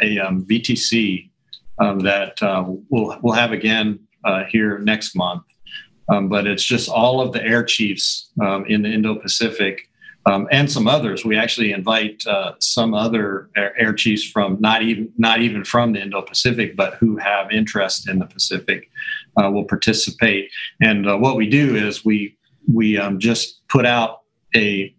a 0.00 0.18
um, 0.18 0.44
VTC 0.44 1.30
um, 1.78 2.00
that 2.00 2.42
uh, 2.42 2.64
we'll 2.90 3.18
we'll 3.22 3.34
have 3.34 3.52
again 3.52 4.00
uh, 4.24 4.44
here 4.44 4.78
next 4.78 5.14
month, 5.16 5.44
um, 6.08 6.28
but 6.28 6.46
it's 6.46 6.64
just 6.64 6.88
all 6.88 7.20
of 7.20 7.32
the 7.32 7.42
air 7.42 7.62
chiefs 7.62 8.30
um, 8.40 8.64
in 8.66 8.82
the 8.82 8.88
Indo 8.88 9.14
Pacific 9.14 9.88
um, 10.26 10.48
and 10.52 10.70
some 10.70 10.86
others. 10.86 11.24
We 11.24 11.36
actually 11.36 11.72
invite 11.72 12.24
uh, 12.26 12.52
some 12.60 12.94
other 12.94 13.50
air, 13.56 13.92
chiefs 13.92 14.24
from 14.24 14.58
not 14.60 14.82
even 14.82 15.12
not 15.18 15.42
even 15.42 15.64
from 15.64 15.92
the 15.92 16.00
Indo 16.00 16.22
Pacific, 16.22 16.76
but 16.76 16.94
who 16.94 17.16
have 17.16 17.50
interest 17.50 18.08
in 18.08 18.18
the 18.18 18.26
Pacific, 18.26 18.88
uh, 19.42 19.50
will 19.50 19.64
participate. 19.64 20.50
And 20.80 21.08
uh, 21.08 21.18
what 21.18 21.36
we 21.36 21.48
do 21.48 21.76
is 21.76 22.04
we 22.04 22.36
we 22.72 22.98
um, 22.98 23.18
just 23.18 23.66
put 23.68 23.86
out 23.86 24.20
a 24.54 24.94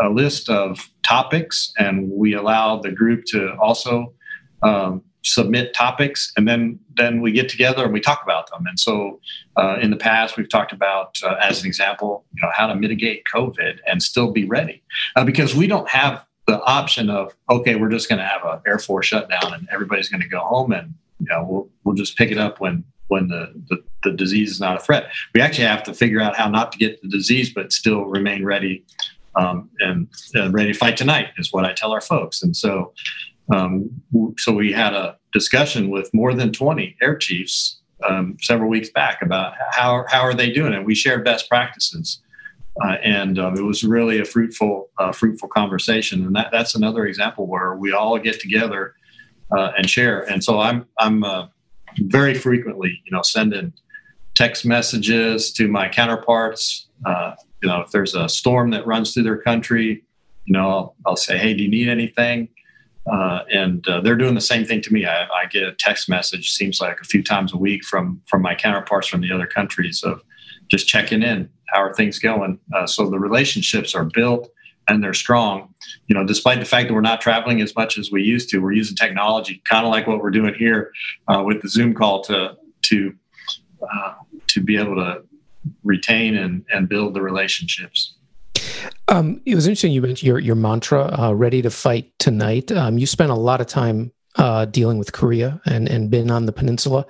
a 0.00 0.08
list 0.08 0.48
of 0.48 0.88
topics, 1.02 1.72
and 1.78 2.10
we 2.10 2.34
allow 2.34 2.80
the 2.80 2.92
group 2.92 3.24
to 3.26 3.54
also 3.60 4.14
um, 4.62 5.02
submit 5.22 5.72
topics 5.74 6.32
and 6.36 6.48
then 6.48 6.78
then 6.96 7.20
we 7.20 7.32
get 7.32 7.48
together 7.48 7.84
and 7.84 7.92
we 7.92 8.00
talk 8.00 8.22
about 8.22 8.50
them. 8.50 8.66
And 8.66 8.78
so 8.78 9.20
uh, 9.56 9.78
in 9.80 9.90
the 9.90 9.96
past 9.96 10.36
we've 10.36 10.48
talked 10.48 10.72
about 10.72 11.18
uh, 11.22 11.36
as 11.40 11.60
an 11.60 11.66
example 11.66 12.24
you 12.34 12.42
know 12.42 12.50
how 12.52 12.66
to 12.66 12.74
mitigate 12.74 13.24
covid 13.32 13.78
and 13.86 14.02
still 14.02 14.30
be 14.32 14.44
ready. 14.44 14.82
Uh, 15.16 15.24
because 15.24 15.54
we 15.54 15.66
don't 15.66 15.88
have 15.88 16.24
the 16.46 16.60
option 16.62 17.08
of 17.08 17.34
okay 17.50 17.76
we're 17.76 17.88
just 17.88 18.08
going 18.08 18.18
to 18.18 18.24
have 18.24 18.44
an 18.44 18.60
air 18.66 18.78
force 18.78 19.06
shutdown 19.06 19.54
and 19.54 19.68
everybody's 19.72 20.08
going 20.08 20.22
to 20.22 20.28
go 20.28 20.40
home 20.40 20.72
and 20.72 20.94
you 21.20 21.26
know 21.28 21.46
we'll, 21.48 21.68
we'll 21.84 21.94
just 21.94 22.16
pick 22.16 22.30
it 22.30 22.38
up 22.38 22.60
when 22.60 22.84
when 23.08 23.28
the, 23.28 23.52
the, 23.68 23.82
the 24.04 24.10
disease 24.10 24.50
is 24.50 24.58
not 24.58 24.74
a 24.74 24.80
threat. 24.80 25.10
We 25.34 25.42
actually 25.42 25.66
have 25.66 25.82
to 25.82 25.92
figure 25.92 26.20
out 26.20 26.34
how 26.34 26.48
not 26.48 26.72
to 26.72 26.78
get 26.78 27.00
the 27.02 27.08
disease 27.08 27.52
but 27.52 27.72
still 27.72 28.06
remain 28.06 28.44
ready 28.44 28.84
um, 29.34 29.70
and 29.80 30.08
ready 30.52 30.72
to 30.72 30.78
fight 30.78 30.96
tonight 30.96 31.28
is 31.38 31.52
what 31.52 31.64
i 31.64 31.72
tell 31.72 31.92
our 31.92 32.00
folks. 32.00 32.42
And 32.42 32.56
so 32.56 32.92
um, 33.50 33.90
so 34.38 34.52
we 34.52 34.72
had 34.72 34.94
a 34.94 35.16
discussion 35.32 35.90
with 35.90 36.12
more 36.12 36.34
than 36.34 36.52
20 36.52 36.96
air 37.02 37.16
chiefs 37.16 37.80
um, 38.08 38.36
several 38.40 38.68
weeks 38.68 38.90
back 38.90 39.22
about 39.22 39.54
how, 39.70 40.04
how 40.08 40.20
are 40.20 40.34
they 40.34 40.50
doing 40.50 40.72
it. 40.72 40.84
We 40.84 40.94
shared 40.94 41.24
best 41.24 41.48
practices. 41.48 42.20
Uh, 42.82 42.96
and 43.02 43.38
um, 43.38 43.56
it 43.56 43.62
was 43.62 43.84
really 43.84 44.20
a 44.20 44.24
fruitful, 44.24 44.88
uh, 44.98 45.12
fruitful 45.12 45.48
conversation. 45.48 46.24
And 46.24 46.34
that, 46.36 46.48
that's 46.50 46.74
another 46.74 47.06
example 47.06 47.46
where 47.46 47.74
we 47.76 47.92
all 47.92 48.18
get 48.18 48.40
together 48.40 48.94
uh, 49.56 49.72
and 49.76 49.88
share. 49.88 50.22
And 50.30 50.42
so 50.42 50.60
I'm 50.60 50.86
I'm 50.98 51.24
uh, 51.24 51.48
very 51.98 52.34
frequently, 52.34 53.00
you 53.04 53.12
know, 53.12 53.22
sending 53.22 53.72
text 54.34 54.64
messages 54.64 55.52
to 55.52 55.68
my 55.68 55.88
counterparts. 55.88 56.88
Uh, 57.04 57.34
you 57.62 57.68
know, 57.68 57.80
if 57.80 57.90
there's 57.90 58.14
a 58.14 58.28
storm 58.28 58.70
that 58.70 58.86
runs 58.86 59.12
through 59.12 59.24
their 59.24 59.38
country, 59.38 60.04
you 60.44 60.52
know, 60.52 60.68
I'll, 60.68 60.96
I'll 61.06 61.16
say, 61.16 61.38
hey, 61.38 61.54
do 61.54 61.62
you 61.62 61.68
need 61.68 61.88
anything? 61.88 62.48
Uh, 63.10 63.40
and 63.50 63.86
uh, 63.88 64.00
they're 64.00 64.16
doing 64.16 64.34
the 64.34 64.40
same 64.40 64.64
thing 64.64 64.80
to 64.80 64.92
me. 64.92 65.06
I, 65.06 65.24
I, 65.24 65.46
get 65.50 65.64
a 65.64 65.72
text 65.72 66.08
message, 66.08 66.52
seems 66.52 66.80
like 66.80 67.00
a 67.00 67.04
few 67.04 67.22
times 67.22 67.52
a 67.52 67.56
week 67.56 67.84
from 67.84 68.22
from 68.26 68.42
my 68.42 68.54
counterparts 68.54 69.08
from 69.08 69.22
the 69.22 69.32
other 69.32 69.46
countries 69.46 70.04
of 70.04 70.22
just 70.68 70.86
checking 70.86 71.22
in. 71.22 71.48
How 71.72 71.82
are 71.82 71.92
things 71.94 72.20
going? 72.20 72.60
Uh, 72.72 72.86
so 72.86 73.10
the 73.10 73.18
relationships 73.18 73.94
are 73.94 74.04
built 74.04 74.48
and 74.88 75.02
they're 75.02 75.14
strong. 75.14 75.74
You 76.06 76.14
know, 76.14 76.24
despite 76.24 76.60
the 76.60 76.64
fact 76.64 76.88
that 76.88 76.94
we're 76.94 77.00
not 77.00 77.20
traveling 77.20 77.60
as 77.60 77.74
much 77.74 77.98
as 77.98 78.12
we 78.12 78.22
used 78.22 78.48
to, 78.50 78.58
we're 78.58 78.72
using 78.72 78.96
technology, 78.96 79.62
kind 79.64 79.84
of 79.84 79.90
like 79.90 80.06
what 80.06 80.20
we're 80.20 80.30
doing 80.30 80.54
here 80.54 80.92
uh, 81.28 81.42
with 81.44 81.60
the 81.62 81.68
Zoom 81.68 81.94
call 81.94 82.22
to 82.24 82.56
to 82.82 83.14
uh, 83.82 84.14
to 84.48 84.60
be 84.60 84.76
able 84.76 84.96
to 84.96 85.22
retain 85.82 86.36
and, 86.36 86.64
and 86.72 86.88
build 86.88 87.14
the 87.14 87.22
relationships. 87.22 88.14
Um, 89.08 89.40
it 89.44 89.54
was 89.54 89.66
interesting 89.66 89.92
you 89.92 90.02
mentioned 90.02 90.26
your 90.26 90.38
your 90.38 90.54
mantra, 90.54 91.14
uh, 91.18 91.32
"Ready 91.32 91.62
to 91.62 91.70
fight 91.70 92.12
tonight." 92.18 92.72
Um, 92.72 92.98
you 92.98 93.06
spent 93.06 93.30
a 93.30 93.36
lot 93.36 93.60
of 93.60 93.66
time 93.66 94.12
uh, 94.36 94.64
dealing 94.66 94.98
with 94.98 95.12
Korea 95.12 95.60
and 95.66 95.88
and 95.88 96.10
been 96.10 96.30
on 96.30 96.46
the 96.46 96.52
peninsula. 96.52 97.00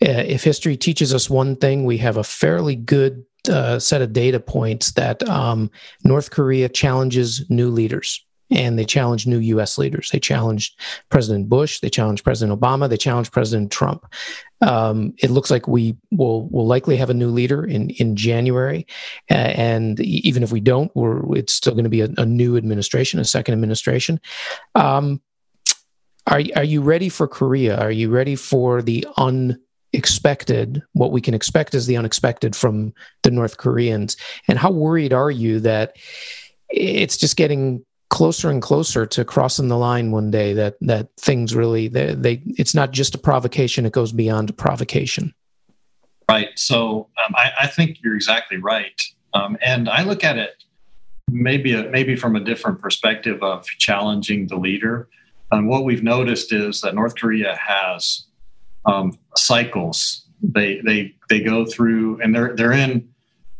Uh, 0.00 0.24
if 0.26 0.44
history 0.44 0.76
teaches 0.76 1.12
us 1.12 1.28
one 1.28 1.56
thing, 1.56 1.84
we 1.84 1.98
have 1.98 2.16
a 2.16 2.24
fairly 2.24 2.76
good 2.76 3.24
uh, 3.48 3.78
set 3.78 4.02
of 4.02 4.12
data 4.12 4.40
points 4.40 4.92
that 4.92 5.26
um, 5.28 5.70
North 6.04 6.30
Korea 6.30 6.68
challenges 6.68 7.44
new 7.50 7.70
leaders 7.70 8.24
and 8.52 8.78
they 8.78 8.84
challenged 8.84 9.26
new 9.26 9.38
U.S. 9.38 9.78
leaders. 9.78 10.10
They 10.10 10.20
challenged 10.20 10.78
President 11.08 11.48
Bush. 11.48 11.80
They 11.80 11.90
challenged 11.90 12.24
President 12.24 12.58
Obama. 12.58 12.88
They 12.88 12.96
challenged 12.96 13.32
President 13.32 13.70
Trump. 13.72 14.06
Um, 14.60 15.14
it 15.18 15.30
looks 15.30 15.50
like 15.50 15.66
we 15.66 15.96
will 16.10 16.48
will 16.48 16.66
likely 16.66 16.96
have 16.96 17.10
a 17.10 17.14
new 17.14 17.30
leader 17.30 17.64
in 17.64 17.90
in 17.90 18.14
January, 18.14 18.86
uh, 19.30 19.34
and 19.34 19.98
even 20.00 20.42
if 20.42 20.52
we 20.52 20.60
don't, 20.60 20.92
it's 20.94 21.52
still 21.52 21.72
going 21.72 21.84
to 21.84 21.90
be 21.90 22.02
a, 22.02 22.08
a, 22.18 22.26
new 22.26 22.56
administration, 22.56 23.18
a 23.18 23.24
second 23.24 23.54
administration. 23.54 24.20
Um, 24.74 25.20
are 26.28 26.42
are 26.54 26.64
you 26.64 26.82
ready 26.82 27.08
for 27.08 27.26
Korea? 27.26 27.76
Are 27.78 27.90
you 27.90 28.10
ready 28.10 28.36
for 28.36 28.82
the 28.82 29.06
unexpected? 29.16 30.82
What 30.92 31.10
we 31.10 31.20
can 31.20 31.34
expect 31.34 31.74
is 31.74 31.86
the 31.86 31.96
unexpected 31.96 32.54
from 32.54 32.94
the 33.24 33.32
North 33.32 33.56
Koreans, 33.56 34.16
and 34.46 34.58
how 34.58 34.70
worried 34.70 35.12
are 35.12 35.30
you 35.30 35.58
that? 35.60 35.96
It's 36.68 37.18
just 37.18 37.36
getting 37.36 37.84
closer 38.12 38.50
and 38.50 38.60
closer 38.60 39.06
to 39.06 39.24
crossing 39.24 39.68
the 39.68 39.78
line 39.78 40.10
one 40.10 40.30
day 40.30 40.52
that 40.52 40.76
that 40.82 41.08
things 41.16 41.56
really 41.56 41.88
they, 41.88 42.14
they 42.14 42.42
it's 42.44 42.74
not 42.74 42.90
just 42.90 43.14
a 43.14 43.18
provocation 43.18 43.86
it 43.86 43.92
goes 43.92 44.12
beyond 44.12 44.50
a 44.50 44.52
provocation. 44.52 45.32
Right. 46.28 46.50
So 46.56 47.08
um, 47.24 47.34
I, 47.34 47.52
I, 47.62 47.66
think 47.66 47.98
you're 48.02 48.14
exactly 48.14 48.58
right. 48.58 49.00
Um, 49.34 49.56
and 49.62 49.88
i 49.88 50.02
look 50.02 50.24
at 50.24 50.36
it 50.36 50.62
maybe 51.30 51.72
a, 51.72 51.84
maybe 51.84 52.14
from 52.14 52.36
a 52.36 52.40
different 52.40 52.80
perspective 52.80 53.42
of 53.42 53.64
challenging 53.64 54.46
the 54.46 54.56
leader. 54.56 55.08
And 55.50 55.66
what 55.66 55.84
we've 55.84 56.02
noticed 56.02 56.52
is 56.52 56.82
that 56.82 56.94
north 56.94 57.16
korea 57.16 57.56
has 57.56 58.26
um, 58.84 59.18
cycles. 59.36 60.26
They 60.42 60.82
they 60.84 61.14
they 61.30 61.40
go 61.40 61.64
through 61.64 62.20
and 62.20 62.34
they're 62.34 62.54
they're 62.56 62.72
in 62.72 63.08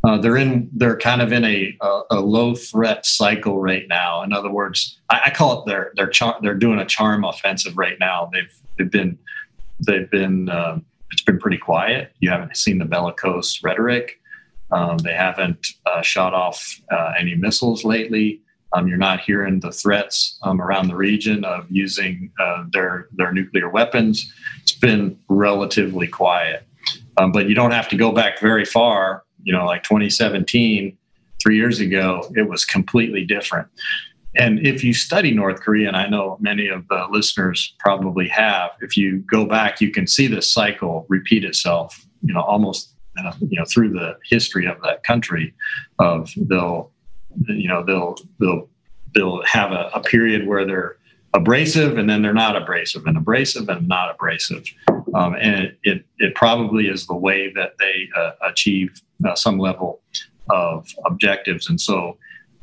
uh, 0.04 0.18
they're 0.18 0.36
in 0.36 0.68
they're 0.72 0.96
kind 0.96 1.22
of 1.22 1.32
in 1.32 1.44
a, 1.44 1.76
a, 1.80 2.02
a, 2.10 2.20
low 2.20 2.54
threat 2.54 3.06
cycle 3.06 3.60
right 3.60 3.86
now. 3.88 4.22
In 4.22 4.32
other 4.32 4.50
words, 4.50 4.98
I, 5.10 5.22
I 5.26 5.30
call 5.30 5.60
it 5.60 5.66
they're 5.66 5.92
they're 5.94 6.08
char- 6.08 6.38
they're 6.42 6.54
doing 6.54 6.80
a 6.80 6.86
charm 6.86 7.24
offensive 7.24 7.76
right 7.78 7.96
now. 8.00 8.28
They've 8.32 8.52
they've 8.78 8.90
been 8.90 9.18
they've 9.86 10.10
been 10.10 10.48
uh, 10.48 10.80
it's 11.12 11.22
been 11.22 11.38
pretty 11.38 11.58
quiet. 11.58 12.12
You 12.18 12.30
haven't 12.30 12.56
seen 12.56 12.78
the 12.78 12.84
bellicose 12.84 13.62
rhetoric. 13.62 14.20
Um, 14.72 14.98
they 14.98 15.12
haven't 15.12 15.66
uh, 15.86 16.02
shot 16.02 16.34
off 16.34 16.80
uh, 16.90 17.12
any 17.18 17.34
missiles 17.34 17.84
lately. 17.84 18.40
Um, 18.72 18.88
you're 18.88 18.96
not 18.96 19.20
hearing 19.20 19.60
the 19.60 19.70
threats 19.70 20.38
um, 20.42 20.62
around 20.62 20.88
the 20.88 20.96
region 20.96 21.44
of 21.44 21.66
using 21.70 22.32
uh, 22.40 22.64
their 22.72 23.08
their 23.12 23.32
nuclear 23.32 23.68
weapons. 23.68 24.32
It's 24.62 24.72
been 24.72 25.16
relatively 25.28 26.08
quiet, 26.08 26.66
um, 27.18 27.30
but 27.30 27.48
you 27.48 27.54
don't 27.54 27.70
have 27.70 27.88
to 27.90 27.96
go 27.96 28.10
back 28.10 28.40
very 28.40 28.64
far 28.64 29.22
you 29.42 29.52
know, 29.52 29.64
like 29.66 29.82
2017, 29.82 30.96
three 31.42 31.56
years 31.56 31.80
ago, 31.80 32.30
it 32.36 32.48
was 32.48 32.64
completely 32.64 33.24
different. 33.24 33.68
And 34.34 34.66
if 34.66 34.82
you 34.82 34.94
study 34.94 35.32
North 35.32 35.60
Korea, 35.60 35.88
and 35.88 35.96
I 35.96 36.08
know 36.08 36.38
many 36.40 36.68
of 36.68 36.88
the 36.88 37.06
listeners 37.10 37.74
probably 37.78 38.28
have, 38.28 38.70
if 38.80 38.96
you 38.96 39.18
go 39.30 39.44
back, 39.44 39.80
you 39.80 39.90
can 39.90 40.06
see 40.06 40.26
this 40.26 40.50
cycle 40.50 41.04
repeat 41.08 41.44
itself, 41.44 42.06
you 42.22 42.32
know, 42.32 42.40
almost, 42.40 42.94
uh, 43.22 43.32
you 43.40 43.58
know, 43.58 43.66
through 43.66 43.90
the 43.90 44.16
history 44.30 44.66
of 44.66 44.80
that 44.82 45.02
country 45.02 45.52
of 45.98 46.30
they'll, 46.36 46.90
you 47.48 47.68
know, 47.68 47.84
they'll, 47.84 48.16
they'll, 48.40 48.70
they'll 49.14 49.42
have 49.44 49.72
a, 49.72 49.90
a 49.94 50.00
period 50.00 50.46
where 50.46 50.64
they're 50.64 50.96
abrasive 51.34 51.98
and 51.98 52.08
then 52.08 52.22
they're 52.22 52.32
not 52.32 52.56
abrasive 52.56 53.04
and 53.06 53.18
abrasive 53.18 53.68
and 53.68 53.86
not 53.86 54.14
abrasive. 54.14 54.64
Um, 55.14 55.34
and 55.34 55.64
it, 55.64 55.78
it, 55.82 56.06
it, 56.18 56.34
probably 56.34 56.88
is 56.88 57.06
the 57.06 57.14
way 57.14 57.52
that 57.52 57.72
they 57.78 58.08
uh, 58.16 58.32
achieve 58.42 59.00
uh, 59.26 59.34
some 59.34 59.58
level 59.58 60.00
of 60.48 60.88
objectives. 61.04 61.68
And 61.68 61.80
so 61.80 62.16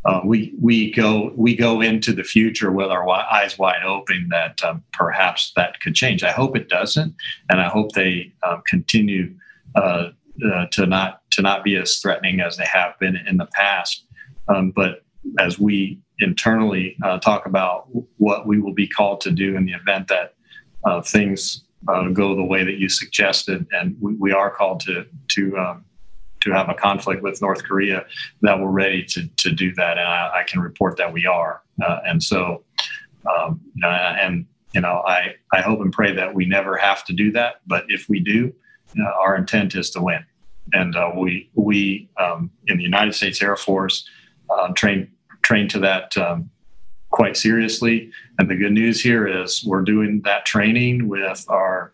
uh, 0.05 0.21
we 0.23 0.53
we 0.61 0.91
go 0.91 1.33
we 1.35 1.55
go 1.55 1.81
into 1.81 2.13
the 2.13 2.23
future 2.23 2.71
with 2.71 2.89
our 2.89 3.07
eyes 3.09 3.57
wide 3.57 3.83
open 3.83 4.27
that 4.31 4.63
um, 4.63 4.83
perhaps 4.93 5.51
that 5.55 5.79
could 5.81 5.93
change. 5.93 6.23
I 6.23 6.31
hope 6.31 6.55
it 6.55 6.69
doesn't, 6.69 7.13
and 7.49 7.59
I 7.59 7.67
hope 7.67 7.91
they 7.91 8.31
um, 8.47 8.61
continue 8.65 9.35
uh, 9.75 10.11
uh, 10.45 10.65
to 10.71 10.85
not 10.85 11.21
to 11.31 11.41
not 11.41 11.65
be 11.65 11.75
as 11.75 11.97
threatening 11.97 12.39
as 12.39 12.55
they 12.55 12.65
have 12.65 12.97
been 12.99 13.17
in 13.27 13.37
the 13.37 13.47
past. 13.47 14.05
Um, 14.47 14.71
but 14.71 15.03
as 15.37 15.59
we 15.59 15.99
internally 16.19 16.95
uh, 17.03 17.19
talk 17.19 17.45
about 17.45 17.89
what 18.17 18.47
we 18.47 18.59
will 18.59 18.73
be 18.73 18.87
called 18.87 19.19
to 19.21 19.31
do 19.31 19.57
in 19.57 19.65
the 19.65 19.73
event 19.73 20.07
that 20.07 20.33
things 21.05 21.65
uh, 21.87 22.09
go 22.09 22.35
the 22.35 22.43
way 22.43 22.63
that 22.63 22.77
you 22.77 22.89
suggested, 22.89 23.65
and 23.71 23.95
we, 23.99 24.13
we 24.15 24.31
are 24.31 24.49
called 24.49 24.79
to 24.81 25.05
to 25.29 25.57
um, 25.57 25.85
to 26.41 26.51
have 26.51 26.69
a 26.69 26.73
conflict 26.73 27.21
with 27.21 27.41
North 27.41 27.63
Korea, 27.63 28.05
that 28.41 28.59
we're 28.59 28.67
ready 28.67 29.03
to 29.05 29.27
to 29.27 29.51
do 29.51 29.73
that, 29.75 29.97
and 29.97 30.07
I, 30.07 30.41
I 30.41 30.43
can 30.43 30.59
report 30.59 30.97
that 30.97 31.13
we 31.13 31.25
are. 31.25 31.61
Uh, 31.83 31.99
and 32.05 32.21
so, 32.21 32.63
um, 33.29 33.61
and 33.83 34.45
you 34.73 34.81
know, 34.81 35.03
I 35.05 35.35
I 35.53 35.61
hope 35.61 35.81
and 35.81 35.91
pray 35.91 36.13
that 36.13 36.33
we 36.33 36.45
never 36.45 36.77
have 36.77 37.05
to 37.05 37.13
do 37.13 37.31
that, 37.33 37.61
but 37.67 37.85
if 37.87 38.09
we 38.09 38.19
do, 38.19 38.53
uh, 38.99 39.11
our 39.19 39.35
intent 39.35 39.75
is 39.75 39.89
to 39.91 40.01
win, 40.01 40.25
and 40.73 40.95
uh, 40.95 41.11
we 41.15 41.49
we 41.53 42.09
um, 42.17 42.51
in 42.67 42.77
the 42.77 42.83
United 42.83 43.13
States 43.13 43.41
Air 43.41 43.55
Force 43.55 44.07
uh, 44.49 44.69
train 44.73 45.09
train 45.41 45.67
to 45.69 45.79
that. 45.79 46.17
Um, 46.17 46.49
quite 47.11 47.35
seriously. 47.35 48.11
And 48.39 48.49
the 48.49 48.55
good 48.55 48.71
news 48.71 49.01
here 49.01 49.27
is 49.27 49.65
we're 49.65 49.81
doing 49.81 50.21
that 50.23 50.45
training 50.45 51.09
with 51.09 51.45
our 51.49 51.91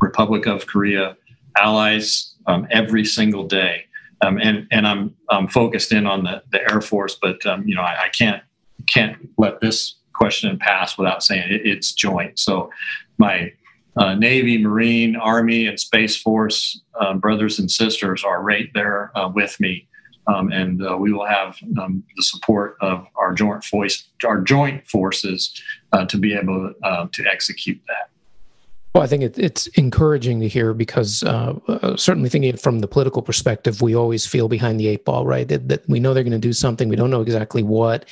Republic 0.00 0.46
of 0.46 0.66
Korea 0.66 1.16
allies 1.56 2.34
um, 2.46 2.66
every 2.70 3.04
single 3.04 3.46
day. 3.46 3.84
Um, 4.20 4.38
and 4.38 4.66
and 4.72 4.88
I'm 4.88 5.14
I'm 5.30 5.46
focused 5.46 5.92
in 5.92 6.04
on 6.04 6.24
the, 6.24 6.42
the 6.50 6.60
Air 6.68 6.80
Force, 6.80 7.14
but 7.14 7.46
um, 7.46 7.66
you 7.66 7.76
know 7.76 7.82
I, 7.82 8.06
I, 8.06 8.08
can't 8.08 8.42
can't 8.86 9.16
let 9.38 9.60
this 9.60 9.94
question 10.12 10.58
pass 10.58 10.98
without 10.98 11.22
saying 11.22 11.48
it, 11.48 11.64
it's 11.64 11.92
joint. 11.92 12.40
So 12.40 12.70
my 13.18 13.52
uh, 13.96 14.14
Navy, 14.14 14.58
Marine, 14.58 15.14
Army, 15.14 15.66
and 15.66 15.78
Space 15.78 16.16
Force 16.16 16.80
uh, 17.00 17.14
brothers 17.14 17.60
and 17.60 17.70
sisters 17.70 18.24
are 18.24 18.42
right 18.42 18.68
there 18.74 19.12
uh, 19.16 19.28
with 19.32 19.60
me, 19.60 19.87
um, 20.28 20.52
and 20.52 20.84
uh, 20.86 20.96
we 20.96 21.12
will 21.12 21.26
have 21.26 21.58
um, 21.80 22.04
the 22.16 22.22
support 22.22 22.76
of 22.80 23.06
our 23.16 23.32
joint 23.32 23.64
voice, 23.64 24.04
our 24.24 24.40
joint 24.40 24.86
forces 24.86 25.60
uh, 25.92 26.04
to 26.06 26.18
be 26.18 26.34
able 26.34 26.72
uh, 26.82 27.06
to 27.12 27.26
execute 27.26 27.80
that. 27.88 28.10
Well, 28.94 29.04
I 29.04 29.06
think 29.06 29.22
it, 29.22 29.38
it's 29.38 29.66
encouraging 29.68 30.40
to 30.40 30.48
hear 30.48 30.74
because 30.74 31.22
uh, 31.22 31.54
uh, 31.68 31.96
certainly 31.96 32.28
thinking 32.28 32.56
from 32.56 32.80
the 32.80 32.88
political 32.88 33.22
perspective, 33.22 33.80
we 33.80 33.94
always 33.94 34.26
feel 34.26 34.48
behind 34.48 34.80
the 34.80 34.88
eight 34.88 35.04
ball, 35.04 35.26
right? 35.26 35.46
That, 35.46 35.68
that 35.68 35.88
we 35.88 36.00
know 36.00 36.14
they're 36.14 36.24
going 36.24 36.32
to 36.32 36.38
do 36.38 36.52
something, 36.52 36.88
we 36.88 36.96
don't 36.96 37.10
know 37.10 37.20
exactly 37.20 37.62
what, 37.62 38.02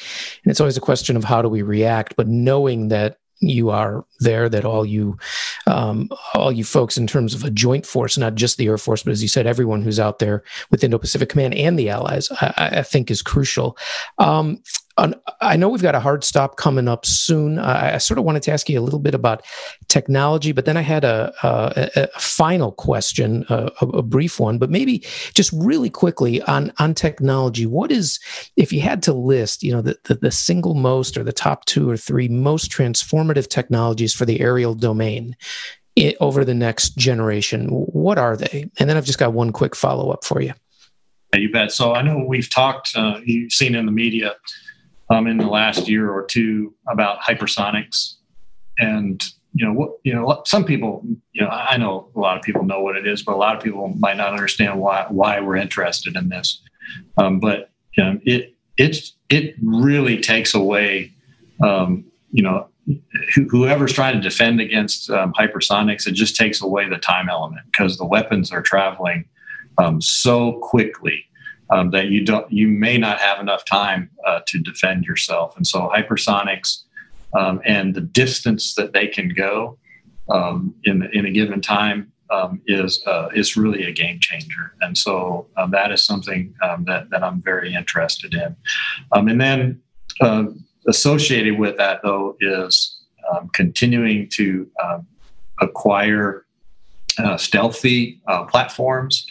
and 0.45 0.51
it's 0.51 0.61
always 0.61 0.77
a 0.77 0.81
question 0.81 1.17
of 1.17 1.25
how 1.25 1.43
do 1.43 1.49
we 1.49 1.63
react. 1.63 2.15
But 2.17 2.29
knowing 2.29 2.89
that 2.89 3.19
you 3.41 3.71
are 3.71 4.05
there, 4.21 4.49
that 4.49 4.65
all 4.65 4.87
you, 4.87 5.19
um, 5.67 6.09
all 6.35 6.51
you 6.51 6.65
folks 6.65 6.97
in 6.97 7.07
terms 7.07 7.35
of 7.35 7.45
a 7.45 7.51
joint 7.51 7.85
force, 7.85 8.17
not 8.17 8.35
just 8.35 8.57
the 8.57 8.67
Air 8.67 8.79
Force, 8.79 9.03
but 9.03 9.11
as 9.13 9.23
you 9.23 9.29
said, 9.29 9.47
everyone 9.47 9.83
who's 9.83 10.01
out 10.01 10.19
there 10.19 10.43
with 10.71 10.83
Indo-Pacific 10.83 11.29
Command 11.29 11.55
and 11.55 11.79
the 11.79 11.91
allies, 11.91 12.29
I, 12.41 12.71
I 12.79 12.83
think 12.83 13.11
is 13.11 13.23
crucial. 13.23 13.77
Um, 14.19 14.63
I 14.99 15.57
know 15.57 15.69
we've 15.69 15.83
got 15.83 15.95
a 15.95 16.01
hard 16.01 16.25
stop 16.25 16.57
coming 16.57 16.89
up 16.89 17.05
soon. 17.05 17.59
I, 17.59 17.95
I, 17.95 17.99
sort 17.99 18.19
of 18.19 18.25
wanted 18.25 18.43
to 18.45 18.53
ask 18.53 18.69
you 18.69 18.81
a 18.81 18.81
little 18.81 18.99
bit 18.99 19.15
about 19.15 19.45
technology, 19.89 20.53
but 20.53 20.65
then 20.65 20.79
I 20.79 20.81
had 20.81 21.05
a, 21.05 21.33
a, 21.43 22.09
a 22.15 22.21
final 22.21 22.73
question, 22.73 23.45
a, 23.51 23.71
a, 23.83 24.03
brief 24.03 24.41
one, 24.41 24.59
but 24.59 24.71
maybe 24.71 25.05
just 25.35 25.53
really 25.53 25.91
quickly 25.91 26.41
on 26.43 26.73
on 26.79 26.95
technology. 26.95 27.67
What 27.67 27.93
is, 27.93 28.19
if 28.57 28.73
you 28.73 28.81
had 28.81 29.03
to 29.05 29.13
list, 29.13 29.63
you 29.63 29.73
know, 29.73 29.83
the, 29.83 29.99
the, 30.05 30.15
the 30.15 30.31
single 30.31 30.75
most 30.75 31.19
or 31.19 31.25
the 31.25 31.33
top 31.33 31.67
two 31.67 31.91
or 31.91 31.99
three 31.99 32.29
most 32.29 32.71
transformative 32.71 33.49
technologies 33.49 34.15
for 34.15 34.25
the 34.25 34.41
aerial 34.41 34.75
domain? 34.75 35.37
It, 35.95 36.17
over 36.21 36.45
the 36.45 36.55
next 36.55 36.97
generation, 36.97 37.69
what 37.69 38.19
are 38.19 38.37
they? 38.37 38.71
And 38.79 38.89
then 38.89 38.97
I've 38.99 39.07
just 39.07 39.19
got 39.19 39.33
one 39.33 39.51
quick 39.51 39.75
follow 39.75 40.11
up 40.11 40.25
for 40.25 40.43
you. 40.43 40.53
Yeah, 41.33 41.41
you 41.41 41.51
bet. 41.51 41.73
So 41.73 41.95
I 41.95 42.03
know 42.03 42.23
we've 42.27 42.51
talked, 42.51 42.93
uh, 42.95 43.21
you've 43.25 43.53
seen 43.53 43.75
in 43.75 43.87
the 43.87 43.93
media 43.93 44.35
um, 45.11 45.27
in 45.27 45.39
the 45.39 45.47
last 45.47 45.89
year 45.89 46.11
or 46.11 46.25
two 46.25 46.75
about 46.89 47.21
hypersonics, 47.21 48.15
and 48.79 49.23
you 49.55 49.65
know 49.65 49.73
what 49.73 49.93
you 50.05 50.13
know 50.13 50.43
some 50.45 50.65
people 50.65 51.03
you 51.33 51.43
know 51.43 51.49
I 51.49 51.77
know 51.77 52.11
a 52.15 52.19
lot 52.19 52.37
of 52.37 52.43
people 52.43 52.65
know 52.65 52.81
what 52.81 52.97
it 52.97 53.07
is, 53.07 53.23
but 53.23 53.35
a 53.35 53.39
lot 53.39 53.57
of 53.57 53.63
people 53.63 53.89
might 53.99 54.17
not 54.17 54.33
understand 54.33 54.81
why 54.81 55.07
why 55.09 55.41
we're 55.41 55.57
interested 55.57 56.17
in 56.17 56.29
this. 56.29 56.61
Um, 57.17 57.41
but 57.41 57.71
you 57.97 58.05
know, 58.05 58.21
it 58.25 58.55
it 58.77 59.11
it 59.29 59.55
really 59.63 60.21
takes 60.21 60.55
away 60.55 61.13
um, 61.63 62.05
you 62.33 62.43
know 62.43 62.69
whoever's 63.51 63.93
trying 63.93 64.15
to 64.15 64.21
defend 64.21 64.61
against 64.61 65.11
um, 65.11 65.33
hypersonics, 65.33 66.07
it 66.07 66.13
just 66.13 66.37
takes 66.37 66.63
away 66.63 66.89
the 66.89 66.99
time 66.99 67.29
element 67.29 67.63
because 67.71 67.97
the 67.97 68.07
weapons 68.07 68.53
are 68.53 68.63
traveling 68.63 69.25
um, 69.79 70.01
so 70.01 70.53
quickly 70.63 71.26
um, 71.71 71.91
that 71.91 72.07
you 72.07 72.25
don't 72.25 72.51
you 72.51 72.69
may 72.69 72.99
not 72.99 73.19
have 73.19 73.41
enough 73.41 73.65
time 73.65 74.11
uh, 74.27 74.41
to 74.47 74.59
defend 74.59 75.05
yourself. 75.05 75.57
And 75.57 75.67
so 75.67 75.91
hypersonics 75.95 76.83
um, 77.37 77.61
and 77.65 77.95
the 77.95 78.01
distance 78.01 78.75
that 78.75 78.93
they 78.93 79.07
can 79.07 79.29
go 79.31 79.79
um, 80.29 80.75
in 80.85 81.03
in 81.13 81.27
a 81.27 81.31
given 81.31 81.61
time 81.61 82.13
um, 82.31 82.61
is 82.67 83.03
uh, 83.07 83.29
is 83.35 83.57
really 83.57 83.85
a 83.85 83.93
game 83.93 84.19
changer. 84.21 84.75
And 84.81 84.97
so 84.97 85.49
um, 85.57 85.71
that 85.73 85.93
is 85.93 86.05
something 86.05 86.55
um, 86.63 86.85
that 86.85 87.11
that 87.11 87.23
I'm 87.23 87.41
very 87.43 87.75
interested 87.75 88.35
in. 88.35 88.57
And 89.13 89.41
then 89.41 89.81
associated 90.89 91.59
with 91.59 91.77
that 91.77 92.01
though 92.03 92.37
is 92.41 92.93
continuing 93.53 94.29
to 94.31 94.71
acquire 95.61 96.47
uh, 97.19 97.37
stealthy 97.37 98.21
uh, 98.27 98.45
platforms 98.45 99.27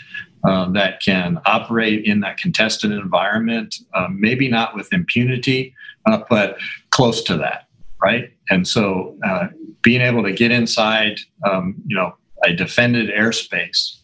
uh, 0.48 0.70
that 0.72 1.02
can 1.02 1.40
operate 1.46 2.06
in 2.06 2.20
that 2.22 2.38
contested 2.38 2.92
environment, 2.92 3.76
um, 3.94 4.20
maybe 4.20 4.48
not 4.48 4.76
with 4.76 4.92
impunity, 4.94 5.74
uh, 6.06 6.20
but 6.30 6.58
close 6.92 7.24
to 7.24 7.38
that, 7.38 7.68
right? 8.02 8.32
And 8.50 8.68
so 8.68 9.18
uh, 9.26 9.48
being 9.82 10.02
able 10.02 10.24
to 10.24 10.32
get 10.32 10.52
inside, 10.52 11.20
um, 11.50 11.76
you 11.88 11.96
know, 11.96 12.16
a 12.44 12.54
defended 12.54 13.10
airspace, 13.10 13.98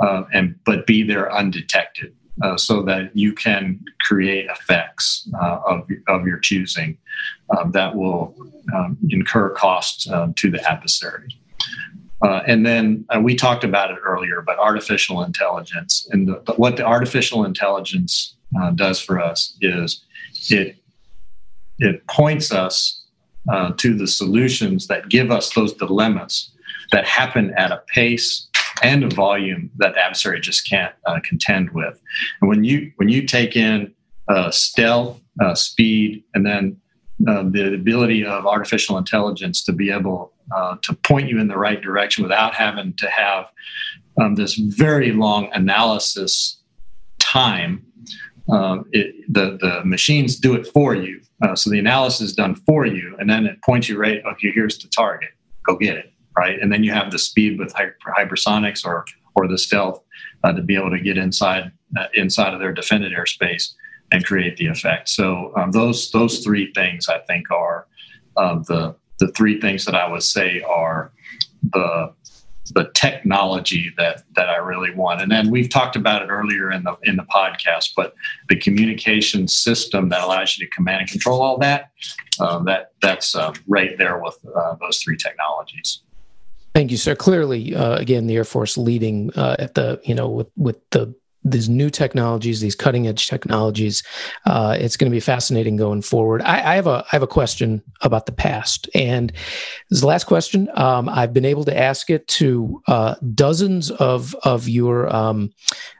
uh, 0.00 0.24
and 0.32 0.54
but 0.64 0.86
be 0.86 1.02
there 1.02 1.32
undetected, 1.32 2.14
uh, 2.42 2.56
so 2.56 2.82
that 2.82 3.16
you 3.16 3.32
can 3.32 3.80
create 4.00 4.46
effects 4.50 5.28
of 5.66 5.88
of 6.06 6.26
your 6.26 6.38
choosing 6.38 6.98
um, 7.56 7.72
that 7.72 7.94
will 7.94 8.34
um, 8.74 8.98
incur 9.08 9.50
costs 9.50 10.04
to 10.36 10.50
the 10.50 10.70
adversary. 10.70 11.28
Uh, 12.22 12.42
and 12.46 12.66
then 12.66 13.04
uh, 13.14 13.20
we 13.20 13.34
talked 13.34 13.64
about 13.64 13.90
it 13.90 13.98
earlier, 14.04 14.42
but 14.42 14.58
artificial 14.58 15.22
intelligence 15.22 16.08
and 16.10 16.28
the, 16.28 16.54
what 16.56 16.76
the 16.76 16.84
artificial 16.84 17.44
intelligence 17.44 18.34
uh, 18.60 18.70
does 18.72 19.00
for 19.00 19.20
us 19.20 19.56
is 19.60 20.04
it 20.50 20.76
it 21.78 22.04
points 22.08 22.52
us 22.52 23.04
uh, 23.52 23.70
to 23.76 23.94
the 23.94 24.06
solutions 24.06 24.88
that 24.88 25.08
give 25.08 25.30
us 25.30 25.54
those 25.54 25.72
dilemmas 25.74 26.50
that 26.90 27.04
happen 27.04 27.52
at 27.56 27.70
a 27.70 27.82
pace 27.86 28.48
and 28.82 29.04
a 29.04 29.14
volume 29.14 29.70
that 29.76 29.94
the 29.94 30.00
adversary 30.00 30.40
just 30.40 30.68
can't 30.68 30.94
uh, 31.06 31.20
contend 31.22 31.70
with. 31.70 32.00
And 32.40 32.48
when 32.48 32.64
you 32.64 32.90
when 32.96 33.08
you 33.08 33.26
take 33.26 33.54
in 33.54 33.94
uh, 34.28 34.50
stealth, 34.50 35.20
speed, 35.54 36.24
and 36.34 36.44
then 36.44 36.76
the 37.20 37.74
ability 37.74 38.24
of 38.24 38.46
artificial 38.46 38.98
intelligence 38.98 39.62
to 39.64 39.72
be 39.72 39.90
able 39.90 40.32
uh, 40.54 40.76
to 40.82 40.94
point 40.94 41.28
you 41.28 41.38
in 41.38 41.48
the 41.48 41.58
right 41.58 41.80
direction 41.80 42.22
without 42.22 42.54
having 42.54 42.94
to 42.94 43.08
have 43.08 43.46
um, 44.20 44.34
this 44.34 44.54
very 44.54 45.12
long 45.12 45.48
analysis 45.52 46.60
time. 47.18 47.84
Um, 48.48 48.86
it, 48.92 49.14
the 49.32 49.58
the 49.60 49.84
machines 49.84 50.36
do 50.36 50.54
it 50.54 50.66
for 50.66 50.94
you, 50.94 51.20
uh, 51.42 51.54
so 51.54 51.68
the 51.68 51.78
analysis 51.78 52.30
is 52.30 52.34
done 52.34 52.54
for 52.54 52.86
you, 52.86 53.14
and 53.18 53.28
then 53.28 53.44
it 53.44 53.62
points 53.62 53.88
you 53.88 53.98
right. 53.98 54.22
Okay, 54.24 54.50
here's 54.54 54.78
the 54.78 54.88
target. 54.88 55.30
Go 55.66 55.76
get 55.76 55.96
it. 55.96 56.12
Right, 56.36 56.58
and 56.60 56.72
then 56.72 56.82
you 56.84 56.92
have 56.92 57.10
the 57.10 57.18
speed 57.18 57.58
with 57.58 57.72
hyper, 57.74 58.14
hypersonics 58.16 58.86
or 58.86 59.04
or 59.34 59.48
the 59.48 59.58
stealth 59.58 60.02
uh, 60.44 60.52
to 60.52 60.62
be 60.62 60.76
able 60.76 60.90
to 60.90 61.00
get 61.00 61.18
inside 61.18 61.72
uh, 61.98 62.06
inside 62.14 62.54
of 62.54 62.60
their 62.60 62.72
defended 62.72 63.12
airspace 63.12 63.74
and 64.12 64.24
create 64.24 64.56
the 64.56 64.66
effect. 64.66 65.08
So 65.08 65.52
um, 65.56 65.72
those 65.72 66.10
those 66.10 66.38
three 66.38 66.72
things 66.72 67.08
I 67.08 67.18
think 67.18 67.50
are 67.50 67.86
um, 68.36 68.64
the 68.66 68.96
the 69.18 69.28
three 69.28 69.60
things 69.60 69.84
that 69.84 69.94
I 69.94 70.10
would 70.10 70.22
say 70.22 70.62
are 70.62 71.12
the 71.62 72.12
the 72.74 72.90
technology 72.94 73.92
that 73.96 74.22
that 74.34 74.48
I 74.48 74.56
really 74.56 74.94
want. 74.94 75.20
And 75.22 75.30
then 75.30 75.50
we've 75.50 75.70
talked 75.70 75.96
about 75.96 76.22
it 76.22 76.28
earlier 76.28 76.70
in 76.70 76.84
the 76.84 76.96
in 77.02 77.16
the 77.16 77.24
podcast, 77.24 77.92
but 77.96 78.14
the 78.48 78.56
communication 78.56 79.48
system 79.48 80.08
that 80.10 80.22
allows 80.22 80.58
you 80.58 80.66
to 80.66 80.70
command 80.70 81.02
and 81.02 81.10
control 81.10 81.40
all 81.42 81.58
that 81.58 81.90
um, 82.40 82.64
that 82.66 82.92
that's 83.00 83.34
uh, 83.34 83.52
right 83.66 83.96
there 83.98 84.18
with 84.18 84.38
uh, 84.54 84.76
those 84.80 84.98
three 84.98 85.16
technologies. 85.16 86.02
Thank 86.74 86.90
you, 86.90 86.96
sir. 86.96 87.16
Clearly, 87.16 87.74
uh, 87.74 87.96
again, 87.96 88.26
the 88.26 88.36
Air 88.36 88.44
Force 88.44 88.76
leading 88.76 89.32
uh, 89.34 89.56
at 89.58 89.74
the 89.74 90.00
you 90.04 90.14
know 90.14 90.28
with 90.28 90.50
with 90.56 90.78
the 90.90 91.14
these 91.44 91.68
new 91.68 91.90
technologies, 91.90 92.60
these 92.60 92.74
cutting 92.74 93.06
edge 93.06 93.28
technologies. 93.28 94.02
Uh, 94.46 94.76
it's 94.78 94.96
going 94.96 95.10
to 95.10 95.14
be 95.14 95.20
fascinating 95.20 95.76
going 95.76 96.02
forward. 96.02 96.42
I, 96.42 96.72
I, 96.72 96.74
have 96.74 96.86
a 96.86 97.04
I 97.06 97.08
have 97.12 97.22
a 97.22 97.28
question 97.28 97.82
about 98.02 98.26
the 98.26 98.32
past, 98.32 98.88
and 98.94 99.30
this 99.30 99.98
is 99.98 100.00
the 100.00 100.06
last 100.06 100.24
question. 100.24 100.68
Um, 100.74 101.08
I've 101.08 101.32
been 101.32 101.44
able 101.44 101.64
to 101.64 101.76
ask 101.76 102.10
it 102.10 102.26
to 102.28 102.82
uh, 102.88 103.14
dozens 103.34 103.90
of 103.90 104.34
of 104.42 104.68
your 104.68 105.14
um, 105.14 105.52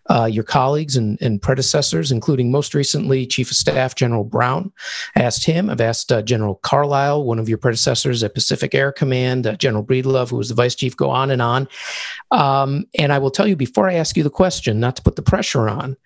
uh, 0.09 0.25
your 0.25 0.45
colleagues 0.45 0.97
and, 0.97 1.21
and, 1.21 1.43
predecessors, 1.43 2.11
including 2.11 2.51
most 2.51 2.75
recently 2.75 3.27
Chief 3.27 3.51
of 3.51 3.57
Staff 3.57 3.95
General 3.95 4.25
Brown. 4.25 4.73
I 5.15 5.23
asked 5.23 5.45
him. 5.45 5.69
I've 5.69 5.81
asked 5.81 6.11
uh, 6.11 6.23
General 6.23 6.57
Carlisle, 6.57 7.25
one 7.25 7.39
of 7.39 7.49
your 7.49 7.59
predecessors 7.59 8.23
at 8.23 8.35
Pacific 8.35 8.75
Air 8.75 8.91
Command, 8.91 9.47
uh, 9.47 9.57
General 9.57 9.85
Breedlove, 9.85 10.31
who 10.31 10.37
was 10.37 10.49
the 10.49 10.55
vice 10.55 10.75
chief. 10.75 10.97
Go 10.97 11.11
on 11.11 11.31
and 11.31 11.43
on. 11.43 11.69
Um, 12.31 12.87
and 12.99 13.13
I 13.13 13.19
will 13.19 13.31
tell 13.31 13.47
you 13.47 13.57
before 13.57 13.89
I 13.89 13.95
ask 13.95 14.17
you 14.17 14.23
the 14.23 14.31
question, 14.31 14.81
not 14.81 14.97
to 14.97 15.03
put 15.03 15.17
the 15.17 15.23
pressure 15.23 15.69
on, 15.69 15.97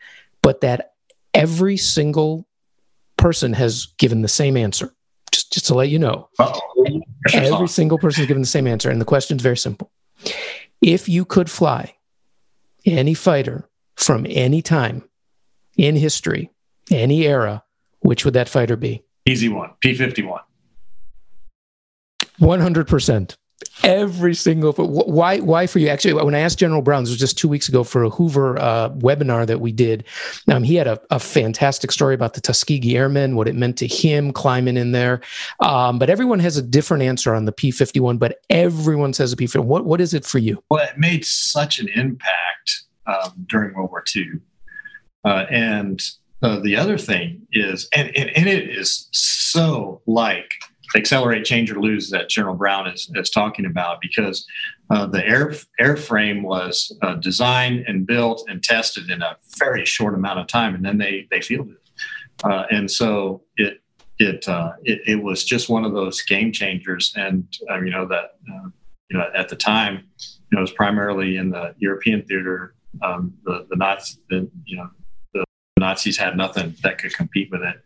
but 0.43 0.63
that 0.63 0.95
every 1.33 1.77
single 1.77 2.47
person 3.17 3.53
has 3.53 3.87
given 3.99 4.23
the 4.23 4.29
same 4.29 4.57
answer. 4.57 4.93
Just, 5.31 5.53
just 5.53 5.67
to 5.67 5.75
let 5.75 5.89
you 5.89 5.99
know, 5.99 6.29
every 7.33 7.69
single 7.69 7.99
person 7.99 8.23
has 8.23 8.29
given 8.29 8.43
the 8.43 8.49
same 8.49 8.67
answer, 8.67 8.91
and 8.91 9.01
the 9.01 9.07
question 9.07 9.37
is 9.37 9.43
very 9.43 9.57
simple. 9.57 9.91
If 10.83 11.09
you 11.09 11.25
could 11.25 11.49
fly 11.49 11.95
any 12.85 13.15
fighter 13.15 13.69
from 13.97 14.27
any 14.29 14.63
time 14.63 15.09
in 15.77 15.97
history, 15.97 16.51
any 16.91 17.27
era, 17.27 17.65
which 18.01 18.25
would 18.25 18.35
that 18.35 18.49
fighter 18.49 18.77
be? 18.77 19.03
Easy 19.27 19.49
one, 19.49 19.71
P 19.81 19.95
51. 19.95 20.41
100%. 22.41 23.37
Every 23.85 24.35
single 24.35 24.73
why 24.73 25.39
why 25.39 25.67
for 25.69 25.79
you 25.79 25.89
actually 25.89 26.15
when 26.15 26.35
I 26.35 26.41
asked 26.41 26.59
General 26.59 26.83
Brown 26.83 27.05
this 27.05 27.11
was 27.11 27.19
just 27.19 27.39
two 27.39 27.49
weeks 27.49 27.69
ago 27.69 27.85
for 27.85 28.03
a 28.03 28.11
Hoover 28.11 28.59
uh, 28.59 28.91
webinar 28.91 29.47
that 29.47 29.61
we 29.61 29.71
did 29.71 30.05
um, 30.49 30.65
he 30.65 30.75
had 30.75 30.89
a, 30.89 31.01
a, 31.11 31.21
fantastic 31.21 31.93
story 31.93 32.15
about 32.15 32.35
the 32.35 32.41
Tuskegee 32.41 32.97
Airmen 32.97 33.37
what 33.37 33.47
it 33.47 33.55
meant 33.55 33.79
to 33.79 33.87
him 33.87 34.33
climbing 34.33 34.77
in 34.77 34.93
there 34.93 35.21
um, 35.61 35.99
but 35.99 36.11
everyone 36.11 36.41
has 36.41 36.57
a 36.57 36.63
different 36.63 37.05
answer 37.05 37.35
on 37.35 37.45
the 37.45 37.53
P 37.53 37.71
fifty 37.71 38.01
one 38.01 38.19
but 38.19 38.39
everyone 38.51 39.13
says 39.13 39.33
a 39.33 39.37
P 39.37 39.47
fifty 39.47 39.59
one 39.61 39.69
what 39.69 39.85
what 39.85 40.01
is 40.01 40.13
it 40.13 40.25
for 40.25 40.39
you 40.39 40.63
well 40.69 40.85
it 40.85 40.99
made 40.99 41.25
such 41.25 41.79
an 41.79 41.89
impact 41.95 42.85
um, 43.07 43.47
during 43.49 43.75
World 43.75 43.91
War 43.91 44.05
II. 44.15 44.41
Uh, 45.25 45.47
and 45.51 46.03
uh, 46.43 46.59
the 46.59 46.77
other 46.77 46.99
thing 46.99 47.47
is, 47.53 47.89
and, 47.95 48.15
and, 48.17 48.31
and, 48.31 48.49
it 48.49 48.69
is 48.69 49.09
so 49.13 50.03
like 50.07 50.51
accelerate, 50.97 51.45
change, 51.45 51.71
or 51.71 51.81
lose 51.81 52.11
that 52.11 52.29
General 52.29 52.57
Brown 52.57 52.89
is, 52.89 53.11
is 53.15 53.31
talking 53.31 53.65
about 53.65 54.01
because 54.01 54.45
uh, 54.91 55.07
the 55.07 55.25
air 55.25 55.55
airframe 55.81 56.43
was 56.43 56.93
uh, 57.03 57.15
designed 57.15 57.85
and 57.87 58.07
built 58.07 58.45
and 58.49 58.63
tested 58.63 59.09
in 59.09 59.23
a 59.23 59.37
very 59.59 59.85
short 59.85 60.15
amount 60.15 60.41
of 60.41 60.49
time, 60.49 60.75
and 60.75 60.85
then 60.85 60.99
they 60.99 61.29
they 61.31 61.41
fielded 61.41 61.77
it. 61.77 62.45
Uh, 62.45 62.65
and 62.71 62.91
so 62.91 63.43
it 63.57 63.81
it, 64.19 64.47
uh, 64.49 64.73
it, 64.83 65.01
it 65.07 65.23
was 65.23 65.45
just 65.45 65.69
one 65.69 65.85
of 65.85 65.93
those 65.93 66.23
game 66.23 66.53
changers, 66.53 67.13
and 67.17 67.47
you 67.85 67.91
know 67.91 68.07
that 68.09 68.37
you 69.11 69.19
know 69.19 69.31
at 69.35 69.49
the 69.49 69.57
time 69.57 70.09
you 70.19 70.57
know 70.57 70.59
it 70.59 70.63
was 70.63 70.73
primarily 70.73 71.37
in 71.37 71.51
the 71.51 71.75
European 71.79 72.23
theater 72.23 72.75
um, 73.03 73.35
the 73.45 73.67
the 73.71 73.77
Nazi, 73.77 74.19
the, 74.29 74.51
you 74.65 74.77
know, 74.77 74.89
the 75.35 75.45
Nazis 75.79 76.19
had 76.19 76.37
nothing 76.37 76.75
that 76.83 76.99
could 76.99 77.15
compete 77.15 77.51
with 77.51 77.63
it, 77.63 77.77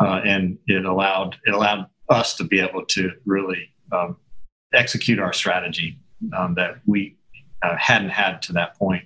uh, 0.00 0.20
and 0.24 0.58
it 0.66 0.84
allowed 0.84 1.36
it 1.44 1.54
allowed 1.54 1.86
us 2.08 2.34
to 2.36 2.44
be 2.44 2.60
able 2.60 2.84
to 2.86 3.12
really 3.24 3.70
um, 3.92 4.16
execute 4.72 5.18
our 5.18 5.32
strategy 5.32 5.98
um, 6.36 6.54
that 6.54 6.78
we 6.86 7.16
uh, 7.62 7.76
hadn't 7.76 8.10
had 8.10 8.42
to 8.42 8.52
that 8.52 8.76
point. 8.76 9.04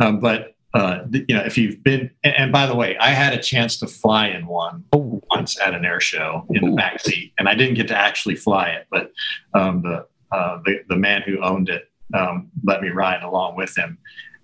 Um, 0.00 0.20
but 0.20 0.54
uh, 0.74 1.04
you 1.10 1.34
know, 1.34 1.42
if 1.44 1.56
you've 1.56 1.82
been, 1.82 2.10
and 2.24 2.52
by 2.52 2.66
the 2.66 2.74
way, 2.74 2.96
I 2.98 3.10
had 3.10 3.32
a 3.32 3.42
chance 3.42 3.78
to 3.78 3.86
fly 3.86 4.28
in 4.28 4.46
one 4.46 4.84
oh. 4.92 5.22
once 5.30 5.58
at 5.60 5.74
an 5.74 5.84
air 5.84 6.00
show 6.00 6.46
in 6.50 6.70
the 6.70 6.76
back 6.76 7.00
seat, 7.00 7.32
and 7.38 7.48
I 7.48 7.54
didn't 7.54 7.74
get 7.74 7.88
to 7.88 7.96
actually 7.96 8.36
fly 8.36 8.70
it, 8.70 8.86
but 8.90 9.12
um, 9.54 9.82
the, 9.82 10.06
uh, 10.30 10.58
the 10.64 10.80
the 10.88 10.96
man 10.96 11.22
who 11.22 11.42
owned 11.42 11.68
it 11.68 11.88
um, 12.14 12.50
let 12.64 12.82
me 12.82 12.88
ride 12.88 13.22
along 13.22 13.56
with 13.56 13.76
him. 13.76 13.98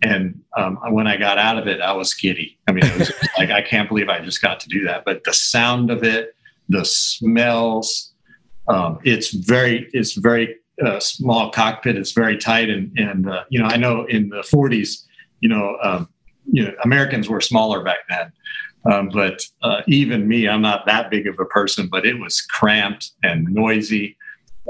And 0.05 0.43
um, 0.55 0.79
when 0.91 1.07
I 1.07 1.17
got 1.17 1.39
out 1.39 1.57
of 1.57 1.67
it, 1.67 1.81
I 1.81 1.93
was 1.93 2.13
giddy. 2.13 2.59
I 2.69 2.73
mean, 2.73 2.85
it 2.85 2.99
was 2.99 3.13
like 3.39 3.51
I 3.51 3.63
can't 3.63 3.89
believe 3.89 4.11
I 4.11 4.21
just 4.21 4.43
got 4.43 4.61
to 4.61 4.69
do 4.69 4.85
that. 4.85 5.05
But 5.05 5.25
the 5.25 5.33
sound 5.33 5.91
of 5.91 6.05
it, 6.05 6.37
the 6.69 6.85
smells, 6.85 8.13
um, 8.69 8.99
it's 9.03 9.33
very, 9.33 9.89
it's 9.93 10.13
very 10.13 10.57
uh, 10.85 11.01
small 11.01 11.51
cockpit. 11.51 11.97
It's 11.97 12.13
very 12.13 12.37
tight, 12.37 12.69
and 12.69 12.93
and 12.99 13.29
uh, 13.29 13.45
you 13.49 13.59
know, 13.59 13.67
I 13.67 13.79
know 13.79 14.05
in 14.05 14.29
the 14.29 14.43
40s, 14.43 15.05
you 15.41 15.49
know, 15.49 15.79
um, 15.83 16.09
you 16.53 16.65
know, 16.65 16.75
Americans 16.85 17.29
were 17.29 17.41
smaller 17.41 17.83
back 17.83 17.99
then. 18.11 18.31
Um, 18.93 19.09
but 19.09 19.43
uh, 19.63 19.81
even 19.87 20.29
me, 20.29 20.47
I'm 20.47 20.61
not 20.61 20.85
that 20.85 21.11
big 21.11 21.27
of 21.27 21.41
a 21.41 21.47
person, 21.47 21.89
but 21.91 22.05
it 22.05 22.19
was 22.19 22.43
cramped 22.43 23.13
and 23.23 23.47
noisy, 23.49 24.19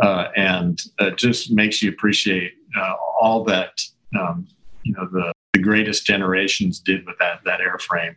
uh, 0.01 0.29
and 0.37 0.81
it 1.01 1.17
just 1.17 1.51
makes 1.51 1.83
you 1.83 1.91
appreciate 1.91 2.53
uh, 2.79 2.95
all 3.21 3.43
that 3.45 3.81
um, 4.17 4.47
you 4.85 4.95
know 4.95 5.09
the, 5.11 5.33
the 5.53 5.59
greatest 5.59 6.07
generations 6.07 6.79
did 6.79 7.05
with 7.07 7.19
that 7.19 7.41
that 7.45 7.61
airframe. 7.61 8.17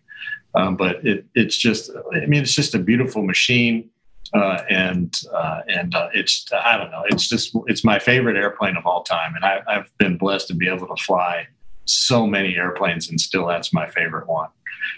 Um, 0.55 0.75
but 0.75 1.05
it, 1.05 1.25
it's 1.35 1.55
just, 1.55 1.91
I 2.15 2.25
mean, 2.25 2.41
it's 2.41 2.55
just 2.55 2.73
a 2.73 2.79
beautiful 2.79 3.23
machine. 3.23 3.89
Uh, 4.33 4.61
and 4.69 5.13
uh, 5.33 5.61
and 5.69 5.95
uh, 5.95 6.09
it's 6.13 6.45
I 6.51 6.75
don't 6.75 6.91
know 6.91 7.03
it's 7.07 7.29
just 7.29 7.55
it's 7.67 7.85
my 7.85 7.97
favorite 7.97 8.35
airplane 8.35 8.75
of 8.75 8.85
all 8.85 9.01
time, 9.03 9.33
and 9.35 9.45
I, 9.45 9.61
I've 9.65 9.89
been 9.99 10.17
blessed 10.17 10.49
to 10.49 10.53
be 10.53 10.67
able 10.67 10.85
to 10.93 11.01
fly 11.01 11.47
so 11.85 12.27
many 12.27 12.57
airplanes, 12.57 13.09
and 13.09 13.21
still 13.21 13.47
that's 13.47 13.71
my 13.71 13.87
favorite 13.87 14.27
one. 14.27 14.49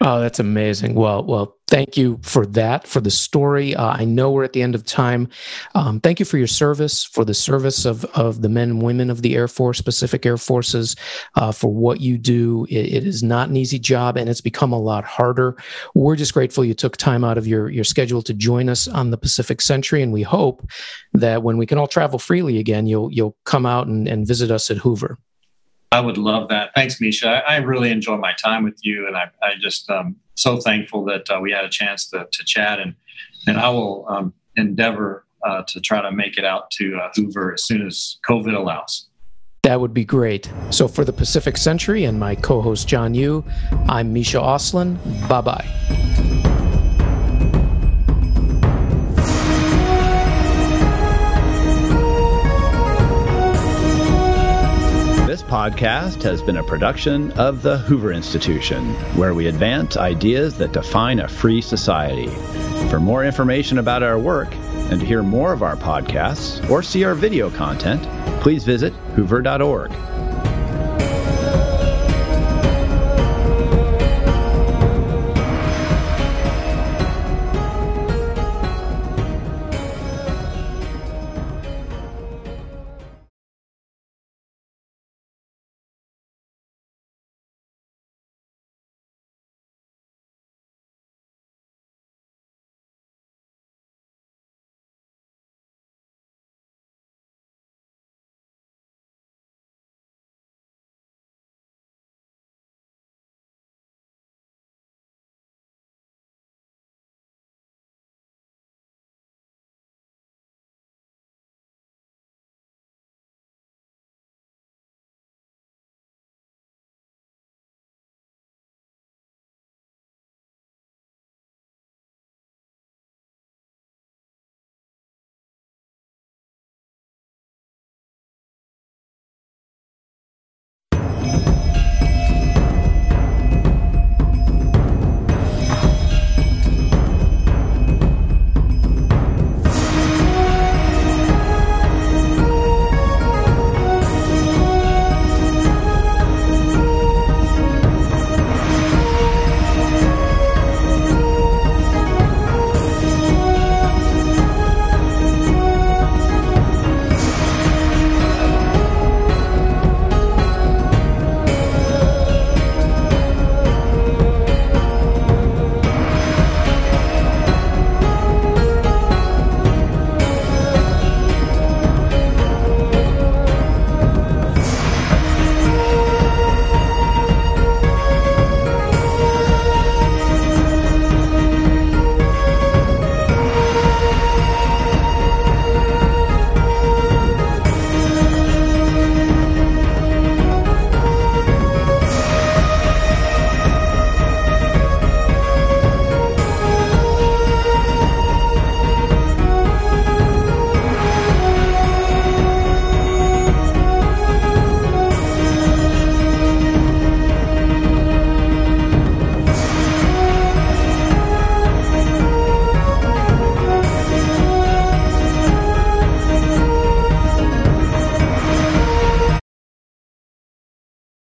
Oh, 0.01 0.21
that's 0.21 0.39
amazing. 0.39 0.95
Well, 0.95 1.23
well, 1.23 1.57
thank 1.67 1.97
you 1.97 2.19
for 2.23 2.45
that, 2.47 2.87
for 2.87 3.01
the 3.01 3.11
story. 3.11 3.75
Uh, 3.75 3.89
I 3.89 4.05
know 4.05 4.31
we're 4.31 4.45
at 4.45 4.53
the 4.53 4.61
end 4.61 4.73
of 4.73 4.85
time. 4.85 5.27
Um, 5.75 5.99
thank 5.99 6.19
you 6.19 6.25
for 6.25 6.37
your 6.37 6.47
service, 6.47 7.03
for 7.03 7.25
the 7.25 7.33
service 7.33 7.85
of, 7.85 8.05
of 8.15 8.41
the 8.41 8.49
men 8.49 8.69
and 8.69 8.81
women 8.81 9.09
of 9.09 9.21
the 9.21 9.35
Air 9.35 9.47
Force, 9.47 9.81
Pacific 9.81 10.25
Air 10.25 10.37
Forces, 10.37 10.95
uh, 11.35 11.51
for 11.51 11.73
what 11.73 11.99
you 11.99 12.17
do. 12.17 12.65
It, 12.69 12.93
it 12.93 13.07
is 13.07 13.23
not 13.23 13.49
an 13.49 13.57
easy 13.57 13.77
job, 13.77 14.15
and 14.15 14.29
it's 14.29 14.41
become 14.41 14.71
a 14.71 14.79
lot 14.79 15.03
harder. 15.03 15.57
We're 15.93 16.15
just 16.15 16.33
grateful 16.33 16.63
you 16.63 16.73
took 16.73 16.95
time 16.95 17.23
out 17.23 17.37
of 17.37 17.45
your, 17.45 17.69
your 17.69 17.83
schedule 17.83 18.21
to 18.23 18.33
join 18.33 18.69
us 18.69 18.87
on 18.87 19.11
the 19.11 19.17
Pacific 19.17 19.59
Century, 19.59 20.01
and 20.01 20.13
we 20.13 20.23
hope 20.23 20.65
that 21.13 21.43
when 21.43 21.57
we 21.57 21.65
can 21.65 21.77
all 21.77 21.87
travel 21.87 22.19
freely 22.19 22.57
again, 22.57 22.87
you'll 22.87 23.11
you'll 23.11 23.35
come 23.45 23.65
out 23.65 23.87
and, 23.87 24.07
and 24.07 24.27
visit 24.27 24.49
us 24.49 24.71
at 24.71 24.77
Hoover. 24.77 25.17
I 25.91 26.01
would 26.01 26.17
love 26.17 26.49
that. 26.49 26.71
Thanks, 26.75 27.01
Misha. 27.01 27.27
I, 27.27 27.55
I 27.55 27.57
really 27.57 27.91
enjoy 27.91 28.17
my 28.17 28.33
time 28.33 28.63
with 28.63 28.79
you, 28.83 29.07
and 29.07 29.17
I, 29.17 29.31
I 29.41 29.53
just 29.59 29.89
um, 29.89 30.15
so 30.35 30.57
thankful 30.57 31.03
that 31.05 31.29
uh, 31.29 31.39
we 31.41 31.51
had 31.51 31.65
a 31.65 31.69
chance 31.69 32.07
to, 32.09 32.27
to 32.31 32.43
chat. 32.45 32.79
and 32.79 32.93
And 33.47 33.57
I 33.57 33.69
will 33.69 34.05
um, 34.07 34.33
endeavor 34.55 35.25
uh, 35.43 35.63
to 35.67 35.81
try 35.81 36.01
to 36.01 36.11
make 36.11 36.37
it 36.37 36.45
out 36.45 36.69
to 36.71 36.97
uh, 36.97 37.09
Hoover 37.15 37.53
as 37.53 37.63
soon 37.63 37.85
as 37.85 38.17
COVID 38.27 38.55
allows. 38.55 39.07
That 39.63 39.81
would 39.81 39.93
be 39.93 40.05
great. 40.05 40.51
So, 40.69 40.87
for 40.87 41.03
the 41.03 41.13
Pacific 41.13 41.57
Century 41.57 42.05
and 42.05 42.19
my 42.19 42.35
co-host 42.35 42.87
John 42.87 43.13
Yoo, 43.13 43.43
I'm 43.87 44.13
Misha 44.13 44.37
Auslin. 44.37 44.97
Bye 45.27 45.41
bye. 45.41 46.28
Podcast 55.49 56.21
has 56.21 56.43
been 56.43 56.57
a 56.57 56.63
production 56.63 57.31
of 57.31 57.63
the 57.63 57.79
Hoover 57.79 58.13
Institution, 58.13 58.93
where 59.17 59.33
we 59.33 59.47
advance 59.47 59.97
ideas 59.97 60.59
that 60.59 60.73
define 60.73 61.19
a 61.19 61.27
free 61.27 61.59
society. 61.59 62.27
For 62.89 62.99
more 62.99 63.25
information 63.25 63.79
about 63.79 64.03
our 64.03 64.19
work 64.19 64.53
and 64.91 64.99
to 64.99 65.05
hear 65.05 65.23
more 65.23 65.51
of 65.51 65.63
our 65.63 65.75
podcasts 65.75 66.69
or 66.69 66.83
see 66.83 67.03
our 67.03 67.15
video 67.15 67.49
content, 67.49 68.03
please 68.41 68.63
visit 68.63 68.93
hoover.org. 69.15 69.91